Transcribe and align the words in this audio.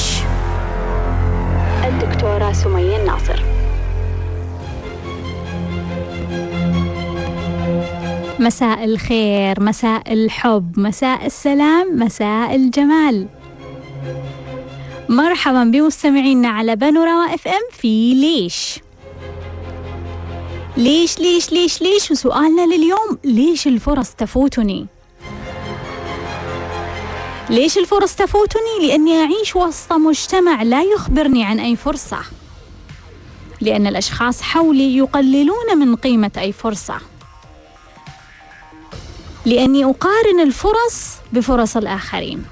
ليش 0.00 0.22
الدكتورة 1.84 2.52
سمية 2.52 2.96
الناصر. 2.96 3.42
مساء 8.38 8.84
الخير 8.84 9.62
مساء 9.62 10.12
الحب 10.12 10.78
مساء 10.78 11.26
السلام 11.26 11.98
مساء 11.98 12.54
الجمال. 12.54 13.26
مرحبا 15.08 15.64
بمستمعينا 15.64 16.48
على 16.48 16.76
بانوراما 16.76 17.34
اف 17.34 17.48
ام 17.48 17.68
في 17.72 18.14
ليش؟ 18.14 18.80
ليش 20.76 21.18
ليش 21.18 21.52
ليش 21.52 21.82
ليش؟ 21.82 22.10
وسؤالنا 22.10 22.66
لليوم 22.66 23.18
ليش 23.24 23.66
الفرص 23.66 24.10
تفوتني؟ 24.10 24.86
ليش 27.50 27.78
الفرص 27.78 28.14
تفوتني؟ 28.14 28.86
لأني 28.86 29.22
أعيش 29.22 29.56
وسط 29.56 29.92
مجتمع 29.92 30.62
لا 30.62 30.82
يخبرني 30.82 31.44
عن 31.44 31.60
أي 31.60 31.76
فرصة. 31.76 32.18
لأن 33.60 33.86
الأشخاص 33.86 34.42
حولي 34.42 34.96
يقللون 34.96 35.78
من 35.78 35.96
قيمة 35.96 36.30
أي 36.38 36.52
فرصة. 36.52 36.98
لأني 39.46 39.84
أقارن 39.84 40.40
الفرص 40.40 41.16
بفرص 41.32 41.76
الآخرين. 41.76 42.44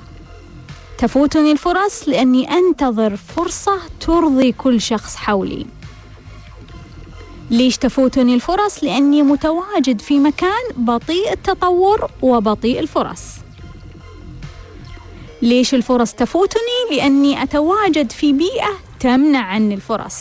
تفوتني 0.99 1.53
الفرص 1.53 2.09
لأني 2.09 2.51
أنتظر 2.51 3.17
فرصة 3.17 3.79
ترضي 4.01 4.53
كل 4.53 4.81
شخص 4.81 5.17
حولي. 5.17 5.67
ليش 7.51 7.77
تفوتني 7.77 8.35
الفرص؟ 8.35 8.85
لأني 8.85 9.23
متواجد 9.23 10.01
في 10.01 10.19
مكان 10.19 10.63
بطيء 10.77 11.33
التطور 11.33 12.11
وبطيء 12.23 12.81
الفرص. 12.81 13.23
ليش 15.43 15.75
الفرص 15.75 16.13
تفوتني؟ 16.13 16.97
لأني 16.97 17.43
أتواجد 17.43 18.13
في 18.13 18.33
بيئة 18.33 18.71
تمنع 19.01 19.41
عني 19.41 19.75
الفرص. 19.75 20.15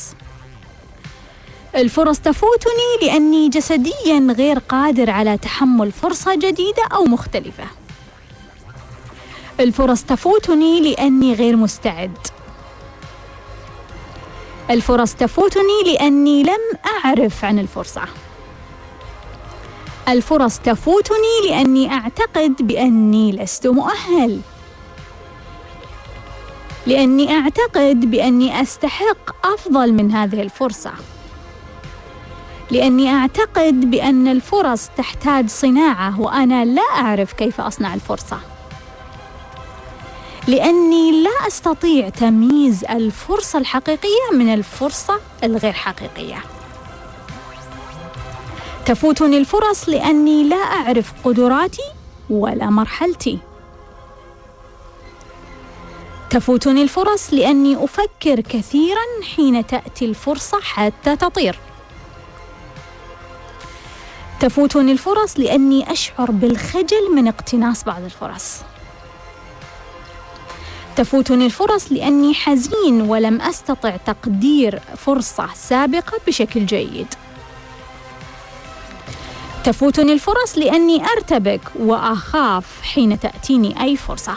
الفرص 1.75 2.19
تفوتني 2.19 2.97
لأني 3.01 3.49
جسديا 3.49 4.35
غير 4.37 4.59
قادر 4.59 5.09
على 5.09 5.37
تحمل 5.37 5.91
فرصة 5.91 6.35
جديدة 6.35 6.83
أو 6.93 7.03
مختلفة. 7.03 7.63
الفرص 9.59 10.03
تفوتني 10.03 10.81
لأني 10.81 11.33
غير 11.33 11.55
مستعد. 11.55 12.17
الفرص 14.69 15.13
تفوتني 15.13 15.83
لأني 15.85 16.43
لم 16.43 16.79
أعرف 16.85 17.45
عن 17.45 17.59
الفرصة. 17.59 18.01
الفرص 20.09 20.59
تفوتني 20.59 21.49
لأني 21.49 21.93
أعتقد 21.93 22.55
بأني 22.59 23.31
لست 23.31 23.67
مؤهل. 23.67 24.39
لأني 26.87 27.33
أعتقد 27.33 28.11
بأني 28.11 28.61
أستحق 28.61 29.45
أفضل 29.45 29.93
من 29.93 30.11
هذه 30.11 30.41
الفرصة. 30.41 30.91
لأني 32.71 33.13
أعتقد 33.13 33.91
بأن 33.91 34.27
الفرص 34.27 34.89
تحتاج 34.97 35.49
صناعة 35.49 36.21
وأنا 36.21 36.65
لا 36.65 36.81
أعرف 36.81 37.33
كيف 37.33 37.61
أصنع 37.61 37.93
الفرصة. 37.93 38.39
لأني 40.47 41.23
لا 41.23 41.47
أستطيع 41.47 42.09
تمييز 42.09 42.85
الفرصة 42.85 43.59
الحقيقية 43.59 44.31
من 44.33 44.53
الفرصة 44.53 45.19
الغير 45.43 45.73
حقيقية. 45.73 46.39
تفوتني 48.85 49.37
الفرص 49.37 49.89
لأني 49.89 50.43
لا 50.43 50.55
أعرف 50.55 51.13
قدراتي 51.23 51.91
ولا 52.29 52.69
مرحلتي. 52.69 53.39
تفوتني 56.29 56.81
الفرص 56.81 57.33
لأني 57.33 57.83
أفكر 57.83 58.39
كثيرا 58.39 59.01
حين 59.35 59.67
تأتي 59.67 60.05
الفرصة 60.05 60.59
حتى 60.61 61.15
تطير. 61.15 61.59
تفوتني 64.39 64.91
الفرص 64.91 65.39
لأني 65.39 65.91
أشعر 65.91 66.31
بالخجل 66.31 67.15
من 67.15 67.27
اقتناص 67.27 67.83
بعض 67.83 68.03
الفرص. 68.03 68.55
تفوتني 70.95 71.45
الفرص 71.45 71.91
لأني 71.91 72.33
حزين 72.33 73.01
ولم 73.01 73.41
أستطع 73.41 73.97
تقدير 73.97 74.79
فرصة 74.97 75.49
سابقة 75.55 76.19
بشكل 76.27 76.65
جيد. 76.65 77.07
تفوتني 79.63 80.13
الفرص 80.13 80.57
لأني 80.57 81.05
أرتبك 81.05 81.61
وأخاف 81.79 82.81
حين 82.81 83.19
تأتيني 83.19 83.83
أي 83.83 83.97
فرصة. 83.97 84.33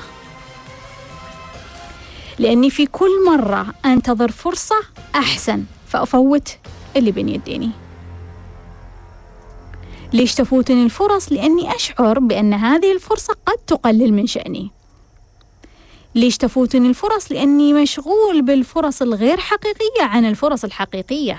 لأني 2.40 2.70
في 2.70 2.86
كل 2.86 3.24
مرة 3.26 3.74
أنتظر 3.84 4.30
فرصة 4.30 4.74
أحسن 5.14 5.64
فأفوت 5.88 6.56
اللي 6.96 7.10
بين 7.12 7.28
يديني. 7.28 7.70
ليش 10.12 10.34
تفوتني 10.34 10.84
الفرص؟ 10.84 11.32
لأني 11.32 11.74
أشعر 11.74 12.18
بأن 12.18 12.54
هذه 12.54 12.92
الفرصة 12.92 13.34
قد 13.46 13.58
تقلل 13.66 14.12
من 14.12 14.26
شأني. 14.26 14.70
ليش 16.14 16.36
تفوتني 16.36 16.88
الفرص؟ 16.88 17.32
لأني 17.32 17.72
مشغول 17.72 18.42
بالفرص 18.42 19.02
الغير 19.02 19.40
حقيقية 19.40 20.02
عن 20.02 20.24
الفرص 20.24 20.64
الحقيقية. 20.64 21.38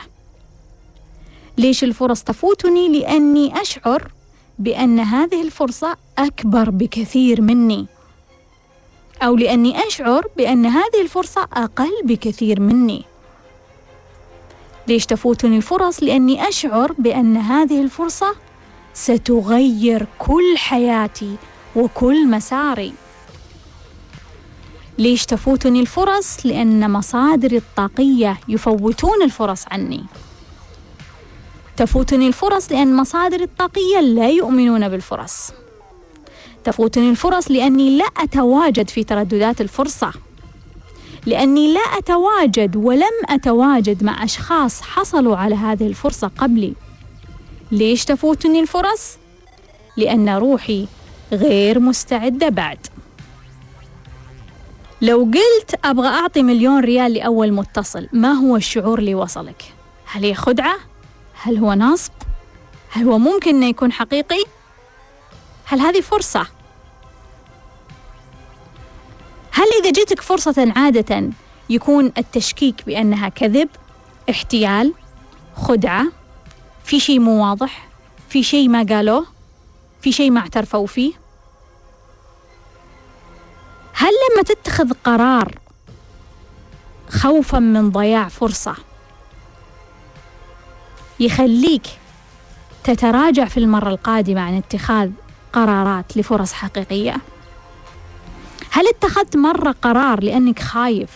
ليش 1.58 1.84
الفرص 1.84 2.24
تفوتني؟ 2.24 3.00
لأني 3.00 3.62
أشعر 3.62 4.12
بأن 4.60 5.00
هذه 5.00 5.42
الفرصة 5.42 5.98
أكبر 6.18 6.70
بكثير 6.70 7.42
مني. 7.42 7.88
أو 9.22 9.36
لأني 9.36 9.88
أشعر 9.88 10.28
بأن 10.38 10.66
هذه 10.66 11.02
الفرصة 11.02 11.48
أقل 11.54 11.92
بكثير 12.04 12.59
مني. 12.59 13.06
ليش 14.88 15.06
تفوتني 15.06 15.58
الفرص؟ 15.58 16.04
لأني 16.04 16.48
أشعر 16.50 16.92
بأن 16.98 17.38
هذه 17.38 17.82
الفرصة 17.82 18.36
ستغير 18.94 20.08
كل 20.20 20.58
حياتي 20.58 21.36
وكل 21.76 22.28
مساري. 22.28 22.94
ليش 24.98 25.26
تفوتني 25.26 25.80
الفرص؟ 25.80 26.46
لأن 26.46 26.92
مصادري 26.92 27.58
الطاقية 27.58 28.38
يفوتون 28.48 29.24
الفرص 29.24 29.66
عني. 29.72 30.03
تفوتني 31.78 32.28
الفرص 32.28 32.72
لأن 32.72 32.96
مصادري 32.96 33.44
الطاقية 33.44 34.00
لا 34.00 34.30
يؤمنون 34.30 34.90
بالفرص. 34.90 35.52
تفوتني 36.64 37.10
الفرص 37.10 37.52
لأني 37.52 37.98
لا 37.98 38.06
أتواجد 38.18 38.90
في 38.90 39.04
ترددات 39.04 39.62
الفرصة. 39.62 40.14
لأني 41.26 41.74
لا 41.74 41.80
أتواجد 41.80 42.76
ولم 42.76 43.12
أتواجد 43.30 44.04
مع 44.04 44.24
أشخاص 44.24 44.82
حصلوا 44.82 45.38
على 45.38 45.56
هذه 45.56 45.88
الفرصة 45.88 46.32
قبلي. 46.38 46.74
ليش 47.72 48.06
تفوتني 48.06 48.60
الفرص؟ 48.60 49.18
لأن 49.98 50.30
روحي 50.30 50.88
غير 51.32 51.80
مستعدة 51.80 52.50
بعد. 52.50 52.88
لو 55.02 55.18
قلت 55.18 55.86
أبغى 55.86 56.08
أعطي 56.08 56.44
مليون 56.44 56.80
ريال 56.80 57.14
لأول 57.14 57.52
متصل 57.52 58.08
ما 58.14 58.32
هو 58.32 58.56
الشعور 58.56 59.00
اللي 59.00 59.16
وصلك؟ 59.16 59.74
هل 60.06 60.26
هي 60.26 60.34
خدعة؟ 60.34 60.76
هل 61.34 61.58
هو 61.58 61.74
نصب؟ 61.74 62.12
هل 62.90 63.06
هو 63.06 63.18
ممكن 63.20 63.56
إنه 63.56 63.66
يكون 63.66 63.92
حقيقي؟ 63.92 64.44
هل 65.72 65.80
هذه 65.80 66.02
فرصة؟ 66.02 66.48
هل 69.52 69.68
إذا 69.82 69.92
جتك 69.92 70.22
فرصة 70.22 70.74
عادة 70.76 71.30
يكون 71.70 72.12
التشكيك 72.18 72.86
بأنها 72.86 73.30
كذب 73.30 73.70
احتيال 74.30 74.94
خدعة 75.56 76.08
في 76.84 77.00
شيء 77.00 77.20
مو 77.20 77.50
واضح 77.50 77.88
في 78.30 78.44
شيء 78.44 78.70
ما 78.70 78.86
قالوه 78.90 79.26
في 80.02 80.12
شيء 80.12 80.32
ما 80.32 80.40
اعترفوا 80.40 80.88
فيه؟ 80.88 81.14
هل 83.94 84.12
لما 84.32 84.44
تتخذ 84.44 84.94
قرار 85.03 85.59
خوفا 87.09 87.59
من 87.59 87.90
ضياع 87.90 88.28
فرصة 88.28 88.76
يخليك 91.20 91.88
تتراجع 92.84 93.46
في 93.46 93.58
المرة 93.58 93.90
القادمة 93.90 94.41
عن 94.41 94.58
اتخاذ 94.58 95.12
قرارات 95.53 96.18
لفرص 96.18 96.53
حقيقية؟ 96.53 97.18
هل 98.72 98.88
اتخذت 98.88 99.38
مرة 99.38 99.76
قرار 99.82 100.24
لأنك 100.24 100.59
خايف 100.59 101.09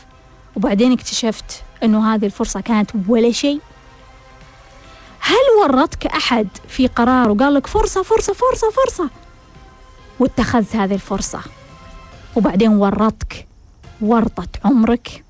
وبعدين 0.56 0.92
اكتشفت 0.92 1.64
أنه 1.84 2.14
هذه 2.16 2.26
الفرصة 2.26 2.62
كانت 2.62 2.92
ولا 3.08 3.32
شيء؟ 3.32 3.60
هل 5.20 5.62
ورطك 5.62 6.06
أحد 6.06 6.48
في 6.68 6.88
قرار 6.88 7.32
وقال 7.32 7.54
لك 7.54 7.68
فرصة 7.68 8.04
فرصة 8.04 8.34
فرصة 8.34 8.72
فرصة 8.72 9.10
واتخذت 10.20 10.76
هذه 10.76 10.94
الفرصة 10.94 11.40
وبعدين 12.36 12.70
ورطك 12.70 13.48
ورطة 14.02 14.48
عمرك 14.66 15.24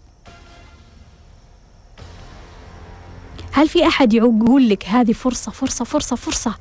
هل 3.51 3.69
في 3.69 3.88
أحد 3.88 4.13
يقول 4.13 4.69
لك 4.69 4.86
هذه 4.86 5.13
فرصة 5.13 5.51
فرصة 5.51 5.86
فرصة 5.86 6.16
فرصة 6.16 6.56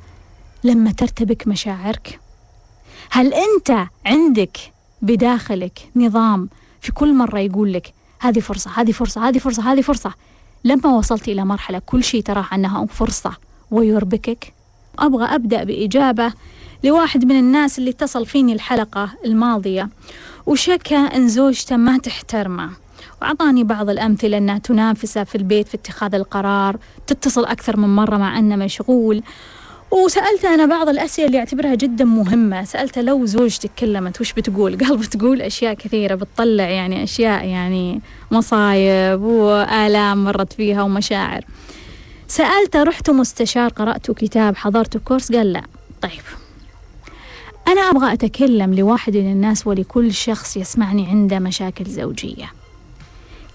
لما 0.63 0.91
ترتبك 0.91 1.47
مشاعرك 1.47 2.19
هل 3.09 3.33
أنت 3.33 3.87
عندك 4.05 4.57
بداخلك 5.01 5.89
نظام 5.95 6.49
في 6.81 6.91
كل 6.91 7.13
مرة 7.13 7.39
يقول 7.39 7.73
لك 7.73 7.93
هذه 8.19 8.39
فرصة 8.39 8.71
هذه 8.75 8.91
فرصة 8.91 9.29
هذه 9.29 9.37
فرصة 9.37 9.73
هذه 9.73 9.81
فرصة؟ 9.81 10.13
لما 10.63 10.97
وصلت 10.97 11.27
إلى 11.27 11.45
مرحلة 11.45 11.81
كل 11.85 12.03
شيء 12.03 12.21
تراه 12.21 12.45
أنها 12.53 12.85
فرصة 12.85 13.31
ويربكك. 13.71 14.53
أبغى 14.99 15.25
أبدأ 15.25 15.63
بإجابة 15.63 16.33
لواحد 16.83 17.25
من 17.25 17.39
الناس 17.39 17.79
اللي 17.79 17.89
اتصل 17.89 18.25
فيني 18.25 18.53
الحلقة 18.53 19.09
الماضية. 19.25 19.89
وشكى 20.45 20.95
أن 20.95 21.27
زوجته 21.27 21.77
ما 21.77 21.97
تحترمه. 21.97 22.69
وأعطاني 23.21 23.63
بعض 23.63 23.89
الأمثلة 23.89 24.37
أنها 24.37 24.57
تنافسه 24.57 25.23
في 25.23 25.35
البيت 25.35 25.67
في 25.67 25.75
اتخاذ 25.75 26.15
القرار 26.15 26.77
تتصل 27.07 27.45
أكثر 27.45 27.77
من 27.77 27.95
مرة 27.95 28.17
مع 28.17 28.39
أنه 28.39 28.55
مشغول. 28.55 29.23
وسألته 29.95 30.53
أنا 30.53 30.65
بعض 30.65 30.89
الأسئلة 30.89 31.27
اللي 31.27 31.39
أعتبرها 31.39 31.75
جدا 31.75 32.05
مهمة. 32.05 32.63
سألته 32.63 33.01
لو 33.01 33.25
زوجتك 33.25 33.71
كلمت 33.79 34.21
وش 34.21 34.33
بتقول؟ 34.33 34.77
قال 34.83 34.97
بتقول 34.97 35.41
أشياء 35.41 35.73
كثيرة 35.73 36.15
بتطلع 36.15 36.63
يعني 36.63 37.03
أشياء 37.03 37.45
يعني 37.45 38.01
مصايب 38.31 39.21
وآلام 39.21 40.23
مرت 40.23 40.53
فيها 40.53 40.83
ومشاعر. 40.83 41.45
سألته 42.27 42.83
رحت 42.83 43.09
مستشار 43.09 43.69
قرأت 43.69 44.11
كتاب 44.11 44.55
حضرت 44.55 44.97
كورس؟ 44.97 45.31
قال 45.31 45.53
لا. 45.53 45.63
طيب. 46.01 46.21
أنا 47.67 47.81
أبغى 47.81 48.13
أتكلم 48.13 48.73
لواحد 48.73 49.17
من 49.17 49.31
الناس 49.31 49.67
ولكل 49.67 50.13
شخص 50.13 50.57
يسمعني 50.57 51.07
عنده 51.07 51.39
مشاكل 51.39 51.85
زوجية. 51.85 52.51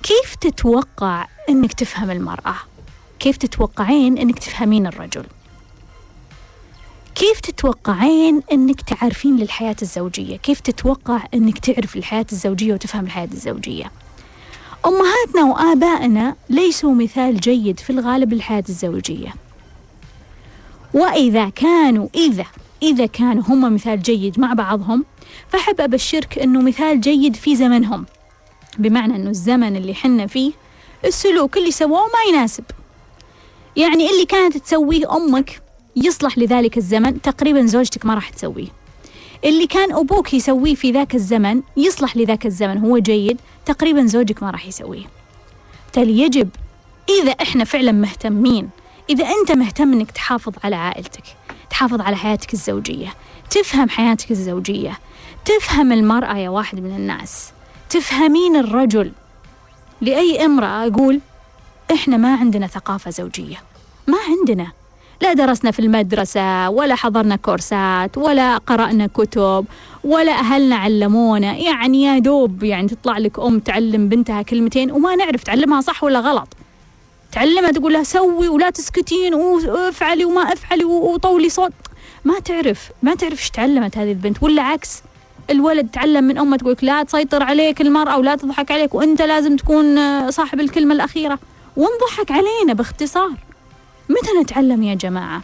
كيف 0.03 0.35
تتوقع 0.35 1.27
أنك 1.49 1.73
تفهم 1.73 2.11
المرأة؟ 2.11 2.55
كيف 3.19 3.37
تتوقعين 3.37 4.19
أنك 4.19 4.39
تفهمين 4.39 4.87
الرجل؟ 4.87 5.25
كيف 7.21 7.41
تتوقعين 7.41 8.43
أنك 8.53 8.81
تعرفين 8.81 9.37
للحياة 9.37 9.77
الزوجية؟ 9.83 10.37
كيف 10.37 10.61
تتوقع 10.61 11.23
أنك 11.35 11.59
تعرف 11.59 11.97
الحياة 11.97 12.27
الزوجية 12.33 12.75
وتفهم 12.75 13.05
الحياة 13.05 13.29
الزوجية؟ 13.33 13.93
أمهاتنا 14.87 15.45
وآبائنا 15.45 16.37
ليسوا 16.51 16.95
مثال 16.95 17.41
جيد 17.41 17.81
في 17.81 17.91
الغالب 17.91 18.33
للحياة 18.33 18.65
الزوجية 18.69 19.35
وإذا 20.95 21.49
كانوا 21.49 22.09
إذا 22.15 22.47
إذا 22.83 23.07
كانوا 23.07 23.43
هم 23.49 23.75
مثال 23.75 24.03
جيد 24.03 24.41
مع 24.41 24.53
بعضهم 24.53 25.05
فأحب 25.49 25.81
أبشرك 25.81 26.39
أنه 26.39 26.63
مثال 26.63 27.01
جيد 27.01 27.37
في 27.37 27.57
زمنهم 27.57 28.07
بمعنى 28.79 29.17
أنه 29.17 29.31
الزمن 29.31 29.77
اللي 29.77 29.95
حنا 29.95 30.27
فيه 30.27 30.53
السلوك 31.05 31.57
اللي 31.57 31.71
سووه 31.71 32.01
ما 32.01 32.33
يناسب 32.37 32.65
يعني 33.77 34.11
اللي 34.11 34.25
كانت 34.25 34.57
تسويه 34.57 35.17
أمك 35.17 35.63
يصلح 36.01 36.39
لذلك 36.39 36.77
الزمن 36.77 37.23
تقريبا 37.23 37.67
زوجتك 37.67 38.07
ما 38.07 38.15
راح 38.15 38.31
تسويه. 38.31 38.69
اللي 39.45 39.67
كان 39.67 39.93
أبوك 39.93 40.35
يسويه 40.35 40.75
في 40.75 40.91
ذاك 40.91 41.15
الزمن 41.15 41.63
يصلح 41.77 42.17
لذاك 42.17 42.47
الزمن 42.47 42.79
هو 42.79 42.99
جيد 42.99 43.41
تقريبا 43.67 44.07
زوجك 44.07 44.43
ما 44.43 44.51
راح 44.51 44.67
يسويه. 44.67 45.05
بالتالي 45.85 46.21
يجب 46.21 46.49
إذا 47.23 47.33
إحنا 47.33 47.65
فعلا 47.65 47.93
مهتمين 47.93 48.71
إذا 49.11 49.25
أنت 49.25 49.53
مهتم 49.53 49.93
أنك 49.93 50.11
تحافظ 50.11 50.53
على 50.65 50.77
عائلتك 50.77 51.23
تحافظ 51.71 52.01
على 52.01 52.17
حياتك 52.17 52.53
الزوجية 52.55 53.15
تفهم 53.51 53.89
حياتك 53.89 54.31
الزوجية 54.31 54.99
تفهم 55.45 55.93
المرأة 55.93 56.37
يا 56.37 56.49
واحد 56.49 56.81
من 56.81 56.97
الناس 56.97 57.53
تفهمين 57.91 58.57
الرجل. 58.57 59.13
لأي 60.01 60.45
امرأة 60.45 60.87
أقول 60.87 61.21
إحنا 61.93 62.17
ما 62.17 62.37
عندنا 62.37 62.67
ثقافة 62.67 63.11
زوجية 63.11 63.63
ما 64.07 64.19
عندنا. 64.29 64.73
لا 65.23 65.33
درسنا 65.33 65.71
في 65.71 65.79
المدرسة 65.79 66.71
ولا 66.71 66.95
حضرنا 66.95 67.37
كورسات 67.37 68.19
ولا 68.19 68.57
قرأنا 68.57 69.07
كتب 69.07 69.65
ولا 70.05 70.33
أهلنا 70.33 70.77
علمونا. 70.77 71.57
يعني 71.57 72.03
يا 72.03 72.19
دوب 72.19 72.63
يعني 72.63 72.89
تطلع 72.89 73.19
لك 73.19 73.39
أم 73.39 73.59
تعلم 73.59 74.09
بنتها 74.09 74.43
كلمتين 74.43 74.91
وما 74.91 75.17
نعرف 75.17 75.43
تعلمها 75.43 75.81
صح 75.81 76.05
ولا 76.05 76.21
غلط. 76.21 76.49
تعلمها 77.33 77.71
تقول 77.71 77.93
لها 77.93 78.03
سوي 78.03 78.49
ولا 78.49 78.71
تسكتين 78.71 79.35
وافعلي 79.35 80.25
وما 80.25 80.41
افعلي 80.41 80.85
وطولي 80.85 81.49
صوت. 81.49 81.73
ما 82.25 82.39
تعرف 82.39 82.91
ما 83.03 83.15
تعرف 83.15 83.39
إيش 83.39 83.51
تعلمت 83.51 83.99
هذه 83.99 84.11
البنت. 84.11 84.43
ولا 84.43 84.63
عكس 84.63 85.03
الولد 85.51 85.89
تعلم 85.93 86.25
من 86.25 86.39
أمه 86.39 86.57
تقول 86.57 86.77
لا 86.83 87.03
تسيطر 87.03 87.43
عليك 87.43 87.81
المرأة 87.81 88.19
ولا 88.19 88.37
تضحك 88.37 88.71
عليك 88.71 88.95
وأنت 88.95 89.23
لازم 89.23 89.57
تكون 89.57 90.31
صاحب 90.31 90.61
الكلمة 90.61 90.95
الأخيرة. 90.95 91.39
وانضحك 91.77 92.31
علينا 92.31 92.73
باختصار. 92.75 93.31
متى 94.11 94.33
نتعلم 94.43 94.83
يا 94.83 94.95
جماعة؟ 94.95 95.43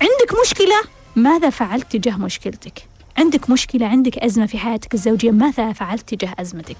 عندك 0.00 0.40
مشكلة؟ 0.44 0.80
ماذا 1.16 1.50
فعلت 1.50 1.96
تجاه 1.96 2.16
مشكلتك؟ 2.16 2.86
عندك 3.16 3.50
مشكلة؟ 3.50 3.86
عندك 3.86 4.18
أزمة 4.18 4.46
في 4.46 4.58
حياتك 4.58 4.94
الزوجية؟ 4.94 5.30
ماذا 5.30 5.72
فعلت 5.72 6.14
تجاه 6.14 6.34
أزمتك؟ 6.38 6.76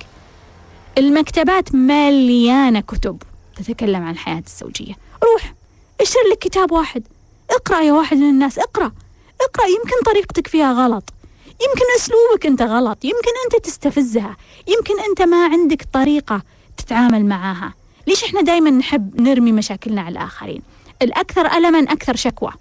المكتبات 0.98 1.75
مليانة 1.75 2.80
كتب 2.80 3.22
تتكلم 3.56 4.02
عن 4.02 4.12
الحياة 4.12 4.42
الزوجية. 4.46 4.94
روح 5.25 5.54
اشتري 6.00 6.22
لك 6.32 6.38
كتاب 6.38 6.72
واحد. 6.72 7.02
اقرأ 7.50 7.80
يا 7.80 7.92
واحد 7.92 8.16
من 8.16 8.30
الناس 8.30 8.58
اقرأ. 8.58 8.92
اقرأ 9.40 9.66
يمكن 9.66 10.02
طريقتك 10.06 10.46
فيها 10.46 10.72
غلط. 10.72 11.04
يمكن 11.46 11.84
أسلوبك 11.96 12.46
أنت 12.46 12.62
غلط. 12.62 13.04
يمكن 13.04 13.30
أنت 13.44 13.64
تستفزها. 13.64 14.36
يمكن 14.66 15.00
أنت 15.10 15.22
ما 15.22 15.44
عندك 15.46 15.86
طريقة 15.92 16.42
تتعامل 16.76 17.26
معاها. 17.26 17.75
ليش 18.08 18.25
إحنا 18.25 18.40
دائما 18.40 18.70
نحب 18.70 19.20
نرمي 19.20 19.52
مشاكلنا 19.52 20.00
على 20.00 20.12
الآخرين؟ 20.12 20.62
الأكثر 21.02 21.46
ألما 21.46 21.78
أكثر 21.78 22.16
شكوى. 22.16 22.52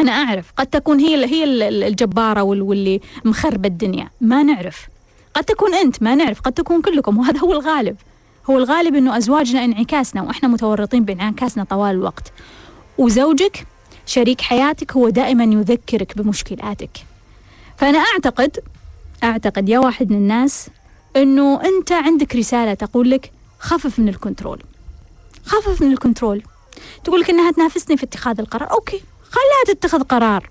أنا 0.00 0.12
أعرف 0.12 0.52
قد 0.56 0.66
تكون 0.66 1.00
هي 1.00 1.24
هي 1.26 1.44
الجبارة 1.68 2.42
واللي 2.42 3.00
مخربة 3.24 3.68
الدنيا. 3.68 4.10
ما 4.20 4.42
نعرف. 4.42 4.88
قد 5.34 5.44
تكون 5.44 5.74
أنت 5.74 6.02
ما 6.02 6.14
نعرف. 6.14 6.40
قد 6.40 6.52
تكون 6.52 6.82
كلكم. 6.82 7.16
وهذا 7.18 7.38
هو 7.40 7.52
الغالب. 7.52 7.96
هو 8.50 8.58
الغالب 8.58 8.94
أنه 8.94 9.16
أزواجنا 9.16 9.64
انعكاسنا 9.64 10.22
وإحنا 10.22 10.48
متورطين 10.48 11.04
بانعكاسنا 11.04 11.64
طوال 11.64 11.90
الوقت. 11.90 12.32
وزوجك 12.98 13.66
شريك 14.06 14.40
حياتك 14.40 14.92
هو 14.92 15.08
دائما 15.08 15.44
يذكرك 15.44 16.18
بمشكلاتك. 16.18 16.90
فأنا 17.76 17.98
أعتقد 17.98 18.58
أعتقد 19.24 19.68
يا 19.68 19.78
واحد 19.78 20.10
من 20.10 20.16
الناس 20.16 20.68
أنه 21.16 21.60
أنت 21.64 21.92
عندك 21.92 22.36
رسالة 22.36 22.74
تقول 22.74 23.10
لك 23.10 23.35
خفف 23.66 23.98
من 23.98 24.08
ال 24.08 24.14
control. 24.14 24.62
خفف 25.44 25.82
من 25.82 25.92
ال 25.92 25.98
control. 25.98 26.42
تقول 27.04 27.20
لك 27.20 27.30
إنها 27.30 27.50
تنافسني 27.50 27.96
في 27.96 28.04
اتخاذ 28.04 28.40
القرار. 28.40 28.70
okay 28.70 29.02
خلها 29.30 29.74
تتخذ 29.74 30.02
قرار. 30.02 30.50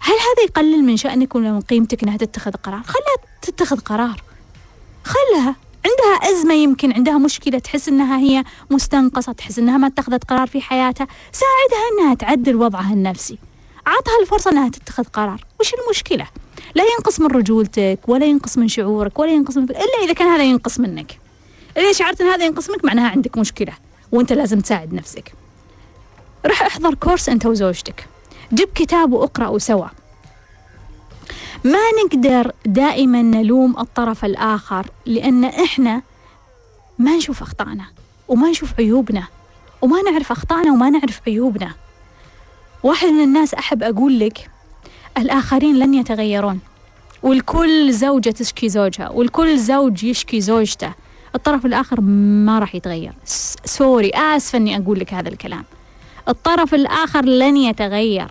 هل 0.00 0.12
هذا 0.12 0.44
يقلل 0.44 0.84
من 0.84 0.96
شأنك 0.96 1.34
ولا 1.34 1.52
من 1.52 1.60
قيمتك 1.60 2.02
إنها 2.02 2.16
تتخذ 2.16 2.50
قرار؟ 2.50 2.82
خلها 2.82 3.28
تتخذ 3.42 3.80
قرار. 3.80 4.22
خلها. 5.04 5.56
عندها 5.86 6.30
أزمة 6.30 6.54
يمكن 6.54 6.92
عندها 6.92 7.18
مشكلة 7.18 7.58
تحس 7.58 7.88
إنها 7.88 8.18
هي 8.18 8.44
مستنقصة 8.70 9.32
تحس 9.32 9.58
إنها 9.58 9.76
ما 9.76 9.86
اتخذت 9.86 10.24
قرار 10.24 10.46
في 10.46 10.60
حياتها. 10.60 11.06
ساعدها 11.32 11.88
إنها 11.92 12.14
تعدل 12.14 12.56
وضعها 12.56 12.92
النفسي. 12.92 13.38
عطها 13.86 14.20
الفرصة 14.22 14.50
إنها 14.50 14.68
تتخذ 14.68 15.04
قرار. 15.04 15.44
وش 15.60 15.74
المشكلة؟ 15.74 16.26
لا 16.74 16.84
ينقص 16.84 17.20
من 17.20 17.26
رجولتك 17.26 17.98
ولا 18.08 18.26
ينقص 18.26 18.58
من 18.58 18.68
شعورك 18.68 19.18
ولا 19.18 19.32
ينقص 19.32 19.56
من 19.56 19.64
إلا 19.64 20.04
إذا 20.04 20.12
كان 20.12 20.28
هذا 20.28 20.42
ينقص 20.42 20.80
منك. 20.80 21.23
إذا 21.76 21.92
شعرت 21.92 22.20
أن 22.20 22.26
هذا 22.26 22.44
ينقسمك 22.44 22.84
معناها 22.84 23.08
عندك 23.10 23.38
مشكلة 23.38 23.72
وأنت 24.12 24.32
لازم 24.32 24.60
تساعد 24.60 24.94
نفسك. 24.94 25.34
رح 26.46 26.62
أحضر 26.62 26.94
كورس 26.94 27.28
أنت 27.28 27.46
وزوجتك. 27.46 28.06
جيب 28.52 28.68
كتاب 28.74 29.12
واقرأوا 29.12 29.58
سوا 29.58 29.86
ما 31.64 31.78
نقدر 32.04 32.52
دائما 32.66 33.22
نلوم 33.22 33.78
الطرف 33.78 34.24
الآخر 34.24 34.86
لأن 35.06 35.44
إحنا 35.44 36.02
ما 36.98 37.16
نشوف 37.16 37.42
أخطائنا 37.42 37.84
وما 38.28 38.50
نشوف 38.50 38.72
عيوبنا 38.78 39.26
وما 39.82 40.02
نعرف 40.02 40.32
أخطائنا 40.32 40.72
وما 40.72 40.90
نعرف 40.90 41.20
عيوبنا. 41.26 41.74
واحد 42.82 43.08
من 43.08 43.24
الناس 43.24 43.54
أحب 43.54 43.82
أقول 43.82 44.18
لك 44.18 44.50
الآخرين 45.18 45.78
لن 45.78 45.94
يتغيرون 45.94 46.60
والكل 47.22 47.92
زوجة 47.92 48.30
تشكي 48.30 48.68
زوجها 48.68 49.08
والكل 49.08 49.58
زوج 49.58 50.04
يشكي 50.04 50.40
زوجته. 50.40 50.92
الطرف 51.34 51.66
الآخر 51.66 52.00
ما 52.00 52.58
راح 52.58 52.74
يتغير. 52.74 53.12
سوري 53.64 54.10
آسفة 54.10 54.58
أني 54.58 54.76
أقول 54.76 55.00
لك 55.00 55.14
هذا 55.14 55.28
الكلام. 55.28 55.64
الطرف 56.28 56.74
الآخر 56.74 57.24
لن 57.24 57.56
يتغير. 57.56 58.30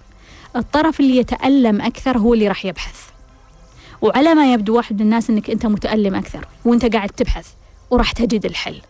الطرف 0.55 0.99
اللي 0.99 1.17
يتألم 1.17 1.81
أكثر 1.81 2.17
هو 2.17 2.33
اللي 2.33 2.47
راح 2.47 2.65
يبحث. 2.65 3.09
وعلى 4.01 4.33
ما 4.33 4.53
يبدو 4.53 4.75
واحد 4.77 4.95
من 4.95 5.01
الناس 5.01 5.29
أنك 5.29 5.49
أنت 5.49 5.65
متألم 5.65 6.15
أكثر 6.15 6.47
وأنت 6.65 6.95
قاعد 6.95 7.09
تبحث 7.09 7.47
وراح 7.91 8.11
تجد 8.11 8.45
الحل. 8.45 8.81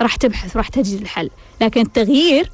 راح 0.00 0.16
تبحث 0.16 0.56
وراح 0.56 0.68
تجد 0.68 1.00
الحل. 1.00 1.30
لكن 1.60 1.80
التغيير 1.80 2.50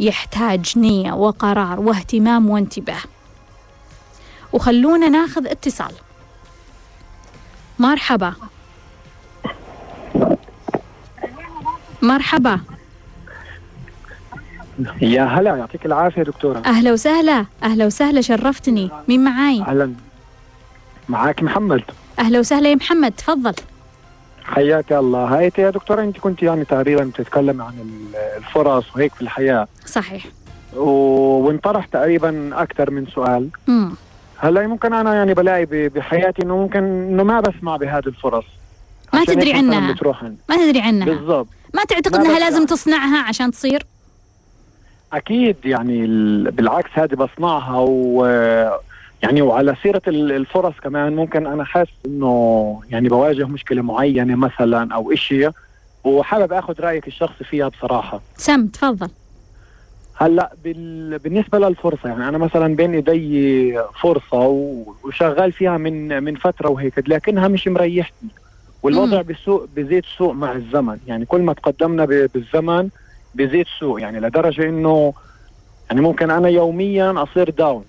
يحتاج 0.00 0.78
نية 0.78 1.12
وقرار 1.12 1.80
واهتمام 1.80 2.50
وانتباه. 2.50 3.02
وخلونا 4.52 5.08
ناخذ 5.08 5.46
اتصال. 5.46 5.92
مرحبا. 7.78 8.34
مرحبا. 12.02 12.60
يا 15.02 15.22
هلا 15.24 15.56
يعطيك 15.56 15.86
العافية 15.86 16.22
دكتورة. 16.22 16.62
أهلا 16.66 16.92
وسهلا. 16.92 17.46
أهلا 17.62 17.86
وسهلا 17.86 18.20
شرفتني. 18.20 18.90
مين 19.08 19.24
معاي؟ 19.24 19.60
أهلا. 19.62 19.92
معاك 21.08 21.42
محمد. 21.42 21.82
أهلا 22.18 22.38
وسهلا 22.38 22.70
يا 22.70 22.74
محمد 22.74 23.12
تفضل. 23.12 23.54
حياك 24.44 24.92
الله. 24.92 25.24
هاي 25.38 25.52
يا 25.58 25.70
دكتورة 25.70 26.02
أنت 26.02 26.18
كنت 26.18 26.42
يعني 26.42 26.64
تقريبا 26.64 27.04
بتتكلم 27.04 27.62
عن 27.62 27.72
ال- 27.78 28.16
الفرص 28.36 28.96
وهيك 28.96 29.14
في 29.14 29.22
الحياة. 29.22 29.68
صحيح. 29.86 30.24
و- 30.76 31.46
وانطرح 31.46 31.86
تقريبا 31.86 32.50
أكثر 32.62 32.90
من 32.90 33.06
سؤال. 33.06 33.48
امم 33.68 33.92
هلا 34.38 34.66
ممكن 34.66 34.92
أنا 34.92 35.14
يعني 35.14 35.34
بلاقي 35.34 35.64
ب- 35.64 35.92
بحياتي 35.94 36.42
إنه 36.42 36.56
ممكن 36.56 36.78
إنه 36.84 37.22
ما 37.22 37.40
بسمع 37.40 37.76
بهذه 37.76 38.06
الفرص. 38.06 38.44
ما 39.14 39.24
تدري 39.24 39.52
عنها. 39.52 39.80
ما 40.48 40.56
تدري 40.56 40.80
عنها. 40.80 41.06
بالضبط. 41.06 41.46
ما 41.74 41.84
تعتقد 41.84 42.16
ما 42.16 42.22
إنها. 42.22 42.38
لازم 42.38 42.66
تصنعها 42.66 43.18
عشان 43.28 43.50
تصير؟ 43.50 43.86
أكيد 45.12 45.56
يعني 45.64 46.04
ال- 46.04 46.50
بالعكس 46.50 46.90
هذه 46.92 47.14
بصنعها 47.14 47.78
و 47.78 48.24
يعني 49.22 49.42
وعلى 49.42 49.76
سيرة 49.82 50.02
ال- 50.08 50.32
الفرص 50.32 50.74
كمان 50.82 51.16
ممكن 51.16 51.46
أنا 51.46 51.64
حاسس 51.64 51.90
إنه 52.06 52.80
يعني 52.90 53.08
بواجه 53.08 53.46
مشكلة 53.46 53.82
معينة 53.82 54.34
مثلا 54.36 54.94
أو 54.94 55.12
إشي 55.12 55.48
وحابب 56.04 56.52
أخذ 56.52 56.80
رأيك 56.80 57.06
الشخصي 57.08 57.44
فيها 57.44 57.68
بصراحة. 57.68 58.20
سم 58.36 58.66
تفضل. 58.66 59.08
هلأ 60.14 60.52
بال... 60.64 61.18
بالنسبة 61.18 61.58
للفرصة 61.58 62.08
يعني 62.08 62.28
أنا 62.28 62.38
مثلا 62.38 62.76
بين 62.76 62.94
ايدي 62.94 63.78
فرصة 64.02 64.38
و... 64.38 64.84
وشغال 65.04 65.52
فيها 65.52 65.78
من 65.78 66.22
من 66.22 66.34
فترة 66.36 66.68
وهيك 66.68 67.08
لكنها 67.08 67.48
مش 67.48 67.68
مريحتني 67.68 68.28
والوضع. 68.82 69.22
بسوء 69.22 69.66
بزيد 69.76 70.04
سوء 70.18 70.32
مع 70.32 70.52
الزمن 70.52 70.98
يعني 71.06 71.24
كل 71.24 71.40
ما 71.40 71.52
تقدمنا. 71.52 72.04
بالزمن 72.04 72.88
بزيد 73.34 73.66
سوء 73.80 74.00
يعني 74.00 74.20
لدرجة 74.20 74.68
إنه 74.68 75.12
يعني 75.90 76.00
ممكن 76.02 76.30
أنا 76.30 76.48
يوميا 76.48 77.22
أصير 77.22 77.50
داون 77.50 77.84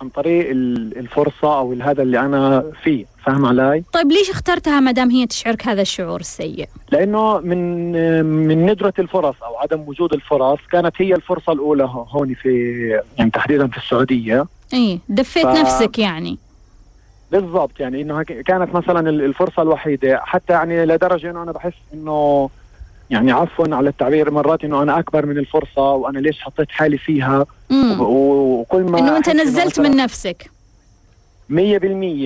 عن 0.00 0.08
طريق 0.08 0.50
ال- 0.50 0.98
الفرصة 0.98 1.58
أو 1.58 1.72
هذا 1.72 2.02
اللي 2.02 2.20
أنا 2.20 2.64
فيه 2.82 3.04
فاهم 3.24 3.46
علي؟ 3.46 3.82
طيب 3.92 4.12
ليش 4.12 4.30
اخترتها 4.30 4.80
ما 4.80 4.92
دام 4.92 5.10
هي 5.10 5.26
تشعرك 5.26 5.66
هذا 5.66 5.82
الشعور 5.82 6.20
السيء 6.20 6.68
لأنه 6.92 7.38
من 7.40 7.92
من 8.24 8.66
ندرة 8.66 8.92
الفرص 8.98 9.34
أو 9.42 9.56
عدم 9.58 9.80
وجود 9.86 10.12
الفرص 10.12 10.58
كانت 10.72 10.94
هي 10.98 11.14
الفرصة 11.14 11.52
الأولى 11.52 11.84
هو- 11.84 12.02
هون 12.02 12.34
في 12.34 12.50
يعني 13.18 13.30
تحديدا 13.30 13.66
في 13.66 13.76
السعودية 13.76 14.46
اي 14.74 14.98
دفيت 15.08 15.46
ف- 15.46 15.60
نفسك 15.60 15.98
يعني 15.98 16.38
بالضبط 17.32 17.80
يعني 17.80 18.02
إنه 18.02 18.22
كانت 18.22 18.74
مثلا 18.74 19.08
ال- 19.10 19.24
الفرصة 19.24 19.62
الوحيدة. 19.62 20.20
حتى 20.24 20.52
يعني 20.52 20.84
لدرجة 20.86 21.30
إنه 21.30 21.42
أنا 21.42 21.52
بحس 21.52 21.72
إنه 21.94 22.50
يعني 23.10 23.32
عفوا 23.32 23.74
على 23.76 23.88
التعبير 23.88 24.30
مرات 24.30 24.64
إنه 24.64 24.82
أنا 24.82 24.98
أكبر 24.98 25.26
من 25.26 25.38
الفرصة 25.38 25.82
وأنا 25.92 26.18
ليش 26.18 26.40
حطيت 26.40 26.70
حالي 26.70 26.98
فيها؟ 26.98 27.46
وكل 28.00 28.82
ما 28.82 28.98
إنه 28.98 29.16
أنت 29.16 29.28
أحس 29.28 29.36
نزلت 29.40 29.66
مثلاً 29.80 29.88
من 29.88 29.96
نفسك. 29.96 30.50
100% 31.50 31.52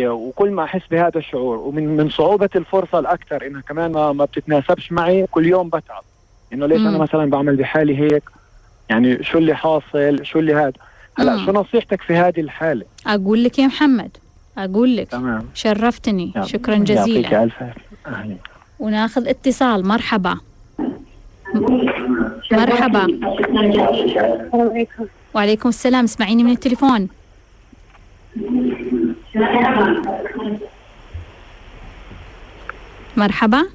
وكل 0.09 0.51
ما 0.51 0.65
أحس 0.65 0.83
بهذا 0.91 1.19
الشعور. 1.19 1.57
ومن 1.57 1.97
من 1.97 2.11
صعوبة 2.11 2.51
الفرصة 2.57 2.99
الأكثر 2.99 3.47
إنها 3.47 3.61
كمان 3.61 3.93
ما, 3.93 4.13
ما 4.13 4.25
بتتناسبش 4.25 4.93
معي 4.93 5.27
كل 5.31 5.47
يوم 5.47 5.69
بتعب. 5.69 6.03
إنه 6.53 6.67
ليش 6.67 6.81
مم. 6.81 6.87
أنا 6.89 6.99
مثلا 6.99 7.31
بعمل 7.31 7.57
بحالي 7.57 7.99
هيك؟ 7.99 8.23
يعني 8.89 9.25
شو 9.25 9.39
اللي 9.39 9.55
حاصل؟ 9.55 10.21
شو 10.25 10.39
اللي 10.39 10.55
هذا؟ 10.55 10.73
هلأ. 11.19 11.45
شو 11.47 11.53
نصيحتك 11.53 12.03
في 12.03 12.15
هذه 12.15 12.41
الحالة؟ 12.41 12.85
أقول 13.07 13.45
لك 13.45 13.59
يا 13.59 13.67
محمد 13.67 14.17
أقول 14.59 14.97
لك 14.97 15.09
تمام. 15.09 15.49
شرفتني. 15.55 16.33
يا- 16.37 16.43
شكرا 16.43 16.75
يعطيك 16.75 16.89
جزيلا. 16.97 17.43
ألف 17.43 17.63
ألف. 17.63 17.77
أهلا. 18.07 18.37
وناخذ 18.79 19.29
اتصال. 19.29 19.87
مرحبا. 19.87 20.39
مرحبا. 22.53 23.07
وعليكم 25.35 25.69
السلام. 25.69 26.05
اسمعيني 26.05 26.45
من 26.45 26.51
التليفون. 26.51 27.09
مرحبا. 33.17 33.67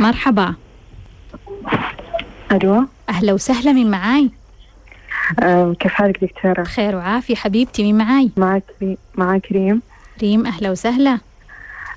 مرحبا. 0.00 0.54
ألو؟ 2.52 2.86
أهلا 3.08 3.32
وسهلا. 3.32 3.72
من 3.72 3.90
معاي؟ 3.90 4.30
كيف 5.80 5.92
حالك 5.92 6.24
دكتورة؟ 6.24 6.62
بخير 6.62 6.96
وعافية. 6.96 7.34
حبيبتي 7.34 7.82
مين 7.82 7.98
معاي؟ 7.98 8.30
معك 8.36 8.62
معك 9.14 9.52
ريم 9.52 9.82
ريم 10.22 10.46
أهلا 10.46 10.70
وسهلا. 10.70 11.18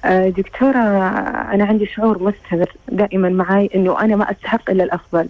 آه، 0.05 0.29
دكتورة 0.29 0.77
أنا 1.53 1.65
عندي 1.65 1.85
شعور 1.85 2.23
مستمر 2.23 2.71
دائما 2.89 3.29
معي 3.29 3.69
إنه 3.75 4.01
أنا 4.01 4.15
ما 4.15 4.31
أستحق 4.31 4.69
إلا 4.69 4.83
الأفضل. 4.83 5.27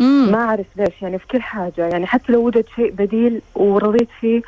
امم 0.00 0.32
ما 0.32 0.38
أعرف 0.38 0.66
ليش 0.76 1.02
يعني 1.02 1.18
في 1.18 1.26
كل 1.26 1.42
حاجة. 1.42 1.72
يعني 1.86 2.06
حتى 2.06 2.32
لو 2.32 2.46
وجد 2.46 2.64
شيء 2.76 2.90
بديل 2.90 3.40
ورضيت 3.54 4.08
فيه 4.20 4.42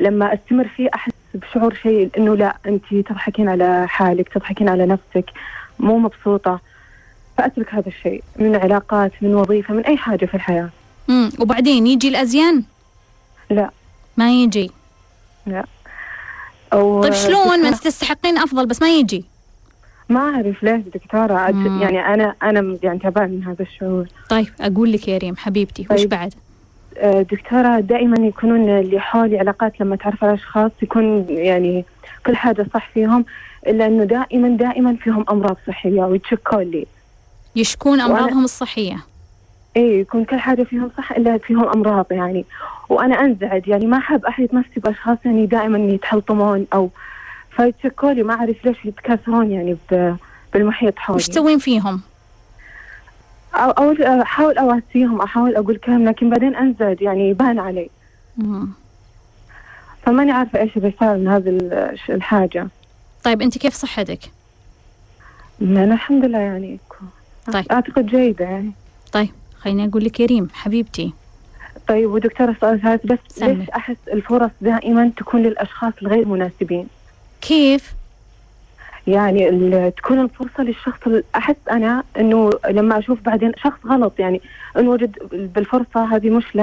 لما 0.00 0.34
أستمر 0.34 0.68
فيه 0.68 0.88
أحس 0.94 1.12
بشعور 1.34 1.74
شيء 1.74 2.10
إنه 2.18 2.36
لا 2.36 2.56
أنت 2.66 2.94
تضحكين 2.94 3.48
على 3.48 3.84
حالك 3.88 4.28
تضحكين 4.28 4.68
على 4.68 4.86
نفسك 4.86 5.30
مو 5.78 5.98
مبسوطة. 5.98 6.60
فأترك 7.38 7.74
هذا 7.74 7.88
الشيء 7.88 8.22
من 8.36 8.56
علاقات 8.56 9.12
من 9.22 9.34
وظيفة 9.34 9.74
من 9.74 9.84
أي 9.84 9.96
حاجة 9.96 10.26
في 10.26 10.34
الحياة. 10.34 10.68
امم 11.10 11.30
وبعدين 11.40 11.86
يجي 11.86 12.08
الأزيان؟ 12.08 12.62
لا. 13.50 13.70
ما 14.16 14.32
يجي. 14.42 14.70
أو 16.72 17.02
طيب 17.02 17.12
شلون؟ 17.12 17.62
ما 17.62 17.70
تستحقين 17.70 18.38
أفضل 18.38 18.66
بس 18.66 18.82
ما 18.82 18.98
يجي. 18.98 19.24
ما 20.08 20.20
أعرف 20.20 20.62
ليش 20.62 20.82
دكتورة. 20.94 21.32
يعني 21.80 22.14
أنا 22.14 22.34
أنا 22.42 22.78
يعني 22.82 22.98
تعبان 22.98 23.30
من 23.30 23.44
هذا 23.44 23.62
الشعور. 23.62 24.06
طيب 24.30 24.46
أقول 24.60 24.92
لك 24.92 25.08
يا 25.08 25.18
ريم 25.18 25.36
حبيبتي 25.36 25.82
وش 25.90 25.98
طيب. 25.98 26.08
بعد؟ 26.08 26.34
آه، 26.96 27.22
دكتورة 27.22 27.80
دائما 27.80 28.26
يكونون 28.26 28.78
اللي 28.78 29.00
حولي 29.00 29.38
علاقات 29.38 29.80
لما 29.80 29.96
تعرف 29.96 30.24
على 30.24 30.34
أشخاص 30.34 30.70
يكون 30.82 31.26
يعني 31.28 31.84
كل 32.26 32.36
حاجة 32.36 32.66
صح 32.74 32.90
فيهم 32.94 33.24
إلا 33.66 33.86
إنه 33.86 34.04
دائما 34.04 34.48
دائما 34.56 34.96
فيهم 34.96 35.24
أمراض 35.30 35.56
صحية 35.66 36.00
ويتشكون 36.02 36.62
لي 36.62 36.86
يشكون 37.56 37.98
وأنا- 37.98 38.02
أمراضهم 38.04 38.44
إيه 39.76 40.00
يكون 40.00 40.24
كل 40.24 40.38
حاجة 40.38 40.62
فيهم 40.62 40.90
صح 40.98 41.12
إلا 41.12 41.38
فيهم 41.38 41.68
أمراض 41.68 42.06
يعني. 42.10 42.44
وأنا 42.88 43.20
أنزعج 43.20 43.68
يعني 43.68 43.86
ما 43.86 43.96
أحب 43.96 44.24
أحيط 44.24 44.54
نفسي 44.54 44.80
بأشخاص 44.80 45.18
يعني 45.24 45.46
دائما 45.46 45.78
يتحلطمون 45.78 46.66
أو 46.74 46.90
فيتشكوا 47.56 48.12
لي 48.12 48.22
ما 48.22 48.34
أعرف 48.34 48.64
ليش 48.64 48.84
يتكاثرون 48.84 49.50
يعني 49.50 49.76
بالمحيط 50.54 50.98
حولي. 50.98 51.16
وش 51.16 51.28
تسوين 51.28 51.58
فيهم؟ 51.58 52.00
أو 53.54 53.70
أو 53.70 53.92
أحاول 54.22 54.58
أواسيهم 54.58 55.20
أحاول 55.20 55.56
أقول 55.56 55.76
كلام 55.76 56.04
لكن 56.08 56.30
بعدين 56.30 56.56
أنزعج 56.56 57.02
يعني 57.02 57.28
يبان 57.30 57.58
علي. 57.58 57.90
مم. 58.36 58.68
فماني 60.02 60.32
عارفة 60.32 60.58
إيش 60.60 60.76
الرسالة 60.76 61.14
من 61.16 61.28
هذه 61.28 61.48
ال- 61.48 61.96
الحاجة. 62.08 62.68
طيب 63.24 63.42
أنت 63.42 63.58
كيف 63.58 63.74
صحتك؟ 63.74 64.18
ما 65.60 65.84
أنا 65.84 65.94
الحمد 65.94 66.24
لله 66.24 66.38
يعني. 66.38 66.78
طيب. 67.52 67.64
أعتقد 67.72 68.06
جيدة 68.06 68.44
يعني. 68.44 68.72
طيب. 69.12 69.28
خليني 69.64 69.88
أقول 69.88 70.04
لك 70.04 70.20
يا 70.20 70.26
ريم 70.26 70.48
حبيبتي. 70.52 71.12
طيب 71.88 72.10
ودكتورة 72.10 72.56
سؤال 72.60 72.80
ثالث 72.80 73.06
بس 73.06 73.18
سمي. 73.28 73.54
ليش 73.54 73.70
أحس 73.70 73.96
الفرص 74.12 74.50
دائما 74.60 75.10
تكون 75.16 75.42
للأشخاص 75.42 75.92
الغير 76.02 76.28
مناسبين؟ 76.28 76.86
كيف؟ 77.40 77.94
يعني 79.06 79.90
تكون 79.90 80.20
الفرصة 80.20 80.62
للشخص 80.62 80.98
أحس 81.36 81.56
أنا 81.70 82.02
إنه 82.18 82.50
لما 82.70 82.98
أشوف 82.98 83.20
بعدين 83.20 83.52
شخص 83.64 83.78
غلط 83.86 84.12
يعني 84.18 84.40
إن 84.78 84.88
وجد 84.88 85.18
بالفرصة 85.54 86.16
هذه 86.16 86.30
مش 86.30 86.44
له. 86.56 86.62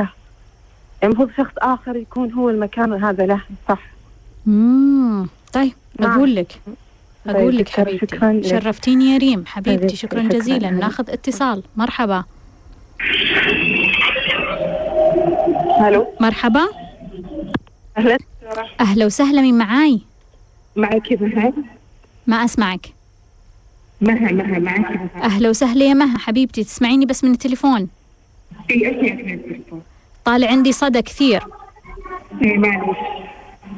يعني 1.02 1.14
المفروض 1.14 1.30
شخص 1.38 1.54
آخر 1.58 1.96
يكون 1.96 2.34
هو 2.34 2.50
المكان 2.50 3.04
هذا 3.04 3.26
له 3.26 3.42
صح. 3.70 3.82
امم 4.48 5.28
طيب 5.54 5.74
نعم. 6.00 6.12
أقول 6.12 6.36
لك. 6.36 6.52
طيب 7.26 7.36
أقول 7.36 7.58
لك 7.58 7.68
دكتورة، 7.68 7.86
حبيبتي. 7.86 8.08
شكراً 8.18 8.34
لك. 8.34 8.46
شرفتيني 8.46 9.06
يا 9.14 9.18
ريم. 9.18 9.44
حبيبتي 9.46 9.78
حبيبتي، 9.78 9.96
شكرا 9.96 10.24
شكراً. 10.24 10.40
جزيلا. 10.40 10.70
ناخذ 10.70 11.10
اتصال. 11.10 11.64
مرحبا. 11.78 12.24
ألو 15.88 16.08
مرحبا. 16.20 16.68
أهلا. 17.98 18.18
أهلا 18.80 19.06
وسهلا 19.06 19.42
من 19.42 19.58
معاي؟ 19.58 20.02
معك 20.76 21.22
مها. 21.22 21.54
ما 22.28 22.36
أسمعك. 22.46 22.86
مها 24.02 24.32
مها 24.32 24.60
معك 24.60 25.00
أهلا 25.24 25.50
وسهلا 25.50 25.86
يا 25.86 25.94
مها. 25.94 26.18
حبيبتي 26.18 26.64
تسمعيني 26.64 27.06
بس 27.06 27.24
من 27.24 27.32
التليفون؟ 27.32 27.90
في 28.68 28.74
اشياء 28.90 29.16
كثير 29.16 29.62
طالع 30.26 30.48
عندي 30.52 30.72
صدى 30.72 31.02
كثير. 31.02 31.44
إيه، 32.44 32.58
معلش 32.58 32.98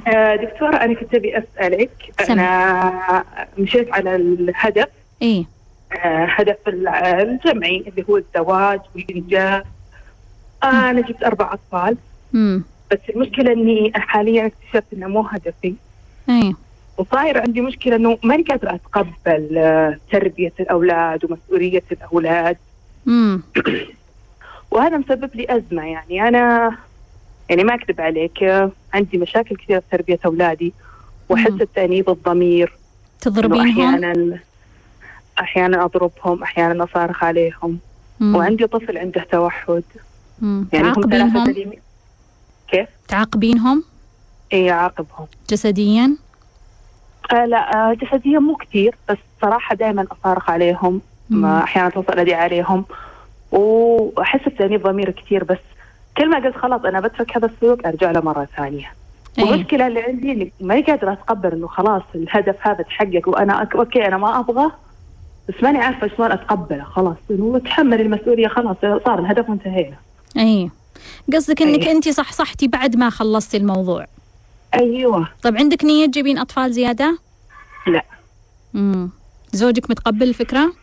آه، 0.07 0.35
دكتورة 0.35 0.75
أنا 0.75 0.93
كنت 0.93 1.15
أبي 1.15 1.37
أسألك. 1.37 2.13
سم. 2.21 2.31
أنا 2.39 3.23
مشيت 3.57 3.93
على 3.93 4.15
الهدف. 4.15 4.87
آه، 5.23 5.43
هدف 6.01 6.57
الجمعي 6.67 7.83
اللي 7.87 8.05
هو 8.09 8.17
الزواج 8.17 8.79
والإنجاب 8.95 9.65
آه، 10.63 10.89
أنا 10.89 11.01
جبت 11.01 11.23
أربع 11.23 11.53
أطفال. 11.53 11.97
بس 12.91 12.99
المشكلة 13.09 13.51
إني 13.51 13.91
حاليا 13.95 14.45
اكتشفت 14.45 14.93
إنه 14.93 15.07
مو 15.07 15.21
هدفي. 15.21 15.75
وصاير 16.97 17.41
عندي 17.41 17.61
مشكلة 17.61 17.95
إنه 17.95 18.17
ماني 18.23 18.43
قادرة 18.43 18.75
أتقبل 18.75 19.57
آه، 19.57 19.97
تربية 20.11 20.53
الأولاد 20.59 21.25
ومسؤولية 21.25 21.83
الأولاد. 21.91 22.57
وهذا 24.71 24.97
مسبب 24.97 25.29
لي 25.35 25.45
أزمة. 25.49 25.85
يعني 25.85 26.27
أنا 26.27 26.77
يعني 27.49 27.63
ما 27.63 27.73
أكذب 27.75 28.01
عليك 28.01 28.43
آه، 28.43 28.71
عندي 28.93 29.17
مشاكل 29.17 29.55
كثيرة 29.55 29.79
في 29.79 29.97
تربية 29.97 30.19
أولادي. 30.25 30.73
وأحس 31.29 31.51
مم. 31.51 31.57
بتأنيب 31.57 32.09
الضمير. 32.09 32.73
تضربينهم؟ 33.21 33.81
أحيانا 33.81 34.39
أحيانا 35.39 35.85
أضربهم 35.85 36.43
أحيانا 36.43 36.83
أصارخ 36.83 37.23
عليهم. 37.23 37.79
مم. 38.19 38.35
وعندي 38.35 38.67
طفل 38.67 38.97
عنده 38.97 39.25
توحد. 39.31 39.83
مم. 40.41 40.67
يعني 40.73 40.87
هم 40.87 40.93
ثلاثة 40.93 41.33
تعاقبينهم 41.33 41.73
كيف؟ 42.67 42.87
تعاقبينهم؟ 43.07 43.83
إي 44.53 44.71
أعاقبهم. 44.71 45.27
جسديا؟ 45.49 46.17
آه 47.33 47.45
لا 47.45 47.91
آه 47.91 47.93
جسديا 47.93 48.39
مو 48.39 48.55
كثير 48.55 48.95
بس 49.09 49.17
صراحة 49.41 49.75
دائما 49.75 50.07
أصارخ 50.11 50.49
عليهم. 50.49 51.01
أحيانا 51.43 51.89
توصل 51.89 52.19
أدي 52.19 52.33
عليهم. 52.33 52.85
وأحس 53.51 54.39
بتأنيب 54.47 54.83
ضمير 54.83 55.11
كثير 55.11 55.43
بس 55.43 55.57
كل 56.17 56.29
ما 56.29 56.37
قلت 56.37 56.55
خلاص 56.55 56.81
أنا 56.81 56.99
بترك 56.99 57.37
هذا 57.37 57.45
السلوك 57.45 57.85
أرجع 57.85 58.11
له 58.11 58.19
مرة 58.21 58.47
ثانية. 58.57 58.93
أي. 59.39 59.43
والمشكلة 59.43 59.87
اللي 59.87 60.01
عندي 60.01 60.31
إني 60.31 60.51
ماني 60.61 60.81
قادرة 60.81 61.13
أتقبل 61.13 61.51
إنه 61.51 61.67
خلاص 61.67 62.01
الهدف 62.15 62.55
هذا 62.67 62.83
تحقق 62.83 63.21
وأنا 63.27 63.61
أك... 63.61 63.75
okay 63.75 64.07
أنا 64.07 64.17
ما 64.17 64.39
أبغى 64.39 64.71
بس 65.49 65.55
ماني 65.63 65.77
عارفة 65.77 66.07
شلون 66.07 66.31
أتقبله 66.31 66.83
خلاص. 66.83 67.17
إنه 67.31 67.57
أتحمل 67.57 68.01
المسؤولية 68.01 68.47
خلاص 68.47 68.75
صار 68.81 69.19
الهدف 69.19 69.49
وانتهينا. 69.49 69.95
اي 70.37 70.69
قصدك 71.33 71.61
إنك 71.61 71.87
أي. 71.87 71.91
انت 71.91 72.09
صح 72.09 72.31
صحتي 72.31 72.67
بعد 72.67 72.95
ما 72.95 73.09
خلصتي 73.09 73.57
الموضوع؟ 73.57 74.05
أيوه. 74.73 75.27
طيب 75.43 75.57
عندك 75.57 75.85
نية 75.85 76.05
تجيبين 76.05 76.37
أطفال 76.37 76.73
زيادة؟ 76.73 77.17
لا. 77.87 78.03
امم 78.75 79.09
زوجك 79.51 79.89
متقبل 79.89 80.29
الفكرة؟ 80.29 80.73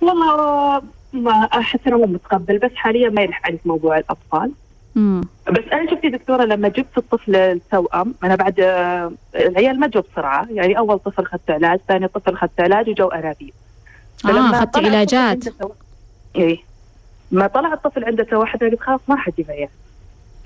والله 0.00 0.82
ما 1.12 1.32
أحس 1.32 1.80
إنه 1.86 1.96
مو 1.96 2.06
متقبل 2.06 2.58
بس 2.58 2.70
حاليا 2.74 3.10
ما 3.10 3.22
يلح 3.22 3.46
علي 3.46 3.58
في 3.58 3.68
موضوع 3.68 3.98
الأطفال. 3.98 4.52
بس 5.52 5.64
أنا 5.72 5.90
شفتي 5.90 6.08
دكتورة 6.08 6.44
لما 6.44 6.68
جبت 6.68 6.98
الطفل 6.98 7.36
التوأم 7.36 8.14
أنا 8.24 8.34
بعد 8.34 8.60
آه، 8.60 9.12
العيال 9.34 9.80
ما 9.80 9.86
جو 9.86 10.00
بسرعة 10.12 10.46
يعني 10.50 10.78
أول 10.78 10.98
طفل 10.98 11.22
اخذت 11.22 11.50
علاج 11.50 11.80
ثاني 11.88 12.08
طفل 12.08 12.32
اخذت 12.32 12.60
علاج 12.60 12.88
وجو 12.88 13.08
أنابيب. 13.08 13.52
آه 14.24 14.62
الطفل 14.62 14.86
علاجات. 14.86 15.44
إيه. 16.36 16.58
ما 17.32 17.46
طلع 17.46 17.72
الطفل 17.72 18.04
عنده 18.04 18.24
توحد 18.24 18.62
أنا 18.62 18.72
قلت 18.72 18.80
خلاص 18.80 19.00
ما 19.08 19.16
حجيب 19.16 19.50
عيال. 19.50 19.68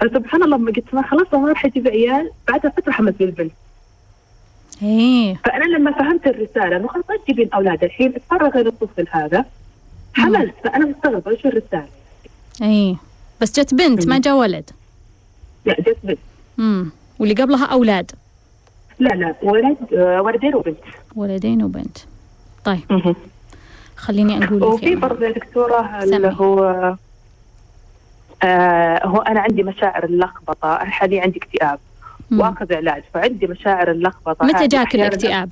فسبحان 0.00 0.43
الله 0.43 0.57
لما 0.57 0.73
قلت 0.73 0.95
ما 0.95 1.02
خلاص 1.02 1.35
ما 1.35 1.49
راح 1.49 1.64
أجيب 1.64 1.88
عيال 1.88 2.31
بعدها 2.49 2.71
فتره 2.71 2.93
حملت 2.93 3.19
بالبنت 3.19 3.52
إيه. 4.83 5.37
فأنا 5.45 5.64
لما 5.64 5.93
فهمت 5.93 6.26
الرسالة 6.26 6.76
انه 6.76 6.88
خلاص 6.88 7.05
لا 7.11 7.17
تجيبين 7.25 7.49
أولاد 7.55 7.85
الحين 7.85 8.14
اتفرغي 8.17 8.62
للطفل 8.62 9.07
هذا. 9.11 9.45
حملت. 10.14 10.55
فأنا 10.64 10.87
مستغربة 10.87 11.31
إيش 11.31 11.47
الرسالة؟ 11.47 11.88
إيه. 12.62 12.97
بس 13.40 13.61
جت 13.61 13.75
بنت 13.75 14.07
ما 14.07 14.18
جا 14.18 14.33
ولد 14.35 14.71
لا 15.64 15.76
جت 15.80 15.97
بنت 16.04 16.18
امم 16.59 16.90
واللي 17.18 17.35
قبلها 17.35 17.66
أولاد 17.66 18.11
لا 18.99 19.09
لا 19.09 19.35
ولد 19.42 19.76
آه، 19.95 20.23
ولدين 20.23 20.54
وبنت 20.54 20.78
ولدين 21.16 21.62
وبنت 21.62 21.99
طيب 22.64 22.80
مهم. 22.90 23.14
خليني 23.97 24.45
أقول 24.45 24.61
لك 24.61 24.66
وفي 24.66 24.85
يعني. 24.85 24.97
برضه 24.97 25.26
يا 25.26 25.33
دكتورة 25.33 26.00
سمي. 26.04 26.16
اللي 26.16 26.37
هو 26.40 26.95
آه 28.42 29.07
هو 29.07 29.16
أنا 29.18 29.40
عندي 29.40 29.62
مشاعر 29.62 30.04
اللخبطة 30.04 30.75
أنا 30.76 30.90
حاليا 30.90 31.23
عندي 31.23 31.38
اكتئاب 31.38 31.78
مم. 32.30 32.40
وآخذ 32.40 32.73
علاج 32.75 33.02
فعندي 33.14 33.47
مشاعر 33.47 33.90
اللخبطة 33.90 34.47
متى. 34.47 34.66
جاك 34.66 34.95
الاكتئاب؟ 34.95 35.50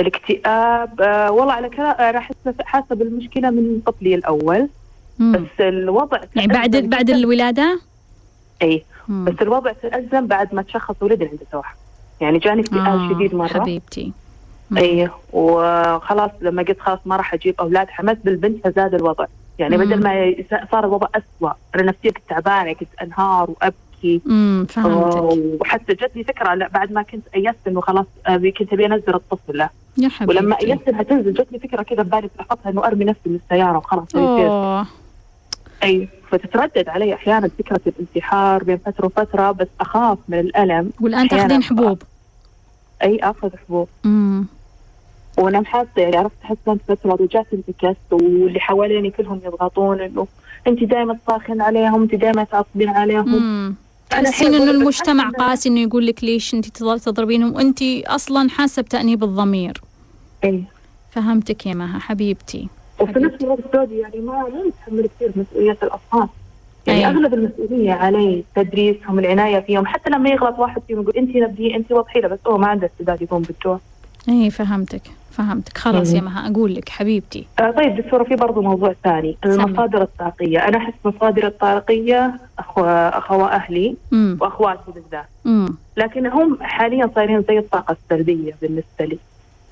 الاكتئاب 0.00 1.00
آه 1.00 1.30
والله 1.30 1.52
على 1.52 1.68
كلام 1.68 1.94
أنا 2.00 2.20
حاسة 2.20 2.54
حاسة 2.64 2.94
بالمشكلة 2.94 3.50
من 3.50 3.80
طفلي 3.86 4.14
الأول 4.14 4.68
مم. 5.18 5.32
بس 5.32 5.60
الوضع 5.60 6.18
يعني 6.36 6.52
بعد 6.52 6.76
بعد؟ 6.76 7.10
أي 8.62 8.84
مم. 9.08 9.24
بس 9.24 9.34
الوضع 9.42 9.72
تأزم 9.72 10.26
بعد 10.26 10.54
ما 10.54 10.62
تشخص 10.62 10.94
ولدي 11.00 11.24
عنده 11.24 11.42
توحد 11.52 11.76
يعني 12.20 12.38
جاني 12.38 12.60
اكتئاب 12.60 12.86
آه، 12.86 13.08
شديد 13.14 13.34
مرة 13.34 13.48
حبيبتي. 13.48 14.12
اي 14.76 15.10
وخلاص 15.32 16.30
لما 16.40 16.62
قلت 16.62 16.80
خلاص 16.80 16.98
ما 17.04 17.16
راح 17.16 17.34
أجيب 17.34 17.54
أولاد 17.60 17.88
حملت 17.88 18.18
بالبنت 18.24 18.68
فزاد 18.68 18.94
الوضع 18.94 19.26
يعني. 19.58 19.76
بدل 19.76 20.02
ما 20.02 20.34
صار 20.72 20.84
الوضع 20.84 21.06
اسوء 21.14 21.52
أنا 21.74 21.82
نفسيا 21.82 22.10
كنت 22.10 22.28
تعبانة 22.28 22.72
كنت 22.72 22.88
أنهار 23.02 23.50
وأبكي 23.50 24.20
امم 24.26 24.66
فهمتك 24.68 25.38
وحتى 25.60 25.94
جتني 25.94 26.24
فكرة 26.24 26.54
لا 26.54 26.68
بعد 26.68 26.92
ما 26.92 27.02
كنت 27.02 27.24
أيست 27.34 27.56
إنه 27.66 27.80
خلاص 27.80 28.06
أبي 28.26 28.50
كنت 28.50 28.72
أبي 28.72 28.86
أنزل 28.86 29.14
الطفل 29.14 29.58
له 29.58 29.68
يا 29.98 30.08
حبيبتي 30.08 30.38
ولما 30.38 30.56
أيست 30.60 30.88
إنها 30.88 31.02
تنزل 31.02 31.32
جتني 31.34 31.58
فكرة 31.58 31.82
كذا 31.82 32.02
ببالي 32.02 32.28
في 32.28 32.34
لحظتها 32.38 32.70
إنه 32.70 32.86
أرمي 32.86 33.04
نفسي 33.04 33.20
من 33.26 33.38
السيارة 33.44 33.76
وخلاص. 33.78 34.14
أوه 34.16 34.86
اي 35.84 36.08
فتتردد 36.30 36.88
علي 36.88 37.14
أحيانا 37.14 37.50
فكرة 37.58 37.80
الانتحار 37.86 38.64
بين 38.64 38.78
فترة 38.86 39.06
وفترة 39.06 39.50
بس 39.50 39.68
أخاف 39.80 40.18
من 40.28 40.38
الألم 40.38 40.90
والآن 41.00 41.28
تاخذين 41.28 41.62
حبوب. 41.62 42.02
أي 43.02 43.18
أخذ 43.22 43.50
حبوب. 43.56 43.88
امم 44.04 44.46
وأنا 45.38 45.60
محاسه 45.60 45.88
يعني 45.96 46.16
عرفت 46.16 46.36
حسنت 46.42 46.80
فتره 46.88 47.12
رجعت 47.20 47.46
انتكست 47.52 48.12
واللي 48.12 48.60
حواليني 48.60 49.10
كلهم 49.10 49.40
يضغطون 49.44 50.00
إنه 50.00 50.26
انت 50.66 50.84
دائما 50.84 51.18
تصاخين 51.26 51.60
عليهم 51.60 52.02
انت 52.02 52.14
دائما 52.14 52.44
تعصبين 52.44 52.88
عليهم. 52.88 53.76
أنا 54.12 54.30
تحسين 54.30 54.54
إنه 54.54 54.70
المجتمع 54.70 55.30
قاسي 55.30 55.68
إنه 55.68 55.80
يقول 55.80 56.06
لك 56.06 56.24
ليش 56.24 56.54
انت 56.54 56.68
تظل 56.68 57.00
تضربينهم 57.00 57.54
وانت 57.54 57.82
أصلا 58.06 58.50
حاسة 58.50 58.82
بتأنيب 58.82 59.24
الضمير. 59.24 59.80
اي 60.44 60.64
فهمتك 61.10 61.66
يا 61.66 61.74
مها 61.74 61.98
حبيبتي. 61.98 62.68
وفي. 63.00 63.18
نفس 63.18 63.34
الوقت 63.44 63.60
زوجي 63.74 63.98
يعني 63.98 64.20
ما 64.20 64.32
ما 64.32 64.60
يتحمل 64.66 65.08
كثير 65.16 65.32
مسؤوليات 65.36 65.82
الأطفال. 65.82 66.28
يعني 66.86 66.98
أي. 67.00 67.06
أغلب 67.06 67.34
المسؤوليه 67.34 67.92
علي 67.92 68.44
تدريسهم 68.54 69.18
العناية 69.18 69.60
فيهم 69.60 69.86
حتى 69.86 70.10
لما 70.10 70.30
يغلط 70.30 70.58
واحد 70.58 70.82
فيهم 70.88 71.02
يقول 71.02 71.16
انت 71.16 71.36
نبدي 71.36 71.76
انت 71.76 71.92
وضحي 71.92 72.20
له 72.20 72.28
بس 72.28 72.38
هو 72.46 72.58
ما 72.58 72.66
عنده 72.66 72.86
استعداد 72.86 73.22
يقوم 73.22 73.42
بالدور 73.42 73.78
أي 74.28 74.50
فهمتك 74.50 75.02
فهمتك. 75.30 75.78
خلاص. 75.78 76.12
يا 76.14 76.20
مها 76.20 76.50
أقول 76.50 76.74
لك 76.74 76.88
حبيبتي. 76.88 77.46
آه 77.58 77.70
طيب 77.70 77.96
دكتورة 77.96 78.24
في 78.24 78.34
برضه 78.36 78.62
موضوع 78.62 78.94
ثاني. 79.04 79.36
المصادر 79.44 80.02
الطاقية. 80.02 80.58
أنا 80.68 80.78
أحس 80.78 80.92
مصادر 81.04 81.46
الطاقية 81.46 82.34
أخو 82.58 82.84
أخوة 82.84 83.52
أهلي 83.52 83.96
وأخواتي 84.12 84.80
بالذات. 84.94 85.68
لكن 85.96 86.26
هم 86.26 86.58
حاليا 86.62 87.10
صايرين 87.14 87.42
زي 87.48 87.58
الطاقة 87.58 87.96
السلبية 88.02 88.54
بالنسبة 88.62 89.04
لي. 89.04 89.18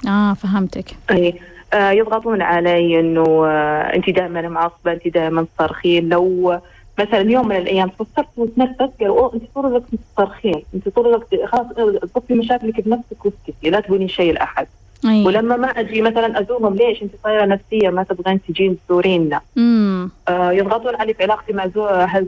آه 0.08 0.35
فهمتك. 0.35 0.96
آه 1.11 1.32
يضغطون 1.74 2.42
علي 2.42 3.00
إنه 3.00 3.46
آه 3.46 3.96
انت 3.96 4.11
دائما 4.11 4.48
معصبة 4.48 4.92
انت 4.92 5.08
دائما 5.08 5.46
تصرخين 5.56 6.08
لو 6.08 6.58
مثلا 6.98 7.30
يوم 7.30 7.48
من 7.48 7.56
الأيام 7.56 7.88
فكرت 7.88 8.28
وتنفس 8.37 8.90
قالوا 9.00 9.18
أوه 9.20 9.35
انت 9.35 9.42
طول 9.54 9.66
الوقت 9.66 9.85
تصرخين 10.16 10.62
انت 10.74 10.88
طول 10.88 11.06
الوقت 11.06 11.35
خلاص 11.46 11.66
طفي 12.14 12.35
مشاكلك 12.35 12.80
بنفسك 12.80 13.24
واسكتي 13.24 13.70
لا 13.70 13.80
تقولين 13.80 14.08
شيء 14.08 14.32
لأحد. 14.32 14.66
اي 15.04 15.24
ولما 15.26 15.56
ما 15.56 15.68
أجي 15.68 16.02
مثلا 16.02 16.40
أزورهم 16.40 16.74
ليش 16.74 17.02
انت 17.02 17.12
صايرة 17.24 17.44
نفسيه 17.44 17.88
ما 17.90 18.02
تبغين 18.02 18.40
تجين 18.48 18.76
تزوريننا. 18.88 19.40
امم 19.58 20.11
آه 20.28 20.52
يضغطون 20.52 20.96
علي 20.96 21.14
في 21.14 21.22
علاقتي 21.22 21.52
مع 21.52 21.66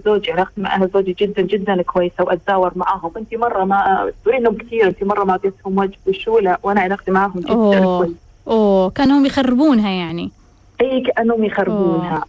زوجي 0.05 0.33
علاقتي 0.33 0.61
مع 0.61 0.75
أهل 0.75 0.91
زوجي 0.95 1.17
جدا 1.19 1.43
جدا 1.43 1.83
كويسة 1.83 2.25
وأتزاور 2.25 2.73
معاهم 2.77 3.11
انت 3.17 3.35
مرة 3.35 3.65
ما 3.65 4.11
تزورينهم 4.23 4.55
كثير 4.57 4.87
انت 4.87 5.05
مرة 5.05 5.25
ما 5.25 5.33
أعطيتهم 5.33 5.79
وجه 5.79 5.99
وشو 6.07 6.39
لا 6.39 6.59
وأنا 6.63 6.81
علاقتي 6.81 7.11
معاهم 7.11 7.41
جدا 7.41 7.53
أوه. 7.55 7.99
كويسة. 7.99 8.24
أوه 8.49 8.91
كأنهم 8.91 9.27
يخربونها 9.27 9.91
يعني. 9.91 10.31
إي 10.81 11.01
كأنهم 11.01 11.45
يخربونها. 11.45 12.25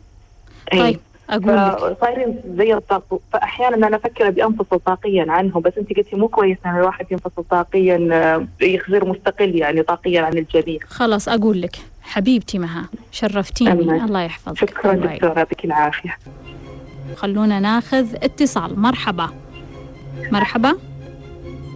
إي. 0.73 0.79
طيب 0.79 0.99
أقول 1.29 1.55
لك. 1.57 1.97
فصايرين 1.97 2.39
زي 2.57 2.73
الطاق 2.73 3.19
فأحيانا 3.33 3.87
أنا 3.87 3.95
أفكر 3.95 4.27
أبي 4.27 4.43
أنفصل 4.43 4.79
طاقيا 4.79 5.25
عنهم 5.29 5.61
بس 5.61 5.73
أنت 5.77 5.93
قلتي 5.97 6.15
مو 6.15 6.27
كويس 6.27 6.57
إن 6.65 6.75
الواحد 6.75 7.05
ينفصل 7.11 7.43
طاقيا 7.49 8.09
آه، 8.11 8.47
يصير 8.61 9.05
مستقل 9.05 9.55
يعني 9.55 9.83
طاقيا 9.83 10.21
عن 10.21 10.37
الجميع. 10.37 10.79
خلاص 10.87 11.29
أقول 11.29 11.61
لك. 11.61 11.75
حبيبتي 12.01 12.59
مها 12.59 12.89
شرفتيني. 13.11 13.71
أمان. 13.71 14.05
الله 14.05 14.21
يحفظك. 14.21 14.57
شكرا 14.57 14.93
دكتورة 14.93 15.33
يعطيك 15.37 15.65
العافية. 15.65 16.17
خلونا 17.15 17.59
ناخذ 17.59 18.15
اتصال. 18.23 18.79
مرحبا. 18.79 19.29
مرحبا. 20.31 20.75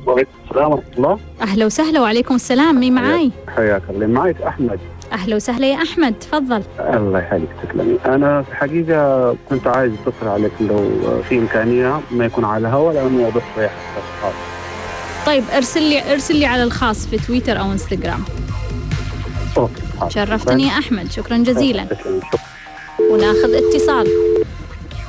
وعليكم 0.06 0.32
السلام 0.50 0.72
ورحمة 0.72 0.94
الله. 0.98 1.20
أهلا 1.42 1.66
وسهلا 1.66 2.02
وعليكم 2.02 2.36
السلام 2.36 2.80
مين 2.80 2.94
معاي؟ 2.94 3.32
حياك 3.56 3.82
الله. 3.90 4.08
معك 4.08 4.42
أحمد. 4.42 4.80
أهلا 5.14 5.36
وسهلا 5.36 5.68
يا 5.68 5.76
أحمد 5.76 6.14
تفضل. 6.20 6.64
الله 6.80 7.20
يحييك 7.20 7.50
تسلمي 7.64 7.98
أنا 8.06 8.42
في 8.42 8.50
الحقيقة 8.50 9.36
كنت 9.50 9.68
عايز 9.68 9.94
أتصل 9.94 10.28
عليك 10.28 10.52
لو 10.62 11.22
في 11.30 11.38
إمكانية 11.38 12.02
ما 12.12 12.26
يكون 12.26 12.46
على 12.46 12.68
الهواء 12.68 12.94
لأنه 12.94 13.10
موضوع 13.10 13.42
شوية 13.56 13.68
حساس 13.68 14.34
طيب 15.26 15.44
ارسل 15.56 15.82
لي 15.82 16.14
ارسل 16.14 16.36
لي 16.36 16.46
على 16.46 16.64
الخاص 16.64 17.08
في 17.08 17.18
تويتر 17.18 17.60
أو 17.60 17.72
إنستغرام. 17.72 18.24
أوكي. 19.58 19.82
شرفتني 20.10 20.64
يا 20.64 20.70
أحمد 20.70 21.12
شكرا 21.12 21.38
جزيلا. 21.38 21.88
وناخذ 23.12 23.54
اتصال. 23.54 24.08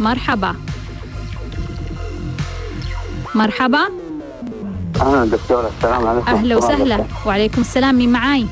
مرحبا. 0.01 0.55
مرحبا. 3.35 4.00
أهلا 4.97 5.25
دكتورة 5.25 5.71
السلام 5.79 6.07
عليكم. 6.07 6.29
أهلا 6.29 6.57
وسهلا. 6.57 7.05
وعليكم 7.27 7.61
السلام 7.61 7.95
مين 7.95 8.13
معاي؟ 8.13 8.47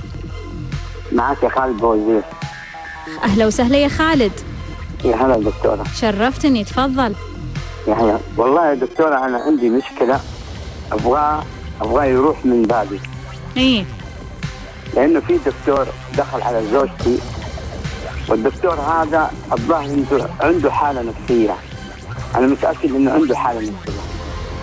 معك 1.13 1.43
يا 1.43 1.49
خالد 1.49 1.81
بوزير. 1.81 2.23
أهلا 3.25 3.47
وسهلا 3.47 3.77
يا 3.77 3.89
خالد. 3.89 4.33
يا 5.05 5.17
هلا 5.17 5.37
دكتورة. 5.51 5.85
شرفتني 5.95 6.65
تفضل. 6.65 7.15
يا 7.89 7.95
هلا. 7.95 8.19
والله 8.37 8.69
يا 8.69 8.75
دكتورة 8.75 9.25
أنا 9.27 9.39
عندي 9.39 9.71
مشكلة. 9.71 10.21
ابغاه 10.93 11.43
ابغاه 11.81 12.05
يروح 12.05 12.45
من 12.45 12.63
بالي 12.63 13.01
إيه 13.57 13.85
لأنه 14.95 15.21
في 15.21 15.39
دكتور 15.47 15.87
دخل 16.19 16.43
على 16.43 16.67
زوجتي. 16.73 17.19
والدكتور 18.29 18.75
هذا 18.75 19.31
الظاهر 19.53 19.83
عنده 19.83 20.29
عنده 20.41 20.71
حالة 20.71 21.03
نفسية. 21.03 21.55
أنا 22.35 22.47
متأكد 22.47 22.95
إنه 22.95 23.13
عنده 23.13 23.37
حالة 23.37 23.61
نفسية. 23.61 23.99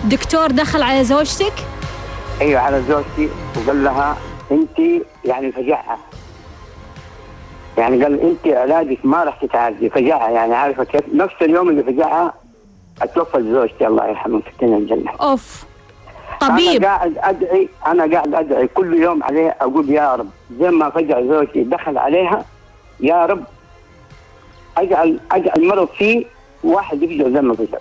دكتور 0.04 0.46
دخل 0.46 0.82
على 0.82 1.04
زوجتك؟ 1.04 1.52
أيوه 2.40 2.60
على 2.60 2.82
زوجتي 2.82 3.28
وقال 3.56 3.84
لها 3.84 4.16
أنت 4.50 4.78
يعني 5.24 5.52
فجعها. 5.52 5.98
يعني 7.78 8.04
قال 8.04 8.20
أنت 8.20 8.54
علاجك 8.56 8.98
ما 9.04 9.24
راح 9.24 9.38
تتعالجي 9.42 9.90
فجعها 9.90 10.30
يعني 10.30 10.54
عارفة 10.54 10.84
كيف؟ 10.84 11.02
نفس 11.14 11.34
اليوم 11.42 11.68
اللي 11.68 11.82
فجعها 11.82 12.34
اتوفى 13.02 13.42
زوجتي 13.42 13.86
الله 13.86 14.06
يرحمه 14.08 14.40
في 14.58 14.64
الجنة. 14.66 15.10
أوف 15.20 15.64
أنا 16.42 16.50
طبيب. 16.56 16.84
قاعد 16.84 17.18
أدعي 17.18 17.68
أنا 17.86 18.12
قاعد 18.14 18.34
أدعي 18.34 18.66
كل 18.66 19.02
يوم 19.02 19.22
عليه 19.22 19.56
أقول 19.60 19.90
يا 19.90 20.14
رب 20.14 20.30
زي 20.60 20.70
ما 20.70 20.90
فجع 20.90 21.20
زوجتي 21.20 21.64
دخل 21.64 21.98
عليها 21.98 22.44
يا 23.00 23.26
رب 23.26 23.44
أجعل 24.76 25.18
أجعل 25.32 25.68
مرض 25.68 25.88
فيه 25.98 26.24
واحد 26.64 27.02
يفجع 27.02 27.28
زي 27.28 27.40
ما 27.40 27.54
فجع 27.54 27.78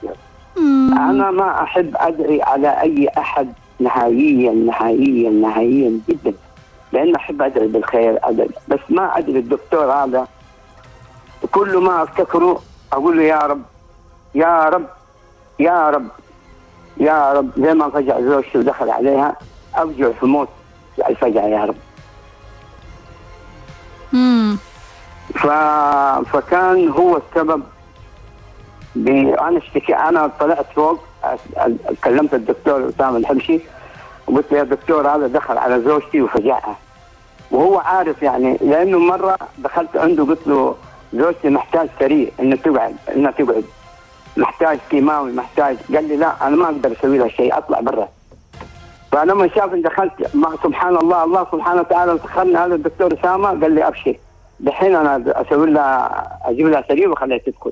أنا 0.57 1.31
ما 1.31 1.63
أحب 1.63 1.95
أدعي 1.95 2.41
على 2.41 2.81
أي 2.81 3.09
أحد 3.17 3.53
نهائيا 3.79 4.51
نهائيا 4.51 5.29
نهائيا 5.29 5.99
جدا 6.09 6.33
لأن 6.91 7.15
أحب 7.15 7.41
أدعي 7.41 7.67
بالخير 7.67 8.19
أدعي. 8.23 8.49
بس 8.67 8.79
ما 8.89 9.17
أدري 9.17 9.39
الدكتور 9.39 9.91
هذا 9.91 10.27
كل 11.51 11.77
ما 11.77 12.03
أفتكره 12.03 12.61
أقول 12.93 13.17
له 13.17 13.23
يا 13.23 13.39
رب 13.39 13.61
يا 14.35 14.69
رب 14.69 14.85
يا 15.59 15.89
رب 15.89 16.07
يا 16.97 17.33
رب 17.33 17.49
زي 17.57 17.73
ما 17.73 17.89
فجع 17.89 18.21
زوجتي 18.21 18.57
ودخل 18.57 18.89
عليها 18.89 19.35
ارجع 19.77 20.11
في 20.11 20.25
موت 20.25 20.49
الفجع 21.09 21.43
يا 21.47 21.65
رب. 21.65 21.75
ف... 25.33 25.47
فكان 26.31 26.89
هو 26.89 27.17
السبب. 27.17 27.63
أنا 28.97 29.57
اشتكي 29.57 29.95
أنا 29.95 30.31
طلعت 30.39 30.65
فوق 30.75 30.99
كلمت 32.03 32.33
الدكتور 32.33 32.89
أسامة 32.89 33.17
الحبشي 33.17 33.59
وقلت 34.27 34.51
له 34.51 34.57
يا 34.57 34.63
دكتور 34.63 35.07
هذا 35.07 35.27
دخل 35.27 35.57
على 35.57 35.81
زوجتي 35.81 36.21
وفجعها 36.21 36.75
وهو 37.51 37.77
عارف 37.77 38.23
يعني 38.23 38.57
لأنه 38.61 38.99
مرة 38.99 39.37
دخلت 39.57 39.97
عنده 39.97 40.23
قلت 40.23 40.47
له 40.47 40.75
زوجتي 41.13 41.49
محتاج 41.49 41.89
سريع 41.99 42.29
إنها 42.39 42.57
تقعد 42.57 42.95
إنها 43.15 43.31
تقعد. 43.31 43.63
محتاج 44.37 44.79
كيماوي 44.89 45.31
محتاج. 45.31 45.77
قال 45.95 46.07
لي 46.07 46.15
لا 46.15 46.47
أنا 46.47 46.55
ما 46.55 46.65
أقدر 46.65 46.91
أسوي 46.91 47.17
لها 47.17 47.27
شيء 47.27 47.57
أطلع 47.57 47.79
برا. 47.79 48.09
فلما 49.11 49.47
شاف 49.47 49.73
اني 49.73 49.81
دخلت 49.81 50.35
مع 50.35 50.49
سبحان 50.63 50.97
الله 50.97 51.23
الله 51.23 51.47
سبحانه 51.51 51.81
وتعالى 51.81 52.19
سخرني 52.23 52.57
هذا 52.57 52.75
الدكتور 52.75 53.13
أسامة 53.13 53.47
قال 53.47 53.71
لي 53.71 53.87
أبشر. 53.87 54.15
دحين 54.59 54.95
أنا 54.95 55.23
أسوي 55.27 55.69
لها 55.71 56.27
أجيب 56.45 56.67
لها 56.67 56.83
سرير 56.87 57.09
وأخليها 57.09 57.37
تدخل 57.37 57.71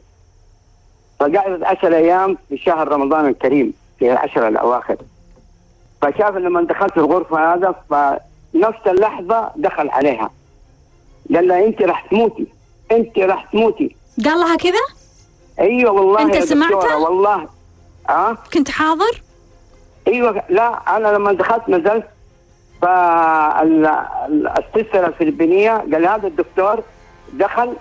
فقعدت 1.24 1.64
10 1.64 1.96
أيام 1.96 2.38
في 2.50 2.58
شهر 2.58 2.88
رمضان 2.88 3.28
الكريم 3.28 3.74
في 4.00 4.12
العشر 4.12 4.48
الأواخر. 4.48 4.98
فشاف 6.02 6.36
لما 6.36 6.62
دخلت 6.62 6.98
الغرفة 6.98 7.54
هذا 7.54 7.76
فنفس 7.90 8.88
اللحظة 8.88 9.52
دخل 9.56 9.90
عليها. 9.90 10.32
قال 11.34 11.48
لها 11.48 11.66
أنت 11.66 11.82
راح 11.82 12.06
تموتي 12.06 12.48
أنت 12.92 13.20
راح 13.20 13.46
تموتي. 13.52 13.96
قال 14.26 14.38
لها 14.40 14.56
كذا؟ 14.56 14.82
أيوه 15.60 15.92
والله 15.92 16.22
أنت 16.22 16.36
يا 16.36 16.40
دكتورة، 16.40 16.56
سمعته؟ 16.56 16.98
والله. 16.98 17.48
آه؟ 18.10 18.38
كنت 18.54 18.70
حاضر؟ 18.70 19.22
أيوه 20.08 20.44
لا 20.50 20.98
أنا 20.98 21.08
لما 21.08 21.34
دخلت 21.34 21.70
نزلت. 21.70 22.04
فالسلسله 22.82 23.98
الفلبينية 25.08 25.72
قال 25.72 26.06
هذا 26.06 26.28
الدكتور 26.28 26.84
دخل 27.34 27.74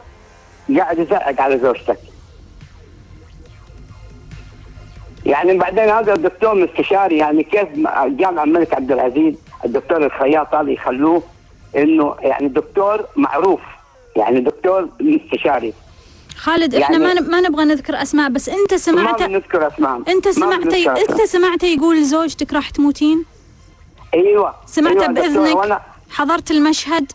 قاعد 0.78 0.98
يزعق 0.98 1.40
على 1.40 1.58
زوجتك. 1.58 1.98
يعني 5.26 5.58
بعدين 5.58 5.88
هذا 5.88 6.14
الدكتور 6.14 6.54
مستشاري 6.54 7.18
يعني 7.18 7.42
كيف 7.42 7.68
جامع 8.06 8.44
الملك 8.44 8.74
عبد 8.74 8.92
العزيز 8.92 9.34
الدكتور 9.64 10.06
الخياط 10.06 10.54
هذا 10.54 10.70
يخلوه 10.70 11.22
إنه 11.76 12.14
يعني 12.20 12.48
دكتور 12.48 13.04
معروف 13.16 13.60
يعني 14.16 14.40
دكتور 14.40 14.88
مستشاري. 15.00 15.72
خالد 16.36 16.74
إحنا 16.74 16.98
يعني- 16.98 17.14
ما 17.14 17.20
ن- 17.20 17.30
ما 17.30 17.40
نبغى 17.40 17.64
نذكر 17.64 18.02
أسماء 18.02 18.28
بس 18.30 18.48
أنت 18.48 18.72
ما 18.72 18.78
سمعت 18.78 19.22
بنذكر 19.22 19.66
أسماء. 19.66 19.96
أنت 20.08 20.26
ما 20.26 20.32
سمعت 20.32 20.74
أنت. 20.74 21.20
سمعت 21.22 21.62
يقول 21.62 21.96
لزوجتك 22.00 22.52
راح 22.52 22.70
تموتين؟ 22.70 23.24
أيوه. 24.14 24.54
سمعت 24.66 24.96
أيوة 24.96 25.06
بإذنك؟ 25.06 25.80
حضرت 26.10 26.50
المشهد؟ 26.50 27.12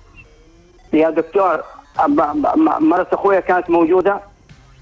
يا 0.94 1.10
دكتور 1.10 1.58
أب- 1.58 2.02
أب- 2.02 2.58
م- 2.58 2.84
مرت 2.90 3.14
أخويا 3.14 3.40
كانت 3.40 3.70
موجودة 3.70 4.20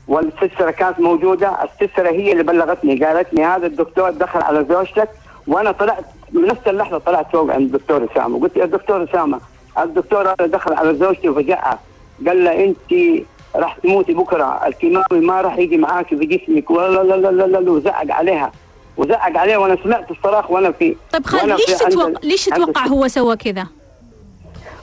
والسلسلة 0.07 0.71
كانت 0.71 0.99
موجودة، 0.99 1.57
السلسلة 1.63 2.09
هي 2.09 2.31
اللي 2.31 2.43
بلغتني. 2.43 3.05
قالت 3.05 3.33
لي 3.33 3.43
هذا 3.43 3.67
الدكتور 3.67 4.09
دخل 4.09 4.41
على 4.41 4.65
زوجتك 4.69 5.09
وأنا 5.47 5.71
طلعت 5.71 6.05
من 6.31 6.47
نفس 6.47 6.67
اللحظة 6.67 6.97
طلعت 6.97 7.31
فوق 7.31 7.51
عند 7.51 7.61
الدكتور 7.75 8.07
أسامة، 8.11 8.39
قلت 8.39 8.57
يا 8.57 8.65
دكتور 8.65 9.03
أسامة 9.03 9.39
الدكتور 9.79 10.21
هذا 10.21 10.45
دخل 10.45 10.73
على 10.73 10.95
زوجتي 10.95 11.29
وفجأها 11.29 11.79
قال 12.27 12.43
لها 12.43 12.65
أنت 12.65 13.23
راح 13.55 13.77
تموتي 13.77 14.13
بكرة، 14.13 14.67
الكيماوي 14.67 15.19
ما 15.19 15.41
راح 15.41 15.57
يجي 15.57 15.77
معاك 15.77 16.07
في 16.07 16.25
جسمك. 16.25 16.71
ولا 16.71 17.03
لا 17.03 17.15
لا 17.15 17.31
لا 17.31 17.59
لا, 17.59 17.71
وزعق 17.71 18.11
عليها. 18.11 18.51
وزعق 18.97 19.37
عليها 19.37 19.57
وأنا 19.57 19.77
سمعت 19.83 20.11
الصراخ 20.11 20.51
وأنا 20.51 20.71
في 20.71 20.95
طيب 21.11 21.25
خالد 21.25 21.51
ليش 21.51 21.65
تتوقع 21.65 22.19
ليش 22.23 22.45
تتوقع 22.45 22.87
هو 22.87 23.07
سوى 23.07 23.35
كذا؟ 23.35 23.67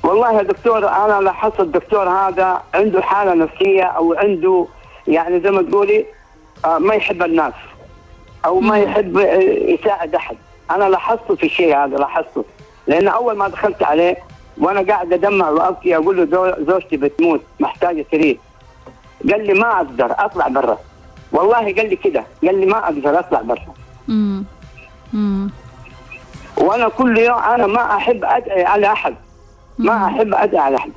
والله 0.04 0.32
يا 0.32 0.42
دكتور 0.42 0.88
أنا 0.88 1.20
لاحظت 1.20 1.60
الدكتور 1.60 2.08
هذا 2.08 2.62
عنده 2.74 3.02
حالة 3.02 3.34
نفسية 3.34 3.82
أو 3.82 4.14
عنده 4.14 4.66
يعني 5.08 5.40
زي 5.40 5.50
ما 5.50 5.62
تقولي 5.62 6.04
آه، 6.64 6.78
ما 6.78 6.94
يحب 6.94 7.22
الناس 7.22 7.52
أو 8.44 8.60
ما. 8.60 8.78
يحب 8.78 9.18
آه، 9.18 9.34
يساعد 9.72 10.14
أحد. 10.14 10.36
أنا 10.70 10.84
لاحظته 10.84 11.34
في 11.36 11.46
الشيء 11.46 11.76
هذا 11.76 11.96
لاحظته. 11.96 12.44
لأن 12.86 13.08
أول 13.08 13.36
ما 13.36 13.48
دخلت 13.48 13.82
عليه 13.82 14.16
وأنا 14.58 14.92
قاعد 14.92 15.12
أدمع 15.12 15.48
وأبكي 15.48 15.96
أقول 15.96 16.16
له 16.16 16.24
زو- 16.24 16.64
زوجتي 16.72 16.96
بتموت 16.96 17.40
محتاجة 17.60 18.06
سرير 18.10 18.38
قال 19.32 19.46
لي 19.46 19.54
ما 19.54 19.76
أقدر 19.76 20.14
أطلع 20.18 20.48
برا. 20.48 20.78
والله 21.32 21.58
قال 21.74 21.88
لي 21.90 21.96
كده 21.96 22.24
قال 22.44 22.60
لي 22.60 22.66
ما 22.66 22.78
أقدر 22.84 23.18
أطلع 23.18 23.40
برا. 23.42 23.74
وأنا 26.56 26.88
كل 26.88 27.18
يوم 27.18 27.38
أنا 27.38 27.66
ما 27.66 27.96
أحب 27.96 28.24
ادعي 28.24 28.64
على 28.64 28.92
أحد. 28.92 29.14
ما 29.78 30.06
أحب 30.06 30.34
أدعي 30.34 30.58
على 30.60 30.76
أحد. 30.76 30.92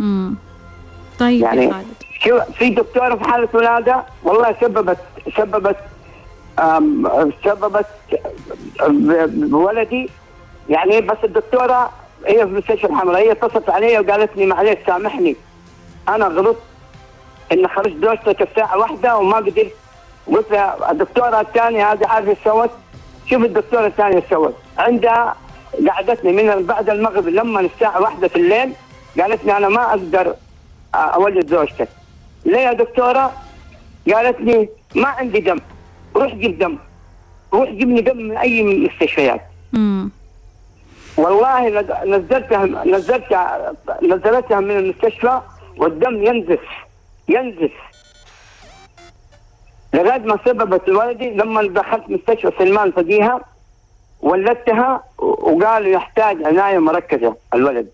امم 0.00 0.34
طيب 1.18 1.42
يعني 1.42 1.72
شو 2.24 2.40
في 2.58 2.70
دكتوره 2.70 3.14
في 3.14 3.24
حالة 3.24 3.48
ولادة 3.54 4.02
والله 4.24 4.56
سببت 4.60 4.98
سببت 5.36 5.76
سببت 7.44 7.86
بولدي. 9.28 10.10
يعني 10.68 11.00
بس 11.00 11.16
الدكتورة 11.24 11.90
هي 12.26 12.36
في 12.36 12.42
المستشفى 12.42 12.86
الحمراء 12.86 13.20
هي 13.20 13.32
اتصلت 13.32 13.70
علي 13.70 13.98
وقالت 13.98 14.36
لي 14.36 14.46
معلش 14.46 14.78
سامحني. 14.86 15.36
أنا 16.08 16.26
غلطت 16.26 16.62
ان 17.52 17.68
خرجت 17.68 17.96
زوجتك 18.04 18.42
الساعة 18.42 18.78
واحدة 18.78 19.16
وما 19.16 19.36
قدرت. 19.36 19.72
قلت 20.26 20.50
لها 20.50 20.90
الدكتورة 20.90 21.40
الثانية 21.40 21.92
هذه 21.92 22.06
عارفة 22.06 22.30
إيش 22.30 22.38
سوت؟ 22.44 22.70
شوف 23.30 23.44
الدكتورة 23.44 23.86
الثانية 23.86 24.16
إيش 24.16 24.24
سوت. 24.30 24.54
عندها 24.78 25.34
قعدتني 25.88 26.32
من 26.32 26.66
بعد 26.66 26.90
المغرب 26.90 27.28
لما 27.28 27.60
الساعة 27.60 28.02
واحدة 28.02 28.28
في 28.28 28.36
الليل 28.36 28.72
قالت 29.20 29.44
لي 29.44 29.56
أنا 29.56 29.68
ما 29.68 29.90
أقدر 29.90 30.34
أولد 30.94 31.50
زوجتك. 31.50 31.88
ليه 32.44 32.58
يا 32.58 32.72
دكتورة؟ 32.72 33.32
قالت 34.14 34.40
لي 34.40 34.68
ما 34.94 35.08
عندي 35.08 35.40
دم 35.40 35.58
روح 36.16 36.34
جيب 36.34 36.58
دم. 36.58 36.78
روح 37.54 37.68
جيب 37.70 37.90
لي 37.90 38.00
دم 38.00 38.16
من 38.16 38.36
أي 38.36 38.62
مستشفيات. 38.62 39.40
امم 39.74 40.10
والله 41.16 41.68
نز- 41.70 42.04
نزلتها 42.06 42.66
نزلتها 42.66 43.72
نزلتها 44.02 44.60
من 44.60 44.70
المستشفى 44.76 45.40
والدم 45.76 46.22
ينزف 46.24 46.60
ينزف. 47.28 47.72
لغاية 49.94 50.18
ما 50.18 50.38
سببت 50.44 50.88
ولدي 50.88 51.30
لما 51.30 51.62
دخلت 51.62 52.10
مستشفى 52.10 52.50
سلمان 52.58 52.92
فديها 52.92 53.40
ولدتها 54.20 55.04
وقالوا 55.18 55.88
يحتاج 55.92 56.42
عناية 56.44 56.78
مركزة 56.78 57.36
الولد. 57.54 57.88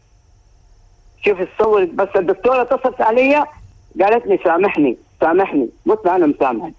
شوف 1.25 1.39
تصور 1.43 1.85
بس. 1.85 2.09
الدكتورة 2.17 2.63
اتصلت 2.63 3.01
علي 3.01 3.45
قالت 4.01 4.27
لي 4.27 4.39
سامحني 4.45 4.97
سامحني. 5.21 5.69
قلت 5.89 6.07
لها 6.07 6.17
أنا 6.17 6.27
مسامحك. 6.27 6.73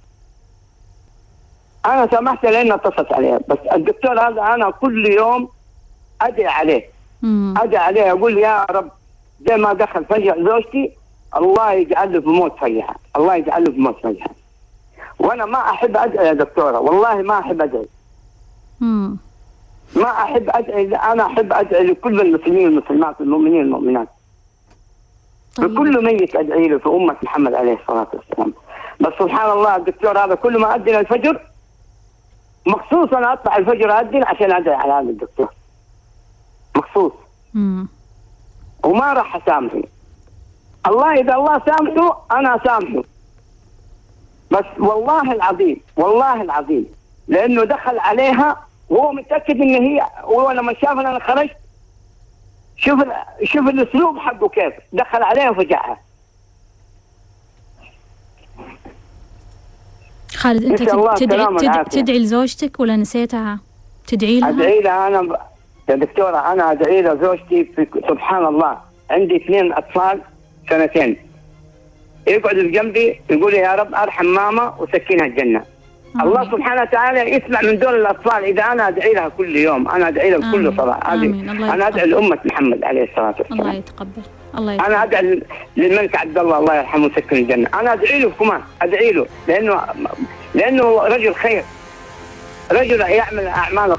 أنا 1.86 2.08
سامحت 2.12 2.46
لأن 2.46 2.72
اتصلت 2.72 3.14
عليها 3.14 3.40
بس 3.50 3.58
الدكتور 3.74 4.20
هذا 4.20 4.42
أنا 4.42 4.70
كل 4.72 5.08
يوم 5.08 5.50
أدعي 6.22 6.48
عليه. 6.48 6.86
أدعي 7.58 7.78
عليه. 7.78 8.12
أقول 8.12 8.38
يا 8.38 8.66
رب 8.70 8.92
زي 9.48 9.58
ما 9.58 9.74
دخل 9.74 10.06
فجأة 10.06 10.44
زوجتي 10.44 10.92
الله 11.38 11.72
يجعل 11.74 12.14
له 12.14 12.22
في 12.22 12.28
موت 12.28 12.58
فجأة. 12.58 12.96
الله 13.16 13.36
يجعل 13.36 13.64
له 13.64 13.72
في 13.72 13.80
موت 13.80 13.98
فجأة. 14.04 14.30
وأنا 15.20 15.46
ما 15.46 15.60
أحب 15.60 15.98
أدعي 15.98 16.28
يا 16.28 16.34
دكتورة. 16.34 16.80
والله 16.80 17.16
ما 17.16 17.40
أحب 17.40 17.62
أدعي. 17.62 17.88
ما 19.96 20.10
أحب 20.24 20.50
أدعي. 20.50 20.96
أنا 20.96 21.26
أحب 21.26 21.54
أدعي 21.54 21.84
لكل 21.84 22.22
المسلمين 22.22 22.66
والمسلمات 22.66 23.22
المؤمنين 23.22 23.58
والمؤمنات. 23.58 24.08
طيب. 25.58 25.72
لكل 25.72 26.06
ميت 26.06 26.36
أدعي 26.36 26.68
له 26.68 26.78
في 26.78 26.90
أمة 26.90 27.16
محمد 27.24 27.54
عليه 27.54 27.78
الصلاة 27.82 28.08
والسلام. 28.14 28.54
بس 29.00 29.14
سبحان 29.20 29.52
الله 29.52 29.76
الدكتور 29.76 30.18
هذا 30.26 30.36
كل 30.36 30.60
ما 30.60 30.76
اذن 30.76 30.96
الفجر 30.96 31.42
مخصوص 32.68 33.14
أنا 33.14 33.34
أطلع 33.34 33.58
الفجر 33.58 33.92
اذن 33.92 34.24
عشان 34.24 34.52
أدعي 34.52 34.76
على 34.76 34.94
هذا 34.94 35.10
الدكتور. 35.10 35.50
مخصوص. 36.78 37.12
مم. 37.54 37.88
وما 38.84 39.14
راح 39.14 39.36
أسامحه. 39.36 39.82
الله 40.88 41.14
إذا 41.14 41.36
الله 41.36 41.62
سامحه 41.66 42.26
أنا 42.32 42.56
اسامحه 42.56 43.04
بس 44.52 44.66
والله 44.80 45.32
العظيم 45.32 45.82
والله 45.98 46.42
العظيم 46.42 46.86
لأنه 47.28 47.64
دخل 47.64 48.00
عليها 48.00 48.68
وهو 48.90 49.12
متأكد 49.12 49.62
إن 49.62 49.76
هي 49.76 50.02
وهو 50.24 50.52
لما 50.52 50.74
شاف 50.74 50.92
ان 50.92 51.06
أنا 51.08 51.20
خرجت. 51.20 51.56
شوف 52.86 53.00
شوف 53.44 53.68
الاسلوب 53.68 54.18
حقه 54.18 54.50
كيف. 54.50 54.74
دخل 54.94 55.24
عليها 55.24 55.50
وفجعها 55.50 55.98
خالد 60.36 60.64
انت 60.64 60.82
إن 60.82 60.88
تدعي, 61.16 61.58
تدعي. 61.58 61.84
تدعي 61.84 62.20
لزوجتك 62.20 62.80
ولا 62.80 62.96
نسيتها؟ 62.96 63.60
تدعي 64.08 64.40
لها؟ 64.40 64.50
أدعي 64.50 64.82
لها 64.82 65.08
أنا 65.08 65.22
ب... 65.22 65.36
يا 65.90 65.96
دكتورة 65.96 66.54
أنا 66.54 66.72
أدعي 66.72 67.02
لها 67.02 67.16
زوجتي 67.16 67.66
في... 67.66 67.88
سبحان 68.10 68.46
الله. 68.46 68.78
عندي 69.10 69.36
اثنين 69.36 69.74
أطفال 69.74 70.22
سنتين. 70.70 71.18
يقعدوا 72.28 72.64
جنبي 72.72 73.22
يقول 73.30 73.54
يا 73.54 73.76
رب 73.76 73.96
أرحم 73.96 74.26
ماما 74.26 74.76
وسكنها 74.80 75.26
الجنة. 75.26 75.66
الله 76.16 76.52
سبحانه 76.52 76.82
وتعالى 76.82 77.20
يسمع 77.36 77.62
من 77.62 77.80
دول 77.80 77.96
الأطفال. 77.96 78.44
إذا 78.44 78.64
أنا 78.64 78.88
أدعي 78.88 79.14
لها 79.14 79.30
كل 79.30 79.56
يوم 79.56 79.88
أنا 79.90 80.08
أدعي 80.08 80.30
لها. 80.30 80.52
بكل 80.52 80.74
صلاة. 80.78 81.00
هذه. 81.06 81.16
الله 81.16 81.74
أنا 81.74 81.88
أدعي. 81.88 82.06
لأمة 82.06 82.40
محمد 82.46 82.84
عليه 82.84 83.04
الصلاة 83.04 83.36
الله 83.52 83.66
والسلام 83.66 83.76
يتقبل. 83.76 84.22
الله 84.58 84.74
أنا 84.74 84.86
يتقبل. 84.86 85.02
أدعي 85.02 85.22
لل- 85.22 85.44
للملك 85.78 86.16
عبد 86.16 86.38
الله 86.38 86.58
الله 86.60 86.76
يرحمه 86.76 87.04
ويسكن 87.04 87.36
الجنة. 87.38 87.70
أنا 87.80 87.94
أدعي 87.94 88.20
له 88.20 88.30
كمان. 88.40 88.62
أدعي 88.82 89.12
له. 89.12 89.26
لأنه 89.48 89.82
لأنه 90.56 91.02
رجل 91.02 91.36
خير. 91.36 91.64
رجل 92.72 93.00
يعمل 93.00 93.48
اعمال 93.48 93.96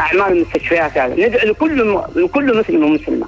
أعمال 0.00 0.32
المستشفيات 0.32 0.98
هذا. 0.98 1.14
ندعي 1.14 1.46
لكل. 1.48 2.00
لكل 2.16 2.58
مسلم 2.58 2.84
ومسلمة. 2.84 3.26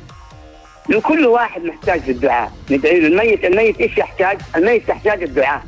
لكل 0.89 1.27
واحد 1.27 1.65
محتاج 1.65 2.01
للدعاء. 2.09 2.53
ندعي 2.71 3.01
له. 3.01 3.07
الميت 3.09 3.45
الميت 3.45 3.81
إيش 3.81 3.99
يحتاج؟ 3.99 4.39
الميت 4.57 4.89
يحتاج 4.89 5.23
الدعاء. 5.23 5.63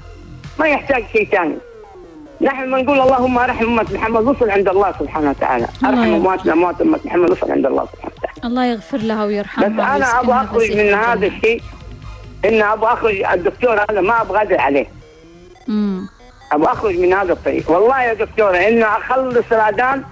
ما 0.59 0.68
يحتاج 0.68 1.04
شيء 1.12 1.28
ثاني. 1.28 1.56
نحن 2.40 2.68
ما 2.68 2.83
نقول 2.83 3.00
اللهم 3.00 3.38
ارحم 3.38 3.64
أمة 3.66 3.87
محمد 3.94 4.22
وصل 4.24 4.50
عند 4.50 4.68
الله 4.68 4.94
سبحانه 5.00 5.31
وتعالى 5.31 5.64
ارحم. 5.85 6.14
امواتنا 6.14 6.53
أموات 6.53 6.81
أمة 6.81 7.00
محمد 7.05 7.31
وصل 7.31 7.50
عند 7.53 7.66
الله 7.66 7.87
سبحانه 7.92 8.12
وتعالى 8.16 8.44
الله 8.48 8.64
يغفر 8.64 8.98
لها 8.98 9.24
ويرحمها 9.24 9.68
بس 9.68 10.07
أنا 10.07 10.20
أبغى 10.20 10.35
أخرج 10.44 10.76
من 10.76 10.94
هذا. 10.94 11.26
الشيء 11.26 11.62
ان 12.44 12.62
أبغى 12.62 12.92
أخرج 12.92 13.22
الدكتور 13.33 13.85
هذا 13.90 14.00
ما 14.00 14.20
أبغى 14.20 14.42
ادعي 14.42 14.59
عليه 14.59 14.87
مم. 15.68 16.09
أبغى 16.53 16.72
أخرج 16.72 16.98
من 16.98 17.12
هذا 17.12 17.33
الطريق 17.33 17.70
والله 17.70 18.03
يا 18.03 18.14
دكتورة 18.14 18.57
ان 18.57 18.83
أخلص 18.83 19.44
الأذان 19.53 20.05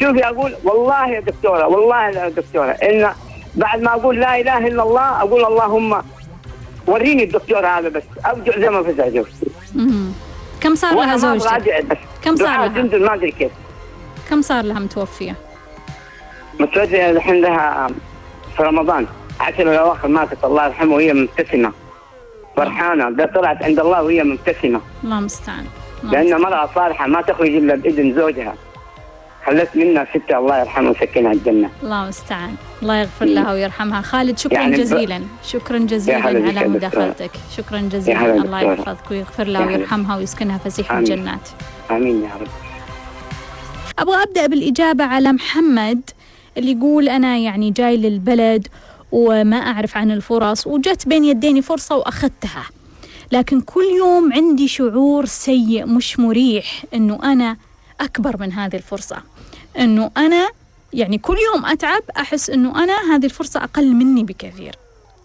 شوفي 0.00 0.26
أقول 0.26 0.54
والله 0.64 1.08
يا 1.10 1.20
دكتورة 1.20 1.66
والله 1.66 2.08
يا 2.08 2.28
دكتورة 2.28 2.70
ان 2.70 3.10
بعد 3.54 3.80
ما 3.82 3.90
أقول 3.90 4.20
لا 4.20 4.40
إله 4.40 4.58
إلا 4.58 4.82
الله 4.82 5.22
أقول 5.22 5.44
اللهم 5.44 6.02
وريني 6.86 7.22
الدكتور 7.24 7.66
هذا 7.66 7.88
بس 7.88 8.02
أرجع 8.26 8.58
زي 8.58 8.70
ما 8.70 8.82
فزع 8.82 9.08
زوجتي. 9.08 9.49
كم 10.60 10.74
صار 10.74 10.94
لها 10.94 11.16
زوجتك؟ 11.16 11.98
كم 12.24 12.36
صار 12.36 12.46
لها؟ 12.66 12.98
ما 12.98 13.14
أدري 13.14 13.30
كيف 13.30 13.50
كم 14.30 14.42
صار 14.42 14.64
لها 14.64 14.78
متوفية؟ 14.78 15.34
متوجهه 16.60 17.10
الحين 17.10 17.40
لها 17.40 17.86
في 18.56 18.62
رمضان 18.62 19.06
عشر 19.40 19.62
الأواخر 19.72 20.08
ماتت 20.08 20.44
الله 20.44 20.66
يرحمه 20.66 20.94
وهي 20.94 21.12
مبتسمة 21.12 21.72
فرحانة 22.56 23.10
ده 23.10 23.26
طلعت 23.26 23.62
عند 23.62 23.80
الله 23.80 24.02
وهي 24.02 24.22
مبتسمة 24.24 24.80
الله 25.04 25.18
المستعان 25.18 25.64
الله 26.02 26.12
لأن 26.12 26.20
المستعان. 26.22 26.42
مرأة 26.52 26.68
صالحة 26.74 27.06
ما 27.06 27.22
تخرج 27.22 27.48
إلا 27.48 27.74
بإذن 27.74 28.14
زوجها 28.14 28.54
خلت 29.46 29.68
منا 29.74 30.06
ستة 30.14 30.38
الله 30.38 30.58
يرحمه 30.58 30.88
ويسكنها 30.88 31.32
الجنة. 31.32 31.70
الله 31.82 32.02
المستعان. 32.04 32.54
الله 32.82 32.96
يغفر 32.96 33.24
لها 33.24 33.52
ويرحمها. 33.52 34.00
خالد 34.00 34.38
شكرا 34.38 34.54
يعني 34.54 34.76
جزيلا. 34.76 35.22
شكرا 35.44 35.78
جزيلا 35.78 36.18
على. 36.18 36.68
مداخلتك. 36.68 37.30
شكرا 37.56 37.80
جزيلا. 37.80 38.34
الله. 38.34 38.60
يحفظك 38.60 39.10
ويغفر 39.10 39.44
لها. 39.44 39.66
ويرحمها 39.66 40.16
ويسكنها 40.16 40.58
فسيح 40.58 40.92
آمين. 40.92 41.02
الجنات. 41.02 41.48
آمين 41.90 42.22
يا 42.22 42.30
رب. 42.40 42.48
أبغى 43.98 44.22
أبدأ 44.22 44.46
بالإجابة 44.46 45.04
على 45.04 45.32
محمد 45.32 46.00
اللي 46.58 46.72
يقول 46.72 47.08
أنا 47.08 47.36
يعني 47.36 47.70
جاي 47.70 47.96
للبلد 47.96 48.68
وما 49.12 49.56
أعرف 49.56 49.96
عن 49.96 50.10
الفرص 50.10 50.66
وجت 50.66 51.08
بين 51.08 51.24
يديني 51.24 51.62
فرصة 51.62 51.96
وأخذتها. 51.96 52.64
لكن 53.32 53.60
كل 53.60 53.84
يوم 53.98 54.32
عندي 54.32 54.68
شعور 54.68 55.24
سيء 55.24 55.86
مش 55.86 56.20
مريح 56.20 56.84
أنه 56.94 57.18
أنا 57.24 57.56
أكبر 58.00 58.36
من 58.40 58.52
هذه 58.52 58.76
الفرصة. 58.76 59.16
أنه 59.80 60.10
أنا 60.16 60.48
يعني 60.92 61.18
كل 61.18 61.36
يوم 61.54 61.66
أتعب 61.66 62.02
أحس 62.16 62.50
أنه 62.50 62.84
أنا 62.84 63.14
هذه 63.14 63.24
الفرصة 63.24 63.64
أقل 63.64 63.92
مني 63.92 64.24
بكثير. 64.24 64.74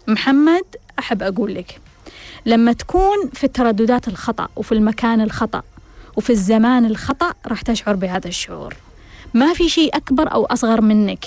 محمد 0.06 0.64
أحب 0.98 1.22
أقول 1.22 1.54
لك 1.54 1.80
لما 2.46 2.72
تكون 2.72 3.30
في 3.32 3.44
الترددات 3.44 4.08
الخطأ 4.08 4.48
وفي 4.56 4.72
المكان 4.72 5.20
الخطأ 5.20 5.62
وفي 6.16 6.30
الزمان 6.30 6.84
الخطأ 6.84 7.34
راح 7.46 7.62
تشعر 7.62 7.96
بهذا 7.96 8.28
الشعور. 8.28 8.76
ما 9.34 9.54
في 9.54 9.68
شيء 9.68 9.96
أكبر 9.96 10.32
أو 10.32 10.44
أصغر 10.44 10.80
منك. 10.80 11.24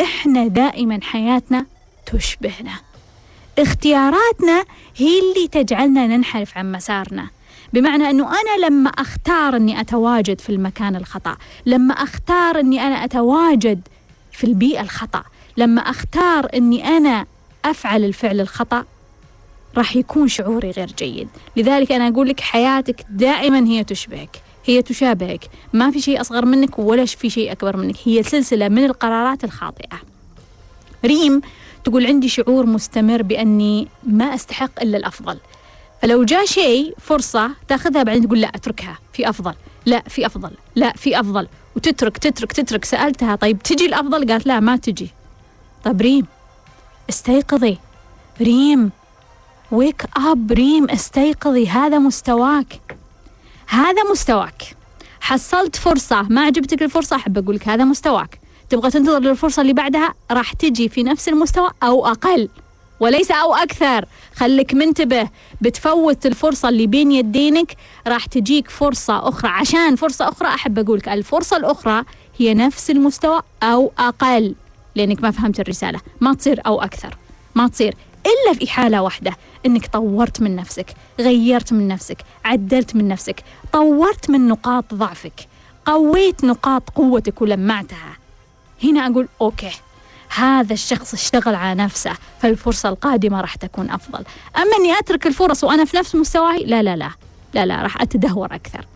إحنا 0.00 0.46
دائما 0.46 1.00
حياتنا 1.02 1.66
تشبهنا. 2.06 2.72
اختياراتنا 3.58 4.64
هي 4.96 5.20
اللي 5.20 5.48
تجعلنا 5.48 6.06
ننحرف 6.06 6.58
عن 6.58 6.72
مسارنا. 6.72 7.28
بمعنى 7.72 8.10
أنه 8.10 8.28
أنا 8.28 8.66
لما 8.66 8.90
أختار 8.90 9.56
أني 9.56 9.80
أتواجد 9.80 10.40
في 10.40 10.50
المكان 10.50 10.96
الخطأ 10.96 11.36
لما 11.66 11.94
أختار 11.94 12.60
أني 12.60 12.80
أنا 12.80 13.04
أتواجد 13.04 13.88
في 14.32 14.44
البيئة 14.44 14.80
الخطأ 14.80 15.24
لما 15.56 15.80
أختار 15.80 16.48
أني 16.54 16.84
أنا 16.84 17.26
أفعل 17.64 18.04
الفعل 18.04 18.40
الخطأ 18.40 18.84
راح 19.76 19.96
يكون 19.96 20.28
شعوري 20.28 20.70
غير 20.70 20.92
جيد. 20.98 21.28
لذلك 21.56 21.92
أنا 21.92 22.08
أقول 22.08 22.28
لك 22.28 22.40
حياتك 22.40 23.06
دائما 23.10 23.58
هي 23.58 23.84
تشبهك 23.84 24.42
هي 24.64 24.82
تشابهك. 24.82 25.44
ما 25.72 25.90
في 25.90 26.00
شيء 26.00 26.20
أصغر 26.20 26.44
منك 26.44 26.78
ولا 26.78 27.04
في 27.04 27.30
شيء 27.30 27.52
أكبر 27.52 27.76
منك 27.76 27.96
هي 28.04 28.22
سلسلة 28.22 28.68
من 28.68 28.84
القرارات 28.84 29.44
الخاطئة. 29.44 30.00
ريم 31.04 31.40
تقول 31.84 32.06
عندي 32.06 32.28
شعور 32.28 32.66
مستمر 32.66 33.22
بأني 33.22 33.88
ما 34.06 34.24
أستحق 34.24 34.82
إلا 34.82 34.98
الأفضل. 34.98 35.38
فلو 36.02 36.24
جاء 36.24 36.44
شيء 36.44 36.94
فرصة 37.00 37.50
تأخذها 37.68 38.02
بعدين 38.02 38.26
تقول 38.26 38.40
لا 38.40 38.48
أتركها. 38.48 38.98
في 39.12 39.28
أفضل. 39.28 39.54
لا 39.86 40.02
في 40.08 40.26
أفضل. 40.26 40.50
لا 40.76 40.92
في 40.92 41.20
أفضل. 41.20 41.48
وتترك 41.76 42.18
تترك 42.18 42.52
تترك. 42.52 42.84
سألتها 42.84 43.36
طيب 43.36 43.62
تجي 43.62 43.86
الأفضل؟ 43.86 44.32
قالت 44.32 44.46
لا 44.46 44.60
ما 44.60 44.76
تجي. 44.76 45.10
طيب 45.84 46.00
ريم 46.00 46.26
استيقظي. 47.10 47.78
ريم 48.40 48.90
wake 49.72 50.04
up 50.16 50.52
ريم 50.52 50.90
استيقظي. 50.90 51.68
هذا 51.68 51.98
مستواك. 51.98 52.80
هذا 53.68 54.02
مستواك. 54.10 54.76
حصلت 55.20 55.76
فرصة. 55.76 56.22
ما 56.22 56.40
عجبتك 56.40 56.82
الفرصة 56.82 57.16
أحب 57.16 57.38
أقول 57.38 57.56
لك 57.56 57.68
هذا 57.68 57.84
مستواك. 57.84 58.40
تبغى 58.70 58.90
تنتظر 58.90 59.18
للفرصة 59.18 59.62
اللي 59.62 59.72
بعدها؟ 59.72 60.14
راح 60.30 60.52
تجي 60.52 60.88
في 60.88 61.02
نفس 61.02 61.28
المستوى 61.28 61.70
أو 61.82 62.06
أقل. 62.06 62.48
وليس 63.02 63.30
أو 63.30 63.54
أكثر. 63.54 64.04
خليك 64.36 64.74
منتبه 64.74 65.28
بتفوت 65.60 66.26
الفرصة 66.26 66.68
اللي 66.68 66.86
بين 66.86 67.12
يدينك. 67.12 67.76
راح 68.06 68.26
تجيك 68.26 68.70
فرصة 68.70 69.28
أخرى. 69.28 69.50
عشان 69.50 69.96
فرصة 69.96 70.28
أخرى 70.28 70.48
أحب 70.48 70.78
أقول 70.78 70.98
لك 70.98 71.08
الفرصة 71.08 71.56
الأخرى 71.56 72.02
هي 72.38 72.54
نفس 72.54 72.90
المستوى 72.90 73.40
أو 73.62 73.92
أقل 73.98 74.54
لأنك 74.94 75.22
ما 75.22 75.30
فهمت 75.30 75.60
الرسالة. 75.60 76.00
ما 76.20 76.34
تصير 76.34 76.60
أو 76.66 76.82
أكثر. 76.82 77.16
ما 77.54 77.68
تصير 77.68 77.94
إلا 78.26 78.58
في 78.58 78.66
حالة 78.66 79.02
واحدة 79.02 79.36
إنك 79.66 79.86
طورت 79.86 80.40
من 80.40 80.56
نفسك 80.56 80.86
غيرت 81.20 81.72
من 81.72 81.88
نفسك 81.88 82.16
عدلت 82.44 82.96
من 82.96 83.08
نفسك 83.08 83.44
طورت 83.72 84.30
من 84.30 84.48
نقاط 84.48 84.94
ضعفك 84.94 85.48
قويت 85.86 86.44
نقاط 86.44 86.90
قوتك 86.90 87.42
ولمعتها. 87.42 88.16
هنا 88.84 89.06
أقول 89.06 89.28
أوكي. 89.40 89.70
هذا 90.34 90.72
الشخص 90.72 91.14
اشتغل 91.14 91.54
على 91.54 91.82
نفسه 91.82 92.12
فالفرصة 92.40 92.88
القادمة 92.88 93.40
راح 93.40 93.54
تكون 93.54 93.90
أفضل. 93.90 94.24
أما 94.56 94.76
أني 94.80 94.98
أترك 94.98 95.26
الفرص 95.26 95.64
وأنا 95.64 95.84
في 95.84 95.96
نفس 95.96 96.14
مستواي 96.14 96.64
لا 96.64 96.82
لا 96.82 96.96
لا 96.96 97.10
لا 97.54 97.66
لا 97.66 97.82
راح 97.82 98.02
أتدهور 98.02 98.54
أكثر. 98.54 98.86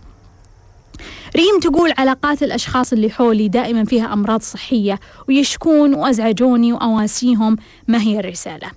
ريم 1.37 1.61
تقول 1.61 1.93
علاقات 1.99 2.43
الأشخاص 2.43 2.93
اللي 2.93 3.11
حولي 3.11 3.49
دائما 3.49 3.85
فيها 3.85 4.13
أمراض 4.13 4.41
صحية 4.43 5.01
ويشكون 5.29 5.95
وأزعجوني 5.95 6.73
وأواسيهم 6.73 7.57
ما 7.89 8.01
هي 8.01 8.21
الرسالة. 8.21 8.71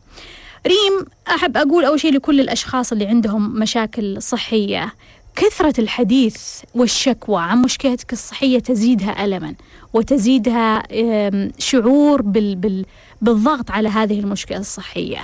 ريم 0.68 1.06
أحب 1.28 1.58
أقول 1.58 1.86
أول 1.86 2.00
شيء 2.00 2.14
لكل 2.14 2.40
الأشخاص 2.40 2.92
اللي 2.92 3.08
عندهم 3.08 3.60
مشاكل 3.60 4.22
صحية 4.22 4.94
كثرة 5.36 5.82
الحديث 5.82 6.38
والشكوى 6.76 7.42
عن 7.42 7.62
مشكلتك 7.62 8.14
الصحية 8.14 8.60
تزيدها 8.60 9.26
ألما. 9.26 9.56
وتزيدها 9.94 10.84
شعور 11.60 12.22
بال 12.22 12.56
بال 12.56 12.86
بالضغط 13.22 13.72
على 13.72 13.90
هذه 13.90 14.20
المشكلة 14.20 14.58
الصحية. 14.58 15.22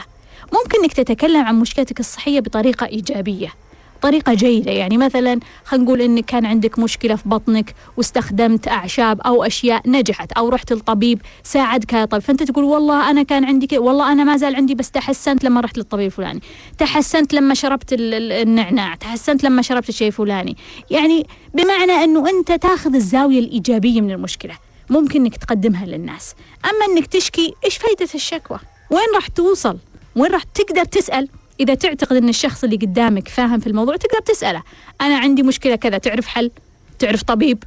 ممكن 0.53 0.83
إنك 0.83 0.93
تتكلم 0.93 1.45
عن 1.45 1.59
مشكلتك 1.59 1.99
الصحية 1.99 2.39
بطريقة 2.39 2.85
إيجابية. 2.85 3.53
طريقة 4.01 4.33
جيدة. 4.33 4.71
يعني 4.71 4.97
مثلا 4.97 5.39
خلينا 5.65 5.85
نقول 5.85 6.01
انك 6.01 6.25
كان 6.25 6.45
عندك 6.45 6.79
مشكلة 6.79 7.15
في 7.15 7.29
بطنك 7.29 7.75
واستخدمت 7.97 8.67
أعشاب 8.67 9.21
أو 9.21 9.43
أشياء 9.43 9.81
نجحت 9.89 10.31
أو 10.31 10.49
رحت 10.49 10.73
للطبيب 10.73 11.21
ساعدك 11.43 11.93
يا 11.93 12.05
طبيب. 12.05 12.21
فأنت 12.23 12.43
تقول 12.43 12.63
والله 12.63 13.09
أنا 13.09 13.23
كان 13.23 13.45
عندي 13.45 13.67
كده 13.67 13.79
والله 13.81 14.11
أنا 14.11 14.23
ما 14.23 14.37
زال 14.37 14.55
عندي 14.55 14.75
بس 14.75 14.91
تحسنت 14.91 15.43
لما 15.43 15.61
رحت 15.61 15.77
للطبيب 15.77 16.05
الفلاني. 16.05 16.41
تحسنت 16.77 17.33
لما 17.33 17.53
شربت 17.53 17.93
ال- 17.93 18.13
ال- 18.13 18.31
النعناع. 18.31 18.95
تحسنت 18.95 19.43
لما 19.43 19.61
شربت 19.61 19.89
الشيء 19.89 20.07
الفلاني. 20.07 20.57
يعني 20.91 21.27
بمعنى 21.53 21.91
إنه 21.91 22.29
أنت 22.29 22.51
تاخذ 22.51 22.95
الزاوية 22.95 23.39
الإيجابية 23.39 24.01
من 24.01 24.11
المشكلة. 24.11 24.57
ممكن 24.89 25.21
إنك 25.21 25.37
تقدمها 25.37 25.85
للناس. 25.85 26.35
أما 26.65 26.85
إنك 26.93 27.05
تشكي 27.07 27.53
إيش 27.65 27.77
فايدة 27.77 28.07
الشكوى؟ 28.15 28.59
وين 28.91 29.05
راح 29.15 29.27
توصل؟ 29.27 29.77
وين 30.15 30.31
راح 30.31 30.43
تقدر 30.43 30.83
تسأل؟ 30.85 31.27
إذا 31.59 31.73
تعتقد 31.73 32.15
أن 32.15 32.29
الشخص 32.29 32.63
اللي 32.63 32.75
قدامك 32.75 33.27
فاهم 33.27 33.59
في 33.59 33.67
الموضوع 33.67 33.95
تقدر 33.95 34.19
تسأله. 34.19 34.63
أنا 35.01 35.17
عندي 35.17 35.43
مشكلة 35.43 35.75
كذا 35.75 35.97
تعرف 35.97 36.27
حل؟ 36.27 36.51
تعرف 36.99 37.23
طبيب؟ 37.23 37.63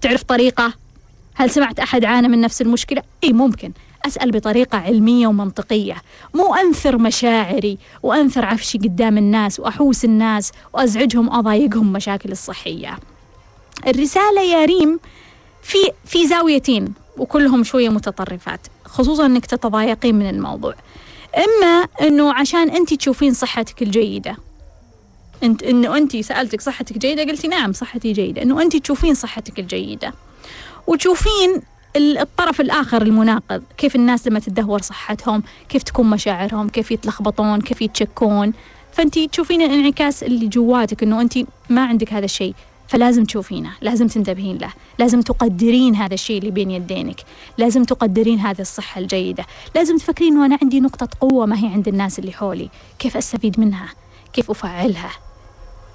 تعرف 0.00 0.22
طريقة؟ 0.22 0.72
هل 1.34 1.50
سمعت 1.50 1.80
أحد 1.80 2.04
عانى 2.04 2.28
من 2.28 2.40
نفس 2.40 2.62
المشكلة؟ 2.62 3.02
إي 3.24 3.32
ممكن. 3.32 3.72
أسأل 4.06 4.30
بطريقة 4.30 4.78
علمية 4.78 5.26
ومنطقية. 5.26 5.96
مو 6.34 6.54
أنثر 6.54 6.98
مشاعري 6.98 7.78
وأنثر 8.02 8.44
عفشي 8.44 8.78
قدام 8.78 9.18
الناس 9.18 9.60
وأحوس 9.60 10.04
الناس 10.04 10.52
وأزعجهم 10.72 11.28
وأضايقهم 11.28 11.92
مشاكل 11.92 12.32
الصحية. 12.32 12.98
الرسالة 13.86 14.42
يا 14.42 14.64
ريم 14.64 15.00
في 15.62 15.78
في 16.04 16.26
زاويتين 16.26 16.94
وكلهم 17.18 17.64
شوية 17.64 17.88
متطرفات 17.88 18.60
خصوصا 18.84 19.26
أنك 19.26 19.46
تتضايقين 19.46 20.14
من 20.14 20.28
الموضوع. 20.28 20.74
إما 21.36 21.86
إنه 22.02 22.32
عشان 22.34 22.70
انت 22.70 22.94
تشوفين 22.94 23.32
صحتك 23.34 23.82
الجيدة. 23.82 24.36
أنت 25.42 25.62
إنه 25.62 25.96
انت 25.96 26.16
سألتك 26.16 26.60
صحتك 26.60 26.98
جيدة 26.98 27.22
قلتي 27.22 27.48
نعم 27.48 27.72
صحتي 27.72 28.12
جيدة. 28.12 28.42
إنه 28.42 28.62
انت 28.62 28.76
تشوفين 28.76 29.14
صحتك 29.14 29.58
الجيدة. 29.58 30.12
وتشوفين 30.86 31.62
ال- 31.96 32.18
الطرف 32.18 32.60
الآخر 32.60 33.02
المناقض. 33.02 33.62
كيف 33.78 33.96
الناس 33.96 34.26
لما 34.26 34.38
تدهور 34.40 34.82
صحتهم 34.82 35.42
كيف 35.68 35.82
تكون 35.82 36.10
مشاعرهم 36.10 36.68
كيف 36.68 36.90
يتلخبطون 36.90 37.60
كيف 37.60 37.82
يتشكون. 37.82 38.52
فانت 38.92 39.18
تشوفين 39.18 39.62
الانعكاس 39.62 40.22
اللي 40.22 40.46
جواتك 40.48 41.02
إنه 41.02 41.20
انت 41.20 41.38
ما 41.70 41.84
عندك 41.84 42.12
هذا 42.12 42.24
الشيء. 42.24 42.54
فلازم 42.92 43.24
تشوفينه 43.24 43.72
لازم 43.80 44.06
تنتبهين 44.06 44.58
له 44.58 44.72
لازم 44.98 45.20
تقدرين 45.22 45.94
هذا 45.94 46.14
الشيء 46.14 46.38
اللي 46.38 46.50
بين 46.50 46.70
يدينك 46.70 47.20
لازم 47.58 47.84
تقدرين 47.84 48.38
هذه 48.38 48.60
الصحة 48.60 49.00
الجيدة 49.00 49.46
لازم 49.74 49.96
تفكرين 49.96 50.32
أنه 50.32 50.46
أنا 50.46 50.58
عندي 50.62 50.80
نقطة 50.80 51.08
قوة 51.20 51.46
ما 51.46 51.58
هي 51.58 51.66
عند 51.66 51.88
الناس 51.88 52.18
اللي 52.18 52.32
حولي 52.32 52.68
كيف 52.98 53.16
أستفيد 53.16 53.60
منها؟ 53.60 53.88
كيف 54.32 54.50
أفعلها؟ 54.50 55.10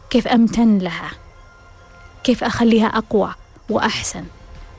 كيف 0.10 0.28
أمتن 0.28 0.78
لها؟ 0.78 1.12
كيف 2.24 2.44
أخليها 2.44 2.88
أقوى 2.88 3.34
وأحسن؟ 3.70 4.24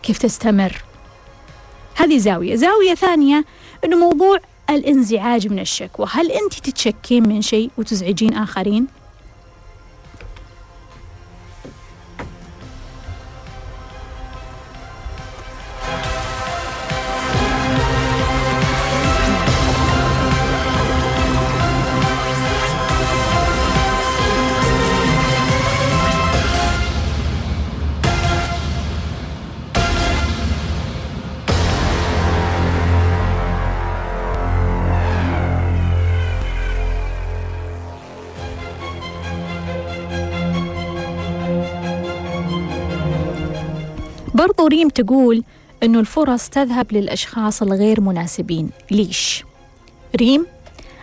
كيف 0.03 0.19
تستمر؟ 0.19 0.83
هذه 1.95 2.19
زاوية. 2.19 2.55
زاوية 2.55 2.95
ثانية 2.95 3.45
أنه 3.85 3.97
موضوع 3.97 4.39
الانزعاج 4.71 5.49
من 5.49 5.59
الشكوى. 5.59 6.07
هل 6.11 6.31
أنت 6.31 6.55
تتشكين 6.55 7.29
من 7.29 7.43
شيء 7.43 7.71
وتزعجين 7.79 8.35
آخرين؟ 8.35 8.87
برضو 44.39 44.67
ريم 44.67 44.89
تقول 44.89 45.45
أنه 45.83 46.01
الفرص 46.01 46.49
تذهب 46.49 46.93
للأشخاص 46.93 47.63
الغير 47.63 48.01
مناسبين. 48.01 48.71
ليش؟ 48.91 49.45
ريم 50.17 50.47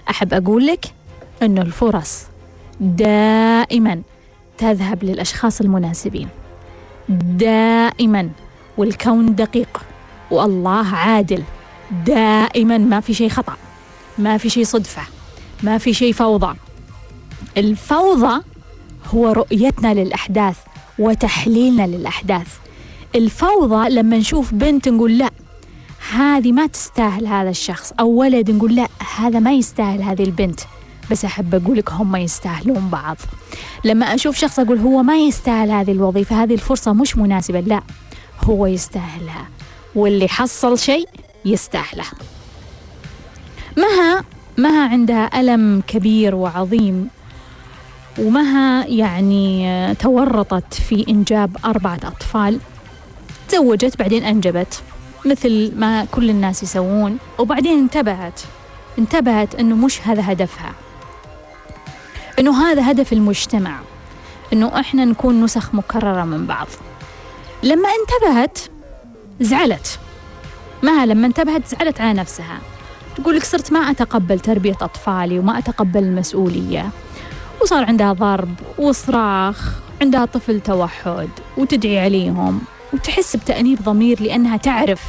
أحب 0.09 0.33
أقول 0.33 0.67
لك 0.67 0.85
أنه 1.43 1.61
الفرص 1.61 2.23
دائما 2.79 4.01
تذهب 4.57 5.03
للأشخاص 5.03 5.61
المناسبين. 5.61 6.27
دائما 7.09 8.29
والكون 8.77 9.35
دقيق 9.35 9.83
والله 10.31 10.87
عادل. 10.87 11.43
دائما 12.05 12.77
ما 12.77 12.99
في 12.99 13.13
شيء 13.13 13.29
خطأ 13.29 13.55
ما 14.17 14.37
في 14.37 14.49
شيء 14.49 14.63
صدفة 14.63 15.01
ما 15.63 15.77
في 15.77 15.93
شيء 15.93 16.13
فوضى. 16.13 16.55
الفوضى 17.57 18.41
هو 19.13 19.31
رؤيتنا 19.31 19.93
للأحداث 19.93 20.57
وتحليلنا 20.99 21.87
للأحداث. 21.87 22.47
الفوضى 23.15 23.89
لما 23.89 24.17
نشوف 24.17 24.53
بنت 24.53 24.89
نقول 24.89 25.17
لا 25.17 25.29
هذه 26.13 26.51
ما 26.51 26.67
تستاهل 26.67 27.27
هذا 27.27 27.49
الشخص 27.49 27.93
أو 27.99 28.09
ولد 28.09 28.51
نقول 28.51 28.75
لا 28.75 28.87
هذا 29.15 29.39
ما 29.39 29.53
يستاهل 29.53 30.01
هذه 30.01 30.23
البنت. 30.23 30.59
بس 31.11 31.25
أحب 31.25 31.55
أقول 31.55 31.77
لك 31.77 31.91
هم 31.91 32.15
يستاهلون 32.15 32.89
بعض. 32.89 33.17
لما 33.85 34.05
أشوف 34.05 34.37
شخص 34.37 34.59
أقول 34.59 34.77
هو 34.77 35.03
ما 35.03 35.17
يستاهل 35.17 35.71
هذه 35.71 35.91
الوظيفة 35.91 36.43
هذه 36.43 36.53
الفرصة 36.53 36.93
مش 36.93 37.17
مناسبة 37.17 37.59
لا 37.59 37.81
هو 38.43 38.65
يستاهلها. 38.65 39.47
واللي 39.95 40.27
حصل 40.27 40.79
شيء 40.79 41.09
يستاهله. 41.45 42.05
مها 43.77 44.23
مها 44.57 44.89
عندها 44.89 45.39
ألم 45.39 45.83
كبير 45.87 46.35
وعظيم 46.35 47.07
ومها 48.19 48.85
يعني 48.85 49.95
تورطت 49.95 50.73
في 50.73 51.05
إنجاب 51.09 51.57
أربعة 51.65 51.99
أطفال. 52.03 52.59
تزوجت 53.47 53.99
بعدين 53.99 54.23
أنجبت 54.23 54.81
مثل 55.25 55.71
ما 55.75 56.05
كل 56.05 56.29
الناس 56.29 56.63
يسوون 56.63 57.17
وبعدين 57.39 57.79
انتبهت. 57.79 58.41
انتبهت 58.99 59.55
أنه 59.55 59.75
مش 59.75 60.07
هذا 60.07 60.31
هدفها. 60.31 60.73
أنه 62.39 62.63
هذا 62.63 62.91
هدف 62.91 63.13
المجتمع. 63.13 63.79
أنه 64.53 64.79
إحنا 64.79 65.05
نكون 65.05 65.43
نسخ 65.43 65.75
مكررة 65.75 66.23
من 66.23 66.45
بعض. 66.45 66.67
لما 67.63 67.89
انتبهت 67.89 68.59
زعلت. 69.39 69.99
ما 70.83 71.05
لما 71.05 71.27
انتبهت 71.27 71.67
زعلت 71.67 72.01
على 72.01 72.13
نفسها. 72.13 72.59
تقول 73.15 73.35
لك 73.35 73.43
صرت 73.43 73.73
ما 73.73 73.79
أتقبل 73.79 74.39
تربية 74.39 74.77
أطفالي 74.81 75.39
وما 75.39 75.57
أتقبل 75.57 76.03
المسؤولية. 76.03 76.89
وصار 77.61 77.85
عندها 77.85 78.13
ضرب 78.13 78.53
وصراخ 78.77 79.73
عندها 80.01 80.25
طفل 80.25 80.59
توحد 80.59 81.29
وتدعي 81.57 81.99
عليهم. 81.99 82.61
وتحس 82.93 83.35
بتأنيب 83.35 83.81
ضمير 83.81 84.21
لأنها 84.23 84.57
تعرف 84.57 85.01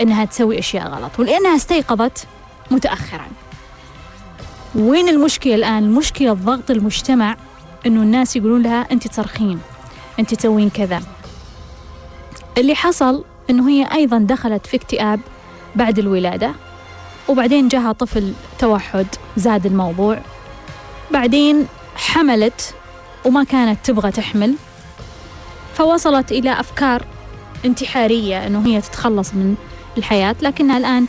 أنها 0.00 0.24
تسوي 0.24 0.58
أشياء 0.58 0.88
غلط 0.88 1.18
ولأنها 1.18 1.56
استيقظت 1.56 2.26
متأخرا. 2.70 3.26
وين 4.74 5.08
المشكلة 5.08 5.54
الآن؟ 5.54 5.84
المشكلة 5.84 6.32
ضغط 6.32 6.70
المجتمع 6.70 7.36
أنه 7.86 8.02
الناس 8.02 8.36
يقولون 8.36 8.62
لها 8.62 8.86
أنت 8.92 9.06
تصرخين 9.08 9.60
أنت 10.18 10.34
تسوين 10.34 10.70
كذا. 10.70 11.02
اللي 12.58 12.74
حصل 12.74 13.24
أنه 13.50 13.68
هي 13.68 13.88
أيضا 13.94 14.18
دخلت 14.18 14.66
في 14.66 14.76
اكتئاب 14.76 15.20
بعد 15.76 15.98
الولادة 15.98 16.52
وبعدين 17.28 17.68
جاها 17.68 17.92
طفل 17.92 18.32
توحد 18.58 19.06
زاد 19.36 19.66
الموضوع 19.66 20.18
بعدين 21.10 21.66
حملت 21.96 22.74
وما 23.24 23.44
كانت 23.44 23.78
تبغى 23.84 24.10
تحمل. 24.10 24.54
فوصلت 25.74 26.32
إلى 26.32 26.60
أفكار 26.60 27.04
انتحارية 27.64 28.46
أنه 28.46 28.66
هي 28.66 28.80
تتخلص 28.80 29.34
من 29.34 29.54
الحياة 29.98 30.36
لكنها 30.42 30.78
الآن 30.78 31.06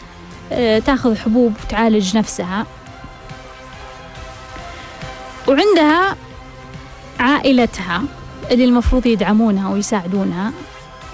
آه، 0.51 0.79
تأخذ 0.79 1.17
حبوب 1.17 1.53
تعالج 1.69 2.17
نفسها. 2.17 2.65
وعندها 5.47 6.15
عائلتها 7.19 8.03
اللي 8.51 8.65
المفروض 8.65 9.05
يدعمونها 9.05 9.69
ويساعدونها. 9.69 10.51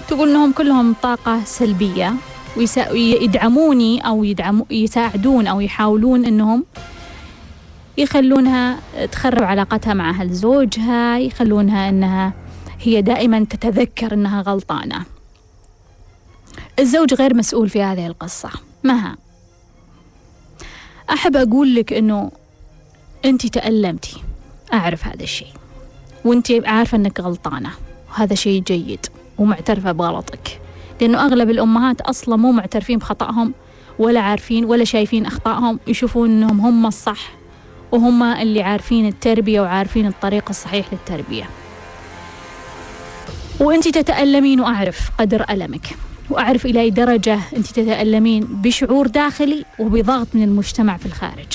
تقول 0.08 0.28
إنهم 0.28 0.52
كلهم 0.52 0.94
طاقة 1.02 1.40
سلبية 1.44 2.14
ويدعموني 2.92 4.06
أو 4.06 4.24
يدعموا 4.24 4.66
يساعدون 4.70 5.46
أو 5.46 5.60
يحاولون 5.60 6.24
إنهم 6.24 6.64
يخلونها 7.98 8.78
تخرب 9.12 9.42
علاقتها 9.42 9.94
مع 9.94 10.10
أهل 10.10 10.32
زوجها 10.32 11.18
يخلونها 11.18 11.88
أنها 11.88 12.32
هي 12.82 13.02
دائما 13.02 13.44
تتذكر 13.44 14.14
أنها 14.14 14.42
غلطانة. 14.42 15.04
الزوج 16.78 17.14
غير 17.14 17.34
مسؤول 17.34 17.68
في 17.68 17.82
هذه 17.82 18.06
القصة. 18.06 18.50
مها. 18.84 19.16
أحب 21.10 21.36
أقول 21.36 21.74
لك 21.74 21.92
أنه 21.92 22.30
أنت 23.24 23.46
تألمتي. 23.46 24.22
أعرف 24.72 25.06
هذا 25.06 25.22
الشيء. 25.22 25.52
وأنت 26.24 26.52
عارفة 26.64 26.96
أنك 26.96 27.20
غلطانة. 27.20 27.70
وهذا 28.10 28.34
شيء 28.34 28.62
جيد 28.62 29.06
ومعترفة 29.38 29.92
بغلطك. 29.92 30.60
لأنه 31.00 31.24
أغلب 31.24 31.50
الأمهات 31.50 32.00
أصلا 32.00 32.36
مو 32.36 32.52
معترفين 32.52 32.98
بخطأهم 32.98 33.54
ولا 33.98 34.20
عارفين 34.20 34.64
ولا 34.64 34.84
شايفين 34.84 35.26
أخطائهم 35.26 35.80
يشوفون 35.86 36.30
أنهم 36.30 36.60
هم 36.60 36.86
الصح 36.86 37.32
وهم 37.92 38.22
اللي 38.22 38.62
عارفين 38.62 39.06
التربية 39.06 39.60
وعارفين 39.60 40.06
الطريق 40.06 40.48
الصحيح 40.48 40.86
للتربية. 40.92 41.48
وأنت 43.60 43.88
تتألمين 43.88 44.60
وأعرف 44.60 45.10
قدر 45.18 45.44
ألمك. 45.50 45.96
وأعرف 46.30 46.66
إلى 46.66 46.80
أي 46.80 46.90
درجة 46.90 47.38
أنت 47.56 47.66
تتألمين 47.66 48.44
بشعور 48.44 49.06
داخلي 49.06 49.64
وبضغط 49.78 50.26
من 50.34 50.42
المجتمع 50.42 50.96
في 50.96 51.06
الخارج. 51.06 51.46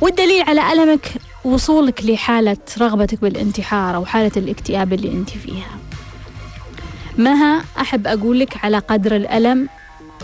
والدليل 0.00 0.42
على 0.42 0.72
ألمك 0.72 1.12
وصولك 1.44 2.04
لحالة 2.04 2.56
رغبتك 2.78 3.20
بالانتحار 3.20 3.96
أو 3.96 4.04
حالة 4.04 4.32
الاكتئاب 4.36 4.92
اللي 4.92 5.12
أنت 5.12 5.30
فيها. 5.30 5.78
مها 7.18 7.64
أحب 7.80 8.06
أقول 8.06 8.40
لك 8.40 8.64
على 8.64 8.78
قدر 8.78 9.16
الألم 9.16 9.68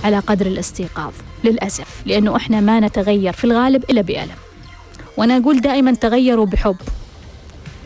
على 0.05 0.19
قدر 0.19 0.47
الاستيقاظ 0.47 1.13
للأسف 1.45 1.87
لأنه 2.07 2.37
إحنا 2.37 2.61
ما 2.61 2.81
نتغير 2.81 3.33
في 3.33 3.45
الغالب 3.45 3.85
إلا 3.91 4.03
بألم. 4.03 4.37
وأنا 5.17 5.37
أقول 5.37 5.61
دائما 5.61 5.95
تغيروا 5.95 6.47
بحب. 6.47 6.77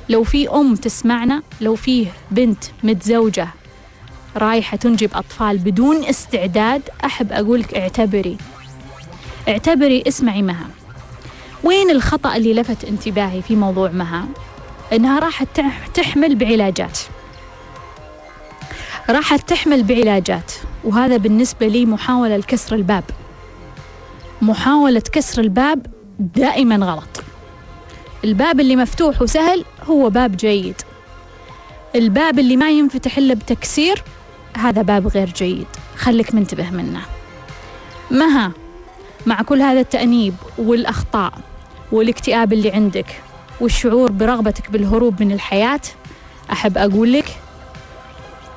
لو 0.09 0.24
في 0.24 0.48
أم 0.48 0.74
تسمعنا 0.74 1.42
لو 1.61 1.74
فيه 1.74 2.07
بنت 2.30 2.64
متزوجة 2.82 3.48
رايحة 4.36 4.76
تنجب 4.76 5.11
أطفال 5.14 5.59
بدون 5.59 6.04
استعداد 6.04 6.82
أحب 7.04 7.32
أقولك 7.32 7.74
اعتبري. 7.74 8.36
اعتبري 9.48 10.04
اسمعي 10.09 10.42
مها. 10.42 10.66
وين 11.64 11.90
الخطأ 11.90 12.36
اللي 12.36 12.54
لفت 12.54 12.84
انتباهي 12.84 13.42
في 13.42 13.57
موضوع 13.57 13.90
مها؟ 13.90 14.26
إنها 14.92 15.18
راحت 15.18 15.61
تحمل 15.94 16.34
بعلاجات. 16.34 16.98
راحت 19.11 19.48
تحمل 19.48 19.82
بعلاجات 19.82 20.52
وهذا 20.84 21.16
بالنسبة 21.16 21.66
لي 21.66 21.86
محاولة 21.86 22.36
لكسر 22.36 22.76
الباب. 22.76 23.04
محاولة 24.42 25.02
كسر 25.12 25.42
الباب 25.42 25.86
دائما 26.18 26.86
غلط. 26.86 27.22
الباب 28.27 28.61
اللي 28.61 28.77
مفتوح 28.77 29.22
وسهل 29.22 29.64
هو 29.85 30.11
باب 30.11 30.37
جيد. 30.37 30.83
الباب 31.95 32.39
اللي 32.39 32.57
ما 32.57 32.70
ينفتح 32.70 33.18
إلا 33.18 33.35
بتكسير 33.35 34.03
هذا 34.57 34.83
باب 34.83 35.07
غير 35.07 35.33
جيد. 35.37 35.66
خليك 35.97 36.35
منتبه 36.35 36.70
منه. 36.70 37.01
مها 38.11 38.53
مع 39.27 39.43
كل 39.43 39.62
هذا 39.62 39.81
التأنيب 39.81 40.35
والأخطاء 40.59 41.33
والاكتئاب 41.93 42.53
اللي 42.53 42.70
عندك 42.70 43.07
والشعور 43.61 44.11
برغبتك 44.12 44.70
بالهروب 44.70 45.22
من 45.22 45.33
الحياة 45.33 45.81
أحب 46.53 46.79
أقول 46.79 47.12
لك 47.12 47.37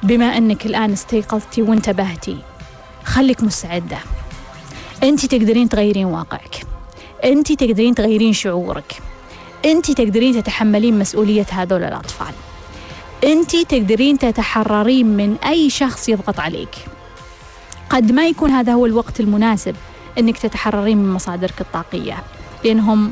بما 0.04 0.38
أنك 0.38 0.66
الآن 0.66 0.92
استيقظتي 0.92 1.62
وانتبهتي 1.62 2.38
خليك 3.04 3.44
مستعدة. 3.44 3.98
أنت 5.04 5.26
تقدرين 5.26 5.70
تغيرين 5.70 6.06
واقعك. 6.06 6.56
أنت 7.24 7.52
تقدرين 7.52 7.96
تغيرين 7.96 8.34
شعورك. 8.34 9.09
أنت 9.66 9.92
تقدرين 9.92 10.44
تتحملين 10.44 11.00
مسؤولية 11.00 11.46
هذول 11.52 11.84
الأطفال. 11.84 12.34
أنت 13.24 13.56
تقدرين 13.56 14.18
تتحررين 14.18 15.06
من 15.18 15.36
أي 15.46 15.70
شخص 15.70 16.10
يضغط 16.10 16.40
عليك. 16.40 16.76
قد 17.90 18.12
ما 18.12 18.28
يكون 18.28 18.52
هذا 18.52 18.74
هو 18.74 18.86
الوقت 18.86 19.20
المناسب 19.20 19.76
أنك 20.20 20.38
تتحررين 20.38 20.98
من 20.98 21.14
مصادرك 21.14 21.62
الطاقية 21.62 22.24
لأنهم 22.66 23.12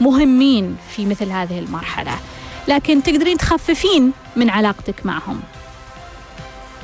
مهمين 0.00 0.76
في 0.96 1.06
مثل 1.06 1.30
هذه 1.30 1.58
المرحلة. 1.58 2.12
لكن 2.68 3.02
تقدرين 3.02 3.38
تخففين 3.38 4.12
من 4.36 4.50
علاقتك 4.50 5.06
معهم. 5.06 5.40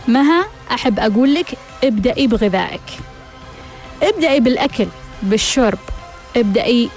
مها 0.09 0.47
أحب 0.71 0.99
أقول 0.99 1.35
لك 1.35 1.59
ابدأي 1.85 2.27
بغذائك. 2.27 2.83
ابدأي 4.03 4.41
بالأكل 4.41 4.87
بالشرب. 5.23 5.79
ابدأي 6.37 6.89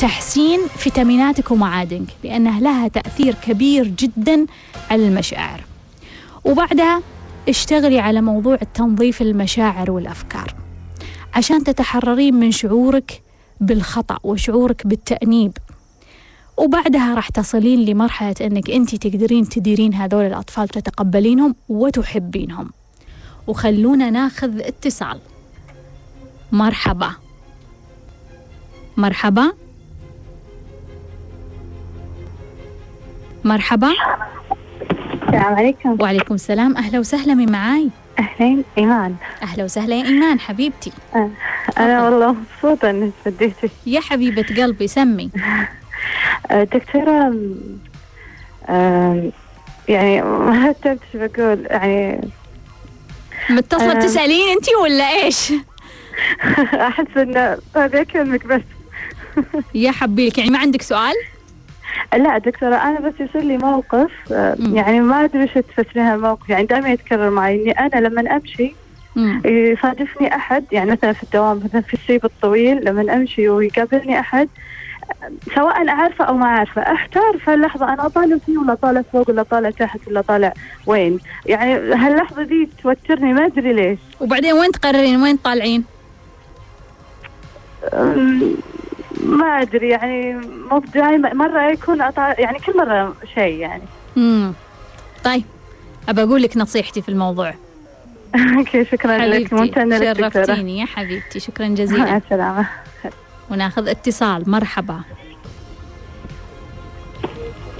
تحسين 0.00 0.60
فيتاميناتك 0.76 1.50
ومعادنك 1.50 2.08
لأنها 2.24 2.60
لها 2.60 2.88
تأثير 2.88 3.34
كبير 3.34 3.86
جدا 3.86 4.46
على 4.90 5.08
المشاعر. 5.08 5.64
وبعدها 6.44 7.02
اشتغلي 7.48 7.98
على 7.98 8.20
موضوع 8.20 8.56
تنظيف 8.56 9.22
المشاعر 9.22 9.90
والأفكار. 9.90 10.54
عشان 11.34 11.64
تتحررين 11.64 12.34
من 12.34 12.50
شعورك 12.50 13.22
بالخطأ 13.60 14.18
وشعورك 14.22 14.86
بالتأنيب. 14.86 15.58
وبعدها 16.56 17.14
راح 17.14 17.28
تصلين 17.28 17.84
لمرحلة 17.84 18.34
أنك 18.40 18.70
أنت 18.70 18.94
تقدرين 18.94 19.48
تديرين 19.48 19.94
هذول 19.94 20.24
الأطفال 20.24 20.68
تتقبلينهم 20.68 21.54
وتحبينهم. 21.68 22.70
وخلونا 23.46 24.10
ناخذ 24.10 24.60
اتصال. 24.60 25.20
مرحبا. 26.52 27.10
مرحبا. 28.96 29.59
مرحبا. 33.44 33.92
السلام 35.22 35.54
عليكم. 35.54 35.96
وعليكم 36.00 36.34
السلام. 36.34 36.76
أهلا 36.76 36.98
وسهلا 36.98 37.34
من 37.34 37.52
معاي؟ 37.52 37.88
أهلين 38.18 38.64
إيمان. 38.78 39.14
أهلا 39.42 39.64
وسهلا 39.64 39.96
يا 39.96 40.04
إيمان 40.04 40.40
حبيبتي. 40.40 40.92
أه. 41.14 41.30
أنا 41.78 42.04
والله 42.08 42.32
مبسوطة 42.62 42.90
إنك 42.90 43.12
بديتي 43.26 43.70
يا 43.86 44.00
حبيبة 44.00 44.42
قلبي 44.42 44.88
سمي. 44.88 45.30
أه، 46.50 46.64
دكتورة 46.64 47.34
أه، 48.68 49.30
يعني 49.88 50.22
ما 50.22 50.72
تعبت 50.82 51.00
بقول 51.14 51.66
يعني. 51.70 52.28
متصلة 53.50 53.94
تسألين 53.94 54.48
أنت 54.48 54.66
ولا 54.82 55.04
إيش؟ 55.04 55.52
أحس 56.88 57.16
إن 57.16 57.36
هذا 57.76 58.00
أكلمك 58.00 58.46
بس. 58.46 58.62
يا 59.74 59.90
حبيلك 59.90 60.38
يعني 60.38 60.50
ما 60.50 60.58
عندك 60.58 60.82
سؤال؟ 60.82 61.14
لا 62.16 62.38
دكتورة 62.38 62.74
أنا 62.74 63.00
بس 63.00 63.14
يصير 63.20 63.42
لي 63.42 63.58
موقف 63.58 64.10
يعني 64.58 65.00
ما 65.00 65.24
أدري 65.24 65.44
وش 65.44 65.50
تفسرين 65.54 66.06
الموقف 66.06 66.48
يعني 66.48 66.66
دائما 66.66 66.88
يتكرر 66.88 67.30
معي 67.30 67.62
إني 67.62 67.70
أنا 67.70 68.08
لما 68.08 68.36
أمشي 68.36 68.74
يصادفني 69.44 70.34
أحد 70.34 70.64
يعني 70.72 70.90
مثلا 70.90 71.12
في 71.12 71.22
الدوام 71.22 71.60
مثلا 71.64 71.80
في 71.80 71.94
السيب 71.94 72.24
الطويل 72.24 72.84
لما 72.84 73.14
أمشي 73.14 73.48
ويقابلني 73.48 74.20
أحد 74.20 74.48
سواء 75.54 75.88
أعرفه 75.88 76.24
أو 76.24 76.36
ما 76.36 76.46
أعرفه 76.46 76.82
أحتار 76.82 77.38
في 77.44 77.54
اللحظة 77.54 77.92
أنا 77.92 78.06
أطالع 78.06 78.36
فيه 78.46 78.58
ولا 78.58 78.74
طالع 78.74 79.02
فوق 79.12 79.30
ولا 79.30 79.42
طالع 79.42 79.70
تحت 79.70 80.00
ولا 80.08 80.20
طالع 80.20 80.52
وين. 80.86 81.18
يعني 81.46 81.74
هاللحظة 81.74 82.42
دي 82.42 82.68
توترني 82.82 83.32
ما 83.32 83.46
أدري 83.46 83.72
ليش. 83.72 83.98
وبعدين 84.20 84.52
وين 84.52 84.70
تقررين؟ 84.72 85.22
وين 85.22 85.36
طالعين؟ 85.36 85.84
ما 89.22 89.62
أدري 89.62 89.88
يعني 89.88 90.32
مو 90.70 90.78
دائما 90.78 91.34
مرة 91.34 91.70
يكون 91.72 92.02
أطع... 92.02 92.34
يعني 92.38 92.58
كل 92.58 92.76
مرة 92.76 93.14
شيء 93.34 93.58
يعني. 93.58 93.82
امم 94.16 94.52
طيب 95.24 95.44
أبى 96.08 96.22
أقول 96.22 96.42
لك 96.42 96.56
نصيحتي 96.56 97.02
في 97.02 97.08
الموضوع. 97.08 97.54
أوكي 98.58 98.84
شكرا 98.84 99.18
لك. 99.18 99.52
ممتنة 99.52 100.14
شرفتيني 100.14 100.78
يا 100.78 100.86
حبيبتي 100.86 101.40
شكرا 101.40 101.66
جزيلا. 101.66 102.04
مع 102.04 102.16
السلامة. 102.16 102.66
وناخذ 103.50 103.88
اتصال. 103.88 104.50
مرحبا. 104.50 105.00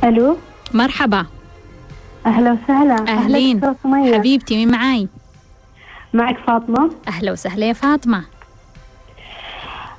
ألو؟ 0.05 0.37
مرحبا. 0.75 1.27
أهلا 2.27 2.53
وسهلا. 2.65 2.95
أهلين. 3.09 3.75
حبيبتي 3.85 4.57
مين 4.57 4.71
معاي؟ 4.71 5.09
معك 6.13 6.39
فاطمة. 6.47 6.91
أهلا 7.09 7.33
وسهلا 7.33 7.67
يا 7.67 7.73
فاطمة. 7.73 8.25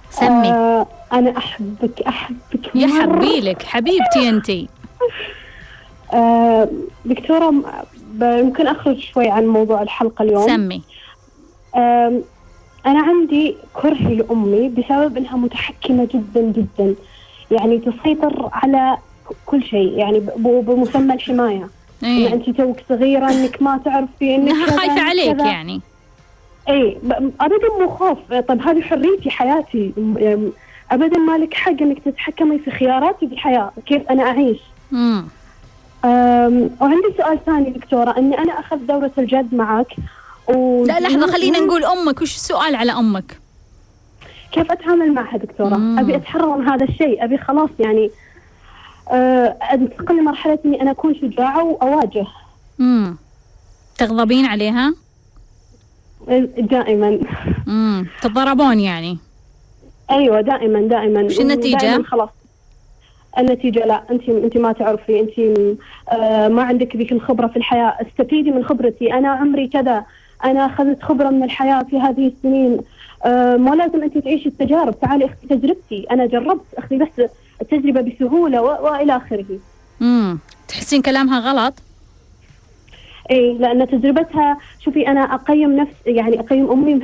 سمي. 0.09 0.51
آه 0.51 0.87
أنا 1.13 1.37
أحبك 1.37 2.01
أحبك 2.07 2.75
يا 2.75 2.87
حبيلك 2.87 3.63
حبيبتي 3.63 4.29
أنتي 4.29 4.67
آه 6.13 6.69
دكتورة 7.05 7.53
يمكن 8.21 8.67
أخرج 8.67 8.99
شوي 8.99 9.29
عن 9.29 9.47
موضوع 9.47 9.81
الحلقة 9.81 10.23
اليوم. 10.23 10.47
سمي. 10.47 10.81
آه 11.75 12.21
أنا 12.85 13.01
عندي 13.01 13.55
كره 13.73 14.09
لأمي 14.09 14.69
بسبب 14.69 15.17
أنها 15.17 15.37
متحكمة 15.37 16.07
جدا 16.13 16.41
جدا. 16.41 16.95
يعني 17.51 17.77
تسيطر 17.79 18.49
على 18.53 18.97
كل 19.45 19.63
شيء 19.63 19.97
يعني 19.97 20.19
بمسمى 20.37 21.13
الحماية؟ 21.13 21.69
إن 22.03 22.25
أنت 22.25 22.49
توك 22.49 22.77
صغيرة 22.89 23.31
إنك 23.31 23.61
ما 23.61 23.77
تعرفي 23.85 24.35
إنك 24.35 24.49
إنها 24.49 24.65
خايفة 24.65 25.01
عليك 25.01 25.37
كذا. 25.37 25.45
يعني. 25.45 25.81
اي 26.69 26.97
ابدا 27.41 27.67
مو 27.79 27.89
خوف. 27.89 28.17
طيب 28.33 28.61
هذه 28.61 28.81
حريتي 28.81 29.29
حياتي. 29.29 29.91
ابدا 30.91 31.17
ما 31.17 31.37
لك 31.37 31.53
حق 31.53 31.81
إنك 31.81 31.99
تتحكمي 32.05 32.59
في 32.59 32.71
خياراتي 32.71 33.27
في 33.27 33.33
الحياة 33.33 33.71
كيف 33.85 34.01
أنا 34.09 34.23
أعيش. 34.23 34.59
امم 34.93 35.25
وعندي 36.81 37.13
سؤال 37.17 37.39
ثاني 37.45 37.69
دكتورة 37.69 38.17
إني 38.17 38.37
أنا 38.37 38.59
اخذت 38.59 38.81
دورة 38.81 39.11
الجد 39.17 39.55
معك 39.55 39.87
و... 40.47 40.85
لا 40.85 40.99
لحظة 40.99 41.31
خلينا 41.31 41.59
نقول 41.59 41.85
أمك. 41.85 42.21
وش 42.21 42.35
السؤال 42.35 42.75
على 42.75 42.91
أمك؟ 42.91 43.39
كيف 44.51 44.71
أتعامل 44.71 45.13
معها 45.13 45.37
دكتورة؟ 45.37 45.75
مم. 45.77 45.99
أبي 45.99 46.15
أتحرر 46.15 46.57
من 46.57 46.67
هذا 46.67 46.85
الشيء 46.85 47.23
أبي 47.23 47.37
خلاص 47.37 47.69
يعني 47.79 48.09
أه 49.11 49.57
أنتقل 49.73 50.17
لمرحلة 50.17 50.59
إني 50.65 50.81
أنا 50.81 50.91
أكون 50.91 51.15
شجاعة 51.15 51.63
وأواجه. 51.63 52.27
امم 52.79 53.15
تغضبين 53.97 54.45
عليها؟ 54.45 54.93
دائما. 56.57 57.19
امم 57.67 58.07
تضربون 58.21 58.79
يعني. 58.79 59.17
أيوه 60.11 60.41
دائما 60.41 60.81
دائما. 60.81 61.21
وش 61.21 61.39
النتيجة؟ 61.39 61.77
دائما 61.77 62.03
خلاص. 62.03 62.29
النتيجة 63.37 63.85
لا 63.85 64.03
أنت 64.11 64.29
أنت 64.29 64.57
ما 64.57 64.71
تعرفي 64.71 65.19
أنت 65.19 65.39
آه 66.09 66.47
ما 66.47 66.63
عندك 66.63 66.95
ذيك 66.95 67.11
الخبرة 67.11 67.47
في 67.47 67.57
الحياة. 67.57 67.97
استفيدي 68.01 68.51
من 68.51 68.65
خبرتي. 68.65 69.13
أنا 69.13 69.29
عمري 69.29 69.67
كذا. 69.67 70.05
أنا 70.45 70.65
أخذت 70.65 71.03
خبرة 71.03 71.29
من 71.29 71.43
الحياة 71.43 71.83
في 71.83 71.99
هذه 71.99 72.27
السنين. 72.27 72.77
آه 73.25 73.57
ما 73.57 73.75
لازم 73.75 74.03
أنت 74.03 74.17
تعيشي 74.17 74.49
التجارب. 74.49 74.99
تعالي 74.99 75.25
أخذي 75.25 75.47
تجربتي. 75.49 76.05
أنا 76.11 76.25
جربت 76.25 76.65
أخذي 76.77 76.97
بس 76.97 77.27
التجربة 77.61 78.01
بسهولة 78.01 78.61
وإلى 78.61 79.15
آخره. 79.15 79.45
امم 80.01 80.39
تحسين 80.67 81.01
كلامها 81.01 81.39
غلط؟ 81.39 81.73
اي 83.31 83.53
لأن 83.53 83.87
تجربتها 83.87 84.57
شوفي 84.79 85.07
أنا 85.07 85.19
أقيم 85.19 85.75
نفس 85.75 85.91
يعني 86.05 86.39
أقيم 86.39 86.71
أمي 86.71 86.99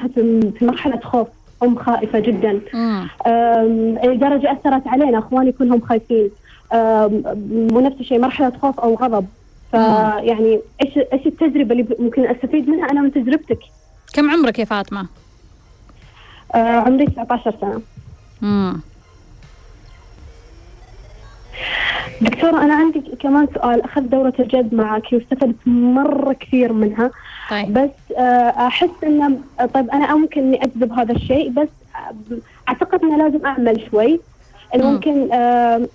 في 0.60 0.66
مرحلة 0.66 1.00
خوف. 1.00 1.28
ام 1.64 1.76
خائفة 1.76 2.20
جدا. 2.20 2.62
لدرجه 4.04 4.52
أثرت 4.52 4.88
علينا 4.88 5.20
أخواني 5.20 5.52
كلهم 5.52 5.82
خايفين. 5.82 6.30
ونفس 7.74 8.00
الشيء 8.00 8.20
مرحلة 8.20 8.54
خوف 8.62 8.80
أو 8.80 8.96
غضب. 8.96 9.26
فيعني 9.72 10.60
إيش 10.86 10.98
إيش 11.14 11.26
التجربة 11.26 11.72
اللي 11.72 11.88
ممكن 12.00 12.26
أستفيد 12.26 12.70
منها 12.70 12.92
أنا 12.92 13.02
من 13.02 13.14
تجربتك؟ 13.14 13.60
كم 14.14 14.32
عمرك 14.32 14.60
يا 14.60 14.66
فاطمة؟ 14.66 15.08
آه 16.56 16.58
عمري 16.58 17.06
19 17.06 17.54
سنة. 17.62 17.82
امم 18.44 18.80
دكتورة 22.22 22.64
أنا 22.64 22.74
عندي 22.74 23.02
كمان 23.20 23.48
سؤال. 23.56 23.82
أخذت 23.84 24.08
دورة 24.08 24.34
الجد 24.40 24.74
معك 24.74 25.14
واستفدت 25.14 25.56
مرة 25.66 26.34
كثير 26.34 26.74
منها. 26.74 27.12
طيب. 27.50 27.74
بس 27.74 28.18
آه، 28.18 28.68
أحس 28.68 28.90
إنه 29.04 29.40
طيب 29.74 29.90
أنا 29.90 30.16
ممكن 30.16 30.42
إني 30.42 30.64
أجذب 30.64 30.94
هذا 30.94 31.12
الشيء 31.12 31.50
بس 31.50 31.68
أعتقد 32.70 33.04
إنه 33.04 33.18
لازم 33.18 33.46
أعمل 33.46 33.84
شوي. 33.92 34.20
إنه 34.76 34.92
ممكن 34.92 35.32
آه، 35.34 35.88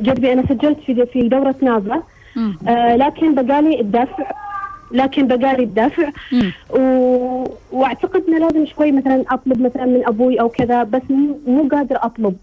جذبي 0.00 0.32
أنا 0.32 0.42
سجلت 0.48 0.78
في 0.86 1.06
في 1.06 1.28
دورة 1.28 1.54
نابلة 1.62 2.02
آه، 2.68 2.96
لكن 2.96 3.34
بقالي 3.34 3.80
الدافع 3.80 4.30
لكن 4.92 5.26
بقالي 5.26 5.62
الدافع 5.62 6.10
و... 6.70 6.78
وأعتقد 7.72 8.24
إنه 8.28 8.38
لازم 8.38 8.66
شوي 8.66 8.92
مثلا 8.92 9.24
أطلب 9.30 9.60
مثلا 9.60 9.84
من 9.84 10.02
أبوي 10.06 10.40
أو 10.40 10.48
كذا 10.48 10.82
بس 10.82 11.02
مو 11.10 11.38
مو 11.46 11.68
قادر 11.68 11.96
أطلب. 12.02 12.36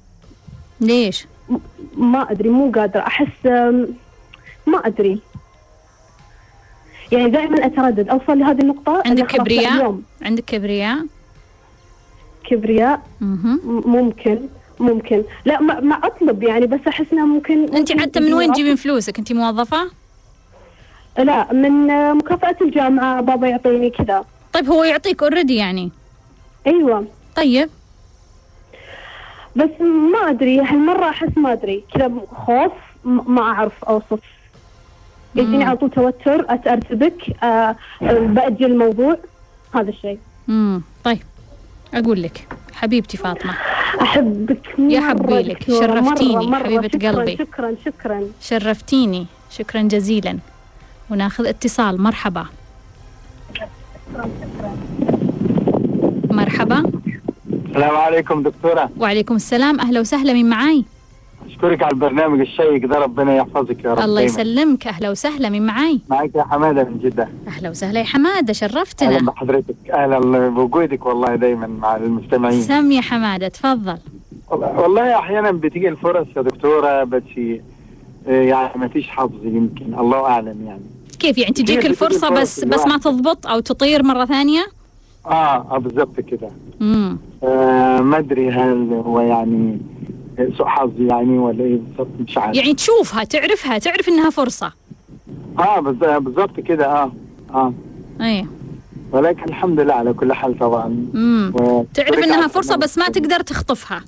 ليش؟ 0.82 1.28
ما 1.98 2.32
أدري 2.32 2.50
مو 2.50 2.72
قادرة. 2.72 3.00
أحس 3.02 3.46
ما 4.68 4.78
أدري. 4.86 5.20
يعني 7.12 7.30
دائما 7.30 7.66
أتردد. 7.66 8.10
أوصل 8.10 8.40
لهذه 8.40 8.62
النقطة. 8.62 9.04
عندك 9.06 9.26
كبرياء؟ 9.26 10.00
عندك 10.22 10.44
كبرياء؟ 10.46 11.06
كبرياء؟ 12.50 13.02
ممكن. 13.86 14.40
ممكن. 14.80 15.24
لا 15.46 15.62
ما, 15.62 15.80
ما 15.80 15.96
أطلب 15.96 16.44
يعني 16.44 16.66
بس 16.68 16.80
أحس 16.88 17.06
إنها 17.14 17.26
ممكن 17.26 17.76
أنت 17.76 18.02
حتى 18.02 18.20
من 18.20 18.34
وين 18.34 18.54
تجيبين 18.54 18.76
فلوسك؟ 18.76 19.20
أنت 19.20 19.34
موظفة؟ 19.34 19.92
لا 21.18 21.54
من 21.54 21.88
مكافأة 22.14 22.56
الجامعة. 22.62 23.22
بابا 23.22 23.48
يعطيني 23.48 23.90
كذا. 23.90 24.26
طيب 24.54 24.70
هو 24.70 24.84
يعطيك 24.84 25.24
اوريدي 25.24 25.56
يعني؟ 25.56 25.92
أيوه. 26.68 27.08
طيب. 27.36 27.70
بس 29.56 29.82
ما 29.82 30.30
أدري. 30.30 30.60
هالمرة 30.60 31.10
أحس 31.10 31.38
ما 31.38 31.52
أدري. 31.54 31.84
كذا 31.94 32.12
خوف 32.46 32.72
ما 33.06 33.42
أعرف 33.42 33.84
أوصف. 33.84 34.20
يجيني 35.36 35.64
على 35.64 35.78
طول 35.78 35.90
توتر 35.90 36.46
ارتبك 36.50 37.44
آه 37.44 37.76
باجل 38.02 38.66
الموضوع. 38.66 39.18
هذا 39.76 39.90
الشيء. 39.90 40.20
امم 40.50 40.82
طيب 41.04 41.20
أقول 41.94 42.22
لك 42.22 42.48
حبيبتي 42.74 43.18
فاطمة. 43.18 43.54
أحبك 44.02 44.80
يا 44.80 45.02
حبي 45.02 45.42
لك 45.42 45.64
شرفتيني 45.64 46.36
مرة 46.36 46.50
مرة. 46.50 46.64
حبيبة 46.64 46.88
شكرا 46.88 47.12
قلبي. 47.12 47.38
شكرا 47.38 47.76
شكرا. 47.86 48.22
شرفتيني 48.42 49.26
شكرا 49.50 49.82
جزيلا. 49.82 50.38
وناخذ 51.10 51.48
اتصال. 51.48 52.02
مرحبا. 52.02 52.46
مرحبا. 56.32 56.92
السلام 57.70 57.96
عليكم 57.96 58.44
دكتورة. 58.44 58.90
وعليكم 58.98 59.36
السلام. 59.36 59.80
أهلا 59.80 60.00
وسهلا 60.00 60.34
من 60.34 60.50
معاي؟ 60.50 60.86
أشكرك 61.64 61.84
على 61.84 61.92
البرنامج 61.92 62.40
الشيق 62.40 62.86
ده 62.88 63.00
ربنا 63.00 63.36
يحفظك 63.36 63.84
يا 63.86 63.94
رب 63.94 64.00
الله 64.00 64.22
يسلمك. 64.22 64.88
أهلا 64.88 65.10
وسهلا 65.10 65.50
من 65.50 65.66
معاي؟ 65.66 66.00
معك 66.10 66.36
يا 66.36 66.44
حمادة 66.44 66.84
من 66.84 67.00
جدة. 67.00 67.30
أهلا 67.48 67.70
وسهلا 67.70 68.00
يا 68.00 68.06
حمادة 68.06 68.54
شرفتنا. 68.54 69.10
أهلا 69.10 69.26
بحضرتك. 69.26 69.76
أهلا 69.94 70.50
بوجودك 70.50 71.06
والله 71.06 71.36
دايما 71.36 71.68
مع 71.68 71.96
المستمعين. 71.96 72.62
سم 72.62 72.92
يا 72.92 73.02
حمادة 73.02 73.48
تفضل. 73.48 73.98
والله 74.52 75.20
أحيانا 75.20 75.52
بتيجي 75.52 75.90
الفرص 75.90 76.28
يا 76.38 76.42
دكتورة 76.42 77.04
بس 77.04 77.24
يعني 78.28 78.70
ما 78.76 78.88
فيش 78.88 79.10
حظ 79.10 79.32
يمكن 79.44 79.94
الله 80.00 80.26
أعلم 80.26 80.66
يعني. 80.66 80.82
كيف 81.20 81.38
يعني 81.38 81.54
تجيك 81.54 81.86
الفرصة 81.86 82.30
بس 82.30 82.64
بس 82.64 82.88
ما 82.88 82.98
تضبط 82.98 83.48
أو 83.48 83.60
تطير 83.60 84.04
مرة 84.04 84.26
ثانية؟ 84.26 84.66
آه 85.26 85.76
آه 85.76 85.78
بالظبط 85.78 86.20
كده. 86.20 86.50
امم 86.82 87.18
آه 87.44 88.00
ما 88.00 88.18
أدري 88.18 88.50
هل 88.52 89.02
هو 89.06 89.20
يعني 89.20 89.78
سوء 90.38 90.68
حظ 90.68 90.92
يعني 91.00 91.38
ولا 91.38 91.64
إيه 91.64 91.80
مش 92.20 92.38
عارف. 92.38 92.56
يعني 92.56 92.74
تشوفها 92.74 93.24
تعرفها 93.24 93.78
تعرف 93.78 94.10
إنها 94.10 94.30
فرصة. 94.30 94.74
آه 95.60 95.80
بالظبط 96.20 96.60
كده 96.60 96.86
آه 96.86 97.12
آه. 97.54 97.74
إيه. 98.22 98.46
ولكن 99.12 99.44
الحمد 99.44 99.80
لله 99.80 99.94
على 99.94 100.14
كل 100.14 100.34
حال 100.34 100.60
طبعا. 100.60 100.86
امم 101.16 101.54
تعرف 101.94 102.18
إنها 102.24 102.48
فرصة 102.48 102.76
بس 102.76 102.98
ما 102.98 103.10
تقدر 103.10 103.40
تخطفها. 103.40 104.04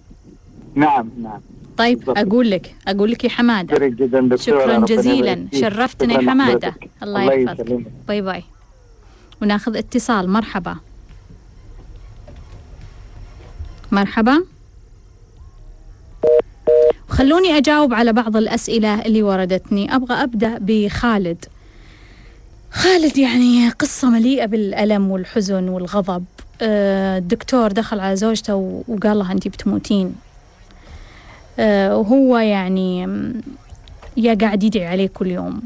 نعم 0.75 1.09
نعم. 1.21 1.39
طيب 1.77 1.97
بالضبط. 1.97 2.17
أقول 2.17 2.51
لك 2.51 2.75
أقول 2.87 3.11
لك 3.11 3.23
يا 3.23 3.29
حمادة. 3.29 3.87
جدا 3.87 4.35
شكرا 4.35 4.79
جزيلا. 4.79 5.47
شرفتنا 5.53 6.13
يا 6.13 6.29
حمادة. 6.29 6.75
الله 7.03 7.33
يحفظك. 7.33 7.85
باي 8.07 8.21
باي. 8.21 8.43
وناخذ 9.41 9.77
اتصال. 9.77 10.29
مرحبا. 10.29 10.75
مرحبا. 13.91 14.43
خلوني 17.13 17.57
أجاوب 17.57 17.93
على 17.93 18.13
بعض 18.13 18.37
الأسئلة 18.37 19.01
اللي 19.01 19.23
وردتني. 19.23 19.95
أبغى 19.95 20.23
أبدأ 20.23 20.57
بخالد. 20.61 21.45
خالد 22.71 23.17
يعني 23.17 23.69
قصة 23.69 24.09
مليئة 24.09 24.45
بالألم 24.45 25.11
والحزن 25.11 25.69
والغضب. 25.69 26.23
الدكتور 26.61 27.71
دخل 27.71 27.99
على 27.99 28.15
زوجته 28.15 28.83
وقال 28.87 29.19
لها 29.19 29.31
أنت 29.31 29.47
بتموتين. 29.47 30.15
وهو 31.59 32.37
يعني 32.37 33.01
يا 34.17 34.33
قاعد 34.33 34.63
يدعي 34.63 34.87
عليه 34.87 35.07
كل 35.07 35.27
يوم. 35.27 35.61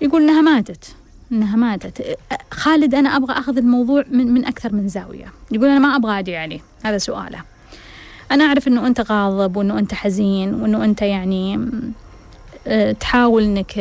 يقول 0.00 0.22
إنها 0.22 0.40
ماتت. 0.40 0.94
إنها 1.32 1.56
ماتت. 1.56 2.18
خالد 2.50 2.94
أنا 2.94 3.16
أبغى 3.16 3.32
أخذ 3.38 3.56
الموضوع 3.56 4.04
من 4.10 4.26
من 4.26 4.44
أكثر 4.44 4.72
من 4.72 4.88
زاوية. 4.88 5.26
يقول 5.52 5.68
أنا 5.68 5.78
ما 5.78 5.96
أبغى 5.96 6.18
أدعي 6.18 6.36
عليه. 6.36 6.60
هذا 6.84 6.98
سؤاله. 6.98 7.53
أنا 8.32 8.44
أعرف 8.44 8.68
إنه 8.68 8.86
أنت 8.86 9.00
غاضب 9.00 9.56
وإنه 9.56 9.78
أنت 9.78 9.94
حزين 9.94 10.54
وإنه 10.54 10.84
أنت 10.84 11.02
يعني 11.02 11.68
تحاول 13.00 13.42
إنك 13.42 13.72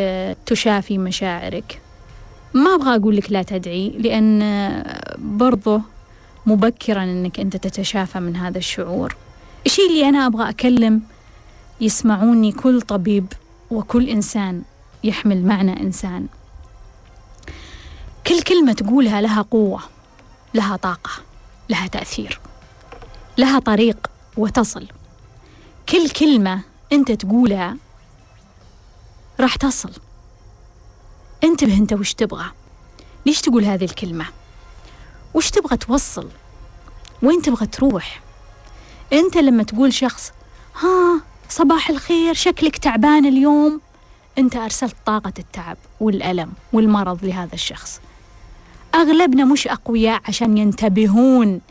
تشافي 0.46 0.98
مشاعرك. 0.98 1.82
ما 2.54 2.76
أبغى 2.76 2.96
أقول 2.96 3.16
لك 3.16 3.32
لا 3.32 3.44
تدعي 3.44 3.90
لأن 3.90 4.44
برضه 5.18 5.82
مبكرا 6.46 7.04
إنك 7.04 7.40
أنت 7.40 7.58
تتشافى 7.58 8.20
من 8.20 8.36
هذا 8.36 8.58
الشعور. 8.58 9.16
الشيء 9.66 9.90
اللي 9.90 10.10
أنا 10.10 10.26
أبغى 10.28 10.50
أكلم 10.50 11.02
يسمعوني 11.82 12.52
كل 12.52 12.82
طبيب 12.82 13.34
وكل 13.72 14.10
إنسان 14.10 14.62
يحمل 15.04 15.46
معنى 15.46 15.82
إنسان. 15.82 16.28
كل 18.28 18.42
كلمة 18.42 18.74
تقولها 18.74 19.22
لها 19.22 19.42
قوة 19.42 19.80
لها 20.54 20.76
طاقة 20.76 21.12
لها 21.70 21.88
تأثير 21.88 22.40
لها 23.38 23.60
طريق. 23.60 24.13
وتصل. 24.38 24.88
كل 25.90 26.10
كلمة 26.10 26.62
أنت 26.92 27.12
تقولها 27.12 27.78
راح 29.40 29.56
تصل. 29.56 29.92
انتبه 31.44 31.78
أنت 31.78 31.94
وش 31.94 32.14
تبغى. 32.14 32.52
ليش 33.26 33.42
تقول 33.42 33.66
هذه 33.66 33.84
الكلمة؟ 33.84 34.26
وش 35.34 35.50
تبغى 35.50 35.78
توصل؟ 35.78 36.30
وين 37.22 37.42
تبغى 37.42 37.66
تروح؟ 37.68 38.22
أنت 39.14 39.38
لما 39.38 39.64
تقول 39.64 39.94
شخص 39.94 40.32
ها 40.82 41.22
صباح 41.50 41.90
الخير 41.90 42.34
شكلك 42.34 42.78
تعبان 42.78 43.26
اليوم. 43.26 43.82
أنت 44.38 44.56
أرسلت 44.56 44.96
طاقة 45.06 45.34
التعب 45.40 45.78
والألم 46.00 46.54
والمرض 46.74 47.26
لهذا 47.26 47.54
الشخص. 47.54 48.02
أغلبنا 48.96 49.46
مش 49.46 49.68
أقوياء 49.68 50.22
عشان 50.28 50.58
ينتبهون. 50.58 51.62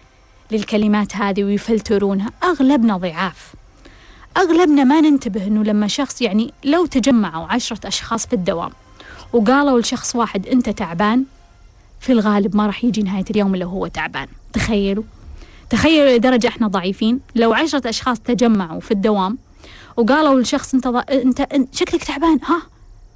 للكلمات 0.53 1.17
هذه 1.17 1.45
ويفلترونها. 1.45 2.31
أغلبنا 2.45 2.97
ضعاف. 2.97 3.55
أغلبنا 4.37 4.85
ما 4.85 5.01
ننتبه 5.01 5.47
أنه 5.47 5.63
لما 5.63 5.89
شخص 5.89 6.23
يعني 6.23 6.55
لو 6.65 6.87
تجمعوا 6.87 7.47
عشرة 7.47 7.89
أشخاص 7.89 8.27
في 8.27 8.33
الدوام 8.33 8.71
وقالوا 9.33 9.81
لشخص 9.81 10.17
واحد 10.17 10.47
أنت 10.47 10.71
تعبان 10.71 11.25
في 12.01 12.13
الغالب 12.13 12.57
ما 12.57 12.67
راح 12.67 12.85
يجي 12.85 13.03
نهاية 13.03 13.25
اليوم 13.31 13.55
إلا 13.55 13.65
هو 13.65 13.87
تعبان. 13.87 14.27
تخيلوا. 14.53 15.05
تخيلوا 15.71 16.17
لدرجة 16.17 16.49
إحنا 16.49 16.69
ضعيفين. 16.69 17.21
لو 17.35 17.53
عشرة 17.53 17.89
أشخاص 17.89 18.21
تجمعوا 18.21 18.81
في 18.81 18.91
الدوام 18.91 19.39
وقالوا 19.97 20.39
للشخص 20.39 20.75
أنت, 20.75 20.89
ض... 20.89 20.97
أنت 21.11 21.49
شكلك 21.73 22.05
تعبان. 22.05 22.39
ها؟ 22.45 22.63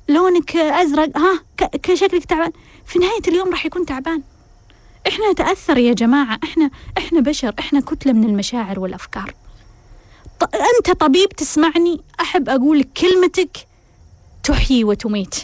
لونك 0.09 0.57
أزرق. 0.57 1.19
ها؟ 1.19 1.41
ك... 1.57 1.95
شكلك 1.95 2.25
تعبان. 2.25 2.53
في 2.87 2.99
نهاية 2.99 3.23
اليوم 3.29 3.51
راح 3.51 3.67
يكون 3.67 3.87
تعبان. 3.87 4.23
إحنا 5.09 5.33
نتأثر 5.33 5.79
يا 5.79 5.93
جماعة. 5.93 6.39
إحنا 6.45 6.71
إحنا 6.99 7.21
بشر 7.21 7.55
إحنا 7.59 7.81
كتلة 7.81 8.13
من 8.13 8.25
المشاعر 8.25 8.81
والأفكار. 8.81 9.35
ط... 10.41 10.45
أنت 10.45 10.91
طبيب 10.91 11.29
تسمعني 11.29 12.01
أحب 12.21 12.49
أقول 12.49 12.83
كلمتك 12.83 13.67
تحيي 14.43 14.85
وتميت. 14.85 15.35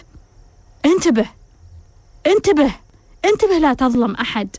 انتبه 0.85 1.27
انتبه 2.27 2.75
انتبه 3.25 3.59
لا 3.59 3.75
تظلم 3.75 4.15
أحد. 4.15 4.57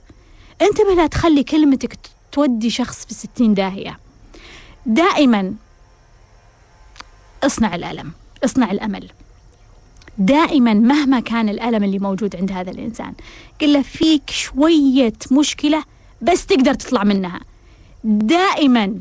انتبه 0.62 0.94
لا 0.94 1.08
تخلي 1.08 1.44
كلمتك 1.44 1.98
تودي 2.32 2.70
شخص 2.70 3.06
في 3.06 3.14
ستين 3.14 3.54
داهية. 3.54 4.00
دائما 4.86 5.56
اصنع 7.44 7.76
الألم 7.76 8.12
اصنع 8.44 8.72
الأمل. 8.72 9.12
دائما 10.18 10.74
مهما 10.74 11.20
كان 11.20 11.50
الألم 11.50 11.84
اللي 11.84 12.00
موجود 12.00 12.36
عند 12.36 12.52
هذا 12.52 12.72
الإنسان 12.72 13.14
قل 13.62 13.74
له 13.74 13.82
فيك 13.82 14.30
شوية 14.30 15.14
مشكلة 15.32 15.84
بس 16.22 16.46
تقدر 16.46 16.74
تطلع 16.74 17.04
منها. 17.04 17.40
دائما 18.04 18.96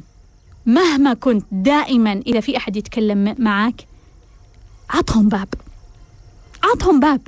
مهما 0.66 1.14
كنت 1.14 1.44
دائما 1.52 2.12
إذا 2.12 2.40
في 2.40 2.56
أحد 2.56 2.76
يتكلم 2.76 3.34
معك 3.38 3.86
عطهم 4.90 5.28
باب. 5.28 5.48
عطهم 6.62 7.00
باب. 7.00 7.20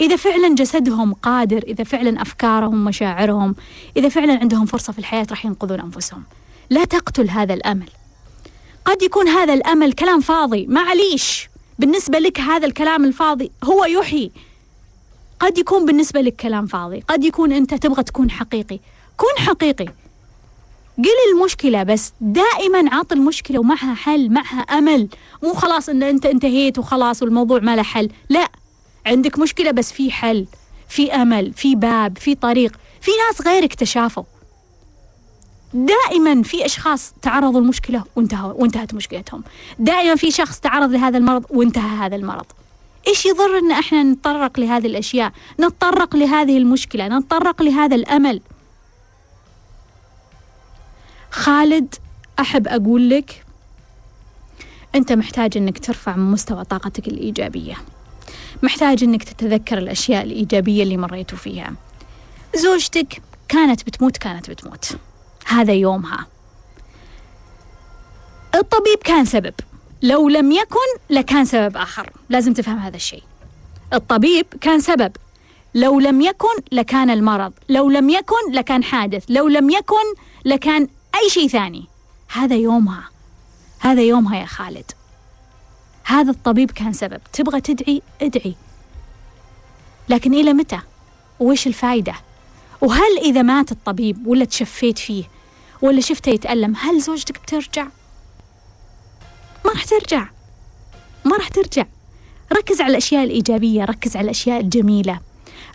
إذا 0.00 0.16
فعلا 0.16 0.54
جسدهم 0.54 1.14
قادر 1.14 1.62
إذا 1.62 1.84
فعلا 1.84 2.22
أفكارهم 2.22 2.84
مشاعرهم 2.84 3.54
إذا 3.96 4.08
فعلا 4.08 4.38
عندهم 4.38 4.66
فرصة 4.66 4.92
في 4.92 4.98
الحياة 4.98 5.26
راح 5.30 5.46
ينقذون 5.46 5.80
أنفسهم. 5.80 6.22
لا 6.70 6.84
تقتل 6.84 7.30
هذا 7.30 7.54
الأمل. 7.54 7.88
قد 8.84 9.02
يكون 9.02 9.28
هذا 9.28 9.54
الأمل 9.54 9.92
كلام 9.92 10.20
فاضي 10.20 10.66
معليش 10.66 11.48
بالنسبة 11.78 12.18
لك 12.18 12.40
هذا 12.40 12.66
الكلام 12.66 13.04
الفاضي 13.04 13.50
هو 13.64 13.84
يحيي 13.84 14.32
قد 15.40 15.58
يكون 15.58 15.86
بالنسبة 15.86 16.20
لك 16.20 16.36
كلام 16.36 16.66
فاضي. 16.66 17.00
قد 17.08 17.24
يكون 17.24 17.52
أنت 17.52 17.74
تبغى 17.74 18.02
تكون 18.02 18.30
حقيقي. 18.30 18.78
كن 19.16 19.42
حقيقي. 19.44 19.84
قل 20.98 21.32
المشكلة 21.32 21.82
بس. 21.82 22.12
دائما 22.20 22.94
عط 22.94 23.12
المشكلة 23.12 23.58
ومعها 23.58 23.94
حل 23.94 24.30
معها 24.30 24.60
أمل. 24.60 25.08
مو 25.42 25.54
خلاص 25.54 25.88
أن 25.88 26.02
أنت 26.02 26.26
انتهيت 26.26 26.78
وخلاص 26.78 27.22
والموضوع 27.22 27.58
ما 27.60 27.76
له 27.76 27.82
حل. 27.82 28.10
لا. 28.28 28.48
عندك 29.06 29.38
مشكلة 29.38 29.70
بس 29.70 29.92
في 29.92 30.10
حل 30.10 30.46
في 30.88 31.12
أمل 31.12 31.52
في 31.52 31.74
باب 31.74 32.18
في 32.18 32.34
طريق. 32.34 32.76
في 33.00 33.10
ناس 33.26 33.46
غيرك 33.46 33.74
تشافوا. 33.74 34.24
دائما 35.74 36.42
في 36.42 36.64
أشخاص 36.64 37.12
تعرضوا 37.22 37.60
المشكلة 37.60 38.04
وانتهوا 38.16 38.52
وانتهت 38.52 38.94
مشكلتهم. 38.94 39.44
دائما 39.78 40.14
في 40.14 40.30
شخص 40.30 40.60
تعرض 40.60 40.90
لهذا 40.90 41.18
المرض 41.18 41.44
وانتهى 41.50 41.96
هذا 41.98 42.16
المرض. 42.16 42.46
إيش 43.06 43.26
يضر 43.26 43.58
إن 43.58 43.70
إحنا 43.70 44.02
نتطرق 44.02 44.60
لهذه 44.60 44.86
الأشياء؟ 44.86 45.32
نتطرق 45.60 46.16
لهذه 46.16 46.58
المشكلة 46.58 47.08
نتطرق 47.08 47.62
لهذا 47.62 47.96
الأمل. 47.96 48.40
خالد 51.30 51.94
أحب 52.40 52.68
أقول 52.68 53.10
لك 53.10 53.44
أنت 54.94 55.12
محتاج 55.12 55.56
إنك 55.56 55.78
ترفع 55.78 56.16
من 56.16 56.30
مستوى 56.32 56.64
طاقتك 56.64 57.08
الإيجابية. 57.08 57.76
محتاج 58.62 59.04
إنك 59.04 59.24
تتذكر 59.24 59.78
الأشياء 59.78 60.24
الإيجابية 60.24 60.82
اللي 60.82 60.96
مريتوا 60.96 61.38
فيها. 61.38 61.74
زوجتك 62.56 63.22
كانت 63.48 63.86
بتموت 63.86 64.16
كانت 64.16 64.50
بتموت. 64.50 64.96
هذا 65.44 65.72
يومها. 65.72 66.26
الطبيب 68.54 68.98
كان 69.04 69.24
سبب. 69.24 69.54
لو 70.02 70.28
لم 70.28 70.52
يكن 70.52 71.00
لكان 71.10 71.44
سبب 71.44 71.76
آخر. 71.76 72.10
لازم 72.28 72.52
تفهم 72.52 72.78
هذا 72.78 72.96
الشيء. 72.96 73.22
الطبيب 73.92 74.46
كان 74.60 74.80
سبب. 74.80 75.12
لو 75.74 76.00
لم 76.00 76.20
يكن 76.20 76.62
لكان 76.72 77.10
المرض. 77.10 77.52
لو 77.68 77.90
لم 77.90 78.10
يكن 78.10 78.52
لكان 78.52 78.84
حادث. 78.84 79.24
لو 79.28 79.48
لم 79.48 79.70
يكن 79.70 80.14
لكان 80.44 80.88
أي 81.14 81.30
شيء 81.30 81.48
ثاني. 81.48 81.86
هذا 82.28 82.56
يومها. 82.56 83.08
هذا 83.80 84.02
يومها 84.02 84.40
يا 84.40 84.46
خالد. 84.46 84.90
هذا 86.04 86.30
الطبيب 86.30 86.70
كان 86.70 86.92
سبب. 86.92 87.20
تبغى 87.32 87.60
تدعي؟ 87.60 88.02
ادعي. 88.22 88.54
لكن 90.08 90.34
إلى 90.34 90.52
متى؟ 90.52 90.78
وإيش 91.40 91.66
الفائدة 91.66 92.14
وهل 92.80 93.18
إذا 93.22 93.42
مات 93.42 93.72
الطبيب 93.72 94.26
ولا 94.26 94.44
تشفيت 94.44 94.98
فيه 94.98 95.24
ولا 95.84 96.00
شفته 96.00 96.30
يتألم؟ 96.30 96.76
هل 96.76 97.00
زوجتك 97.00 97.42
بترجع؟ 97.42 97.86
ما 99.64 99.70
راح 99.70 99.84
ترجع. 99.84 100.28
ما 101.24 101.36
راح 101.36 101.48
ترجع. 101.48 101.86
ركز 102.52 102.80
على 102.80 102.90
الأشياء 102.90 103.24
الإيجابية 103.24 103.84
ركز 103.84 104.16
على 104.16 104.24
الأشياء 104.24 104.60
الجميلة. 104.60 105.20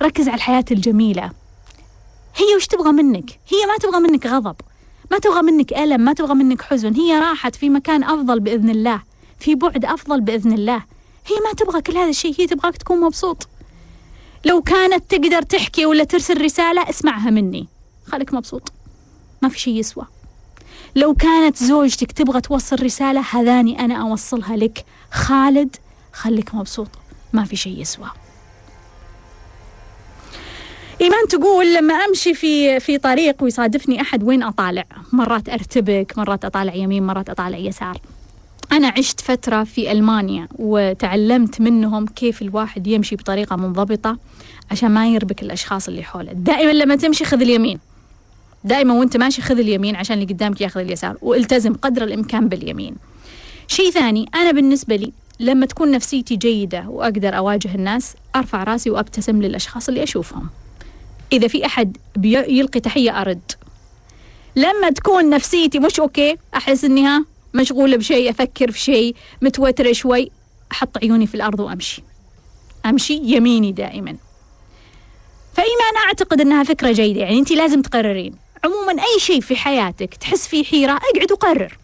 ركز 0.01 0.28
على 0.28 0.36
الحياة 0.36 0.66
الجميلة. 0.72 1.32
هي 2.36 2.55
وش 2.55 2.68
تبغى 2.68 2.91
منك؟ 2.91 3.30
هي 3.30 3.66
ما 3.68 3.78
تبغى 3.78 3.99
منك 3.99 4.28
غضب. 4.28 4.55
ما 5.12 5.18
تبغى 5.20 5.41
منك 5.41 5.74
ألم 5.74 6.01
ما 6.01 6.14
تبغى 6.14 6.34
منك 6.34 6.62
حزن. 6.62 6.93
هي 6.93 7.20
راحت 7.20 7.55
في 7.55 7.70
مكان 7.70 8.03
أفضل 8.03 8.39
بإذن 8.39 8.70
الله 8.70 9.01
في 9.39 9.55
بعد 9.55 9.86
أفضل 9.86 10.22
بإذن 10.22 10.53
الله. 10.53 10.84
هي 11.28 11.36
ما 11.45 11.53
تبغى 11.57 11.82
كل 11.82 11.97
هذا 11.97 12.10
الشيء 12.10 12.36
هي 12.39 12.47
تبغاك 12.47 12.78
تكون 12.78 12.99
مبسوط. 12.99 13.47
لو 14.45 14.62
كانت 14.62 15.12
تقدر 15.12 15.41
تحكي 15.41 15.86
ولا 15.86 16.03
ترسل 16.03 16.41
رسالة 16.41 16.89
اسمعها 16.89 17.30
مني. 17.30 17.68
خليك 18.05 18.34
مبسوط. 18.34 18.72
ما 19.41 19.49
في 19.49 19.59
شيء 19.59 19.75
يسوى. 19.75 20.05
لو 20.95 21.13
كانت 21.13 21.57
زوجتك 21.57 22.11
تبغى 22.11 22.41
توصل 22.41 22.83
رسالة 22.83 23.23
هذاني 23.31 23.79
أنا 23.79 23.95
أوصلها 23.95 24.57
لك. 24.57 24.85
خالد 25.11 25.75
خليك 26.13 26.55
مبسوط. 26.55 26.87
ما 27.33 27.43
في 27.43 27.55
شيء 27.55 27.81
يسوى. 27.81 28.07
إيمان 31.01 31.27
تقول 31.29 31.73
لما 31.75 31.93
أمشي 31.93 32.33
في 32.33 32.79
في 32.79 32.97
طريق 32.97 33.43
ويصادفني 33.43 34.01
أحد 34.01 34.23
وين 34.23 34.43
أطالع؟ 34.43 34.85
مرات 35.13 35.49
أرتبك 35.49 36.13
مرات 36.17 36.45
أطالع 36.45 36.75
يمين 36.75 37.05
مرات 37.07 37.29
أطالع 37.29 37.57
يسار. 37.57 37.97
أنا 38.71 38.93
عشت 38.97 39.21
فترة 39.21 39.63
في 39.63 39.91
ألمانيا 39.91 40.47
وتعلمت 40.55 41.61
منهم 41.61 42.05
كيف 42.05 42.41
الواحد 42.41 42.87
يمشي 42.87 43.15
بطريقة 43.15 43.55
منضبطة 43.55 44.17
عشان 44.71 44.91
ما 44.91 45.07
يربك 45.07 45.43
الأشخاص 45.43 45.87
اللي 45.87 46.03
حوله. 46.03 46.31
دائما 46.33 46.71
لما 46.71 46.95
تمشي 46.95 47.25
خذ 47.25 47.41
اليمين. 47.41 47.79
دائما 48.64 48.93
وأنت 48.93 49.18
ماشي 49.18 49.41
خذ 49.41 49.60
اليمين 49.60 49.95
عشان 49.95 50.22
اللي 50.22 50.34
قدامك 50.34 50.62
ياخذ 50.62 50.80
اليسار 50.80 51.18
والتزم 51.22 51.74
قدر 51.74 52.03
الإمكان 52.03 52.47
باليمين. 52.49 52.95
شيء 53.68 53.91
ثاني 53.91 54.26
أنا 54.36 54.51
بالنسبة 54.51 54.95
لي 54.95 55.12
لما 55.39 55.66
تكون 55.66 55.91
نفسيتي 55.91 56.36
جيدة 56.36 56.86
وأقدر 56.88 57.38
أواجه 57.38 57.76
الناس 57.76 58.16
أرفع 58.36 58.64
رأسي 58.64 58.89
وأبتسم 58.89 59.41
للأشخاص 59.41 59.89
اللي 59.89 60.03
أشوفهم. 60.03 60.49
إذا 61.34 61.47
في 61.47 61.66
أحد 61.66 61.97
يلقي 62.26 62.80
تحية 62.80 63.22
أرد. 63.22 63.51
لما 64.55 64.89
تكون 64.89 65.30
نفسيتي 65.30 65.80
مش 65.80 65.99
أوكي 65.99 66.38
أحس 66.55 66.84
إني 66.84 67.05
ها 67.05 67.26
مشغولة 67.53 67.97
بشيء 67.97 68.30
أفكر 68.30 68.72
في 68.72 68.80
شيء 68.80 69.16
متوترة 69.41 69.91
شوي 69.91 70.32
أحط 70.72 70.97
عيوني 70.97 71.28
في 71.28 71.36
الأرض 71.36 71.60
وأمشي. 71.60 72.03
أمشي 72.86 73.22
يميني 73.24 73.72
دائما. 73.72 74.16
فايما 75.53 75.84
أنا 75.91 75.99
أعتقد 76.07 76.41
إنها 76.41 76.64
فكرة 76.64 76.91
جيدة 76.91 77.22
يعني 77.22 77.39
أنت 77.39 77.51
لازم 77.51 77.82
تقررين. 77.82 78.48
عموما 78.66 78.91
أي 78.91 79.20
شيء 79.20 79.41
في 79.41 79.55
حياتك 79.55 80.14
تحس 80.14 80.47
فيه 80.47 80.64
حيرة 80.64 80.91
أقعد 80.91 81.32
وقرر. 81.32 81.78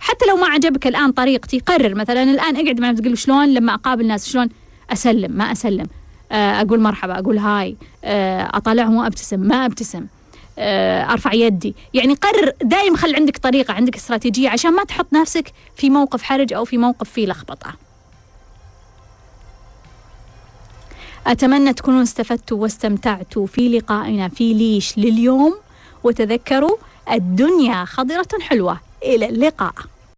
حتى 0.00 0.26
لو 0.26 0.36
ما 0.36 0.46
عجبك 0.46 0.86
الآن 0.86 1.12
طريقتي 1.12 1.58
قرر. 1.58 1.94
مثلا 1.94 2.22
الآن 2.22 2.56
أقعد 2.56 2.80
معي 2.80 2.94
تقول 2.94 3.18
شلون؟ 3.18 3.54
لما 3.54 3.74
أقابل 3.74 4.06
ناس 4.06 4.28
شلون؟ 4.28 4.48
أسلم 4.90 5.32
ما 5.32 5.52
أسلم. 5.52 5.86
آه، 6.32 6.60
أقول 6.60 6.80
مرحبا 6.80 7.18
أقول 7.18 7.38
هاي. 7.38 7.76
آه، 8.04 8.50
أطالعهم 8.54 8.96
وأبتسم 8.96 9.40
ما 9.40 9.66
أبتسم. 9.66 10.06
آه، 10.58 11.12
أرفع 11.12 11.32
يدي. 11.32 11.74
يعني 11.94 12.14
قرر 12.14 12.52
دائما 12.62 12.96
خلي 12.96 13.16
عندك 13.16 13.38
طريقة 13.38 13.74
عندك 13.74 13.96
استراتيجية 13.96 14.48
عشان 14.48 14.72
ما 14.72 14.84
تحط 14.84 15.12
نفسك 15.12 15.52
في 15.76 15.90
موقف 15.90 16.22
حرج 16.22 16.52
أو 16.52 16.64
في 16.64 16.78
موقف 16.78 17.10
فيه 17.10 17.26
لخبطة. 17.26 17.72
أتمنى 21.26 21.72
تكونوا 21.72 22.02
استفدتوا 22.02 22.58
واستمتعتوا 22.58 23.46
في 23.46 23.68
لقائنا 23.68 24.28
في 24.28 24.54
ليش 24.54 24.98
لليوم. 24.98 25.54
وتذكروا 26.04 26.76
الدنيا 27.12 27.84
خضرة 27.84 28.28
حلوة. 28.40 28.80
إلى 29.02 29.28
اللقاء. 29.28 29.74